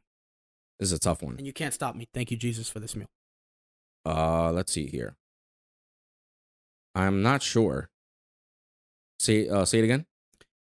this 0.79 0.87
is 0.91 0.93
a 0.93 0.99
tough 0.99 1.21
one. 1.21 1.35
and 1.37 1.45
you 1.47 1.53
can't 1.53 1.73
stop 1.73 1.95
me. 1.95 2.07
Thank 2.13 2.31
you, 2.31 2.37
Jesus, 2.37 2.69
for 2.69 2.79
this 2.79 2.95
meal. 2.95 3.07
Uh, 4.05 4.51
let's 4.51 4.71
see 4.71 4.87
here. 4.87 5.15
I'm 6.95 7.21
not 7.21 7.41
sure. 7.41 7.89
Say 9.19 9.47
uh 9.47 9.65
say 9.65 9.79
it 9.79 9.83
again. 9.83 10.05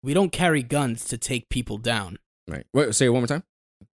We 0.02 0.12
don't 0.14 0.30
carry 0.30 0.62
guns 0.62 1.04
to 1.06 1.16
take 1.18 1.48
people 1.48 1.78
down. 1.78 2.18
Right. 2.46 2.66
Wait, 2.74 2.94
say 2.94 3.06
it 3.06 3.10
one 3.10 3.22
more 3.22 3.26
time. 3.26 3.42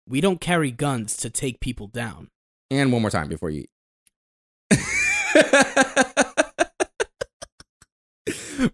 We 0.08 0.22
don't 0.22 0.42
carry 0.42 0.72
guns 0.72 1.16
to 1.18 1.30
take 1.30 1.60
people 1.60 1.86
down. 1.88 2.30
And 2.72 2.92
one 2.92 3.02
more 3.04 3.12
time 3.12 3.30
before 3.30 3.52
you 3.52 3.62
eat. 3.62 3.70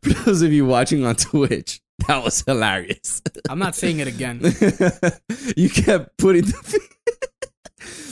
For 0.01 0.13
those 0.25 0.41
of 0.41 0.51
you 0.51 0.65
watching 0.65 1.05
on 1.05 1.15
Twitch, 1.17 1.81
that 2.07 2.23
was 2.23 2.41
hilarious. 2.41 3.21
I'm 3.49 3.59
not 3.59 3.75
saying 3.75 3.99
it 3.99 4.07
again. 4.07 4.39
you 5.57 5.69
kept 5.69 6.17
putting 6.17 6.43
the, 6.43 6.89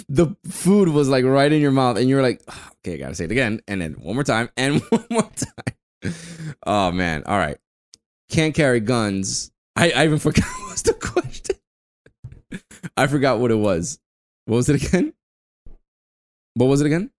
the 0.10 0.36
food 0.50 0.90
was 0.90 1.10
like 1.10 1.26
right 1.26 1.52
in 1.52 1.62
your 1.62 1.72
mouth, 1.72 1.98
and 1.98 2.08
you 2.10 2.16
were 2.16 2.22
like, 2.22 2.42
"Ah, 2.48 2.72
okay, 2.80 2.96
I 2.96 2.98
gotta 2.98 3.16
say 3.16 3.26
it 3.26 3.32
again, 3.32 3.62
and 3.68 3.82
then 3.82 3.94
one 3.94 4.16
more 4.16 4.24
time, 4.24 4.50
and 4.58 4.82
one 4.90 5.06
more 5.10 5.30
time. 5.36 6.14
Oh 6.66 6.92
man, 6.92 7.24
all 7.26 7.38
right. 7.38 7.58
Can't 8.30 8.56
carry 8.56 8.80
guns. 8.80 9.52
I, 9.76 9.92
I 9.92 10.06
even 10.06 10.20
forgot 10.20 10.46
what's 10.68 10.82
the 10.84 10.94
question. 10.94 11.58
I 12.96 13.08
forgot 13.08 13.40
what 13.40 13.52
it 13.52 13.56
was. 13.56 14.00
What 14.46 14.58
was 14.58 14.70
it 14.70 14.84
again? 14.84 15.14
What 16.56 16.68
was 16.68 16.82
it 16.82 16.88
again? 16.88 17.12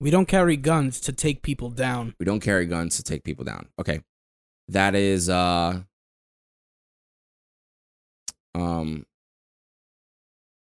We 0.00 0.10
don't 0.10 0.26
carry 0.26 0.56
guns 0.56 1.00
to 1.02 1.12
take 1.12 1.42
people 1.42 1.70
down. 1.70 2.14
We 2.18 2.26
don't 2.26 2.40
carry 2.40 2.66
guns 2.66 2.96
to 2.96 3.02
take 3.02 3.24
people 3.24 3.44
down. 3.44 3.68
Okay. 3.78 4.00
That 4.68 4.94
is 4.94 5.28
uh 5.28 5.80
um 8.54 9.06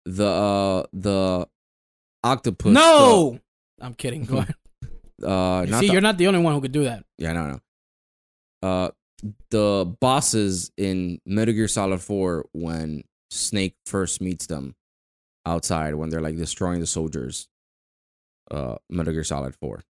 the 0.05 0.25
uh 0.27 0.83
the 0.93 1.47
octopus 2.23 2.73
no, 2.73 3.39
I'm 3.81 3.93
kidding. 3.93 4.25
Go 4.25 4.37
ahead. 4.37 4.55
uh 5.23 5.65
See, 5.79 5.87
the, 5.87 5.93
you're 5.93 6.01
not 6.01 6.17
the 6.17 6.27
only 6.27 6.39
one 6.41 6.53
who 6.53 6.61
could 6.61 6.71
do 6.71 6.83
that. 6.83 7.03
yeah 7.17 7.33
no 7.33 7.47
no 7.47 7.59
uh 8.67 8.89
the 9.49 9.95
bosses 10.01 10.71
in 10.77 11.19
Metal 11.25 11.53
Gear 11.53 11.67
Solid 11.67 12.01
4 12.01 12.45
when 12.51 13.03
Snake 13.31 13.75
first 13.85 14.21
meets 14.21 14.45
them 14.45 14.75
outside 15.45 15.95
when 15.95 16.09
they're 16.09 16.21
like 16.21 16.35
destroying 16.37 16.79
the 16.79 16.85
soldiers 16.87 17.47
uh 18.51 18.75
Metal 18.89 19.13
Gear 19.13 19.23
Solid 19.23 19.55
4 19.55 19.81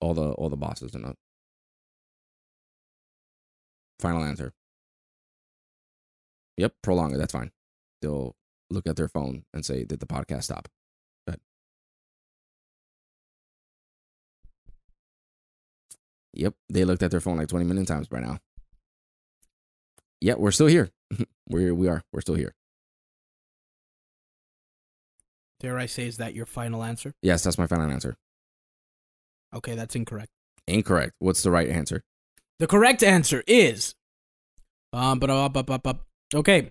all 0.00 0.14
the 0.14 0.32
all 0.32 0.48
the 0.48 0.56
bosses 0.56 0.94
and 0.94 1.14
final 4.00 4.24
answer 4.24 4.52
yep 6.56 6.72
prolong 6.82 7.14
it 7.14 7.18
that's 7.18 7.32
fine 7.32 7.50
they'll 8.02 8.36
look 8.68 8.86
at 8.86 8.96
their 8.96 9.08
phone 9.08 9.44
and 9.54 9.64
say 9.64 9.84
did 9.84 10.00
the 10.00 10.06
podcast 10.06 10.44
stop 10.44 10.68
ahead. 11.26 11.40
yep 16.32 16.54
they 16.68 16.84
looked 16.84 17.02
at 17.02 17.10
their 17.10 17.20
phone 17.20 17.36
like 17.36 17.48
20 17.48 17.64
million 17.64 17.86
times 17.86 18.08
by 18.08 18.20
now 18.20 18.38
yeah 20.20 20.34
we're 20.36 20.50
still 20.50 20.66
here 20.66 20.90
we're 21.48 21.74
we 21.74 21.88
are 21.88 22.02
we're 22.12 22.20
still 22.20 22.34
here 22.34 22.54
Dare 25.60 25.78
I 25.78 25.86
say, 25.86 26.08
is 26.08 26.16
that 26.16 26.34
your 26.34 26.44
final 26.44 26.82
answer? 26.82 27.14
yes 27.22 27.44
that's 27.44 27.56
my 27.58 27.66
final 27.68 27.88
answer 27.90 28.16
Okay, 29.54 29.74
that's 29.74 29.94
incorrect. 29.94 30.30
incorrect 30.66 31.12
what's 31.18 31.42
the 31.42 31.50
right 31.50 31.68
answer 31.68 32.02
The 32.58 32.66
correct 32.66 33.02
answer 33.02 33.42
is 33.46 33.94
um 34.92 35.18
but 35.18 35.30
up 35.30 35.56
up 35.56 35.70
up 35.70 35.86
up. 35.86 36.06
Okay. 36.34 36.70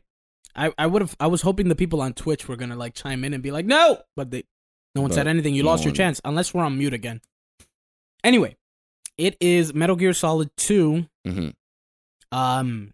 I 0.56 0.74
I 0.78 0.86
would 0.88 1.02
have 1.02 1.16
I 1.20 1.28
was 1.28 1.42
hoping 1.42 1.70
the 1.70 1.76
people 1.76 2.02
on 2.02 2.14
Twitch 2.14 2.48
were 2.48 2.56
going 2.56 2.70
to 2.72 2.76
like 2.76 2.94
chime 2.94 3.24
in 3.24 3.34
and 3.34 3.42
be 3.44 3.52
like, 3.52 3.66
"No!" 3.66 4.02
But 4.16 4.32
they 4.32 4.44
no 4.96 5.02
one 5.02 5.10
But 5.10 5.16
said 5.16 5.28
anything. 5.28 5.56
You 5.56 5.64
no 5.64 5.70
lost 5.70 5.84
your 5.84 5.92
one- 5.92 5.96
chance 5.98 6.22
unless 6.26 6.54
we're 6.54 6.64
on 6.64 6.78
mute 6.78 6.94
again. 6.94 7.22
Anyway, 8.24 8.58
it 9.18 9.38
is 9.40 9.74
Metal 9.74 9.96
Gear 9.96 10.14
Solid 10.14 10.50
2 10.58 11.08
hmm 11.26 11.50
um 12.32 12.94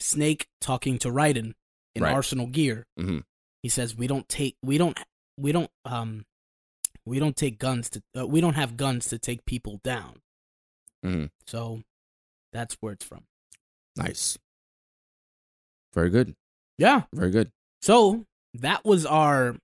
Snake 0.00 0.46
talking 0.60 0.98
to 0.98 1.08
Raiden 1.08 1.54
in 1.94 2.02
Right. 2.02 2.14
Arsenal 2.14 2.46
Gear. 2.46 2.86
Mhm. 2.98 3.24
He 3.62 3.68
says, 3.68 3.94
"We 3.96 4.06
don't 4.06 4.28
take 4.28 4.56
we 4.62 4.76
don't 4.78 4.98
we 5.38 5.52
don't 5.52 5.70
um 5.84 6.24
we 7.04 7.18
don't 7.18 7.36
take 7.36 7.58
guns 7.58 7.88
to 7.90 8.02
uh, 8.18 8.26
we 8.26 8.40
don't 8.40 8.54
have 8.54 8.76
guns 8.76 9.06
to 9.08 9.18
take 9.18 9.44
people 9.46 9.80
down." 9.84 10.20
Mhm. 11.04 11.30
So 11.46 11.82
that's 12.52 12.74
where 12.80 12.92
it's 12.92 13.04
from. 13.04 13.26
nice 13.96 14.36
very 15.94 16.10
good 16.10 16.36
Yeah. 16.78 17.02
very 17.14 17.30
good 17.30 17.50
So 17.82 18.26
that 18.54 18.84
was 18.84 19.06
our 19.06 19.56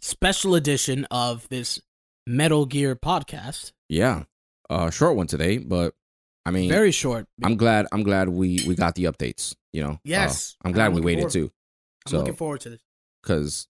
special 0.00 0.54
edition 0.54 1.06
of 1.10 1.48
this 1.48 1.80
Metal 2.26 2.66
Gear 2.66 2.94
podcast. 2.96 3.72
Yeah. 3.88 4.24
Uh 4.68 4.90
short 4.90 5.16
one 5.16 5.26
today, 5.26 5.58
but 5.58 5.94
I 6.46 6.50
mean 6.50 6.68
Very 6.70 6.92
short. 6.92 7.26
I'm 7.42 7.56
glad 7.56 7.86
I'm 7.92 8.02
glad 8.02 8.28
we 8.28 8.62
we 8.66 8.74
got 8.74 8.94
the 8.94 9.04
updates, 9.04 9.54
you 9.72 9.82
know. 9.82 9.92
Uh, 9.92 9.98
Yes. 10.04 10.56
I'm 10.64 10.72
glad 10.72 10.86
I'm 10.86 10.94
we 10.94 11.00
waited 11.00 11.22
forward- 11.22 11.32
too 11.32 11.52
I'm 12.06 12.10
so- 12.10 12.18
looking 12.18 12.34
forward 12.36 12.60
to 12.62 12.70
this. 12.70 12.80
cuz 13.22 13.66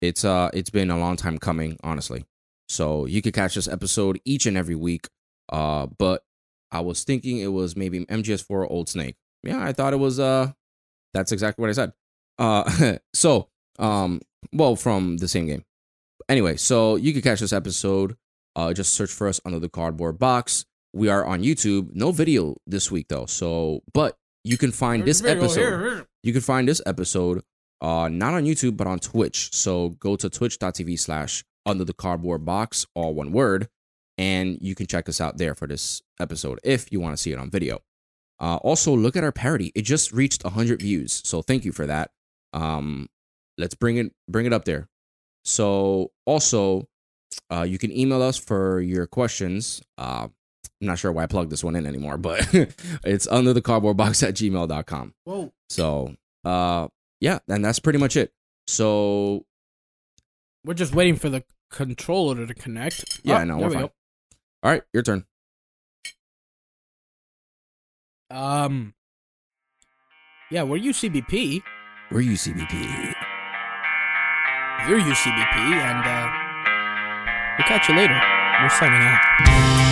it's 0.00 0.24
uh 0.24 0.50
it's 0.54 0.70
been 0.70 0.90
a 0.90 0.98
long 0.98 1.16
time 1.16 1.38
coming, 1.38 1.76
honestly. 1.82 2.24
So 2.68 3.06
you 3.06 3.20
could 3.22 3.34
catch 3.34 3.54
this 3.56 3.66
episode 3.68 4.20
each 4.24 4.46
and 4.46 4.56
every 4.56 4.74
week. 4.76 5.08
Uh 5.50 5.86
but 5.98 6.22
I 6.70 6.80
was 6.80 7.02
thinking 7.04 7.38
it 7.38 7.48
was 7.48 7.74
maybe 7.76 8.04
MGS4 8.06 8.70
Old 8.70 8.88
Snake. 8.88 9.16
Yeah, 9.42 9.60
I 9.62 9.72
thought 9.72 9.92
it 9.92 9.96
was 9.96 10.20
uh 10.20 10.52
that's 11.14 11.32
exactly 11.32 11.62
what 11.62 11.70
I 11.70 11.72
said. 11.72 11.92
Uh 12.38 12.98
so 13.14 13.48
um 13.78 14.20
well 14.52 14.76
from 14.76 15.18
the 15.18 15.28
same 15.28 15.46
game. 15.46 15.64
Anyway, 16.28 16.56
so 16.56 16.96
you 16.96 17.12
can 17.12 17.22
catch 17.22 17.40
this 17.40 17.52
episode. 17.52 18.16
Uh 18.56 18.72
just 18.72 18.94
search 18.94 19.10
for 19.10 19.28
us 19.28 19.40
under 19.44 19.58
the 19.58 19.68
cardboard 19.68 20.18
box. 20.18 20.64
We 20.92 21.08
are 21.08 21.24
on 21.24 21.42
YouTube. 21.42 21.94
No 21.94 22.12
video 22.12 22.56
this 22.66 22.90
week 22.90 23.06
though. 23.08 23.26
So 23.26 23.82
but 23.92 24.16
you 24.44 24.56
can 24.56 24.72
find 24.72 25.04
this 25.04 25.22
episode 25.24 26.06
you 26.22 26.32
can 26.32 26.42
find 26.42 26.68
this 26.68 26.80
episode 26.86 27.42
uh 27.80 28.08
not 28.08 28.34
on 28.34 28.44
YouTube 28.44 28.76
but 28.76 28.86
on 28.86 28.98
Twitch. 28.98 29.52
So 29.54 29.90
go 29.90 30.16
to 30.16 30.28
twitch.tv 30.30 30.98
slash 30.98 31.44
under 31.66 31.84
the 31.84 31.92
cardboard 31.92 32.44
box, 32.44 32.86
all 32.94 33.14
one 33.14 33.30
word, 33.30 33.68
and 34.16 34.58
you 34.60 34.74
can 34.74 34.86
check 34.86 35.08
us 35.08 35.20
out 35.20 35.38
there 35.38 35.54
for 35.54 35.66
this 35.68 36.02
episode 36.18 36.58
if 36.64 36.90
you 36.90 36.98
want 37.00 37.16
to 37.16 37.22
see 37.22 37.32
it 37.32 37.38
on 37.38 37.50
video. 37.50 37.80
Uh, 38.40 38.56
also, 38.56 38.96
look 38.96 39.16
at 39.16 39.24
our 39.24 39.32
parody; 39.32 39.72
it 39.74 39.82
just 39.82 40.12
reached 40.12 40.44
100 40.44 40.80
views, 40.80 41.20
so 41.24 41.42
thank 41.42 41.64
you 41.64 41.72
for 41.72 41.86
that. 41.86 42.10
Um, 42.52 43.08
let's 43.56 43.74
bring 43.74 43.96
it 43.96 44.12
bring 44.28 44.46
it 44.46 44.52
up 44.52 44.64
there. 44.64 44.88
So 45.44 46.10
also, 46.26 46.88
uh, 47.50 47.62
you 47.62 47.78
can 47.78 47.90
email 47.96 48.22
us 48.22 48.36
for 48.36 48.80
your 48.80 49.06
questions. 49.06 49.82
Uh, 49.96 50.28
I'm 50.80 50.86
not 50.86 50.98
sure 50.98 51.10
why 51.10 51.24
I 51.24 51.26
plugged 51.26 51.50
this 51.50 51.64
one 51.64 51.74
in 51.76 51.86
anymore, 51.86 52.18
but 52.18 52.46
it's 53.04 53.26
under 53.28 53.52
the 53.52 53.62
cardboard 53.62 53.96
box 53.96 54.22
at 54.22 54.34
gmail.com. 54.34 55.14
Whoa. 55.24 55.52
So, 55.70 56.14
uh, 56.44 56.88
yeah, 57.20 57.38
and 57.48 57.64
that's 57.64 57.78
pretty 57.80 57.98
much 57.98 58.16
it. 58.16 58.32
So, 58.68 59.44
We're 60.64 60.74
just 60.74 60.94
waiting 60.94 61.16
for 61.16 61.28
the 61.30 61.42
controller 61.70 62.46
to 62.46 62.54
connect. 62.54 63.20
yeah, 63.24 63.40
Oh, 63.40 63.44
no, 63.44 63.58
we're 63.58 63.68
we 63.68 63.74
fine. 63.74 63.82
All 64.62 64.70
right, 64.70 64.82
your 64.92 65.02
turn. 65.02 65.24
Um. 68.30 68.94
Yeah, 70.50 70.62
we're 70.62 70.78
UCBP. 70.80 71.62
We're 72.10 72.22
UCBP. 72.22 72.72
You're 74.88 74.98
UCBP, 74.98 75.56
and 75.76 76.04
uh, 76.06 76.30
we'll 77.58 77.68
catch 77.68 77.86
you 77.86 77.96
later. 77.96 78.18
We're 78.62 78.70
signing 78.70 79.02
out. 79.02 79.87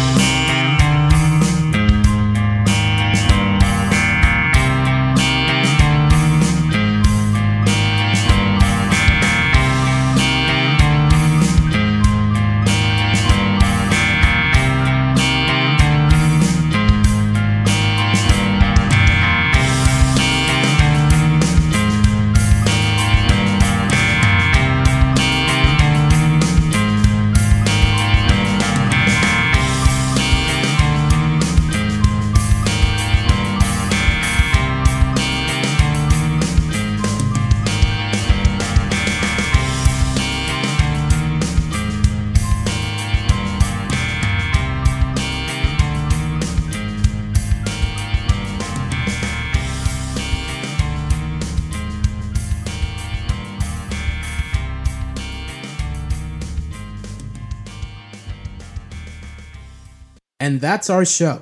That's 60.77 60.91
our 60.91 61.07
show. 61.07 61.41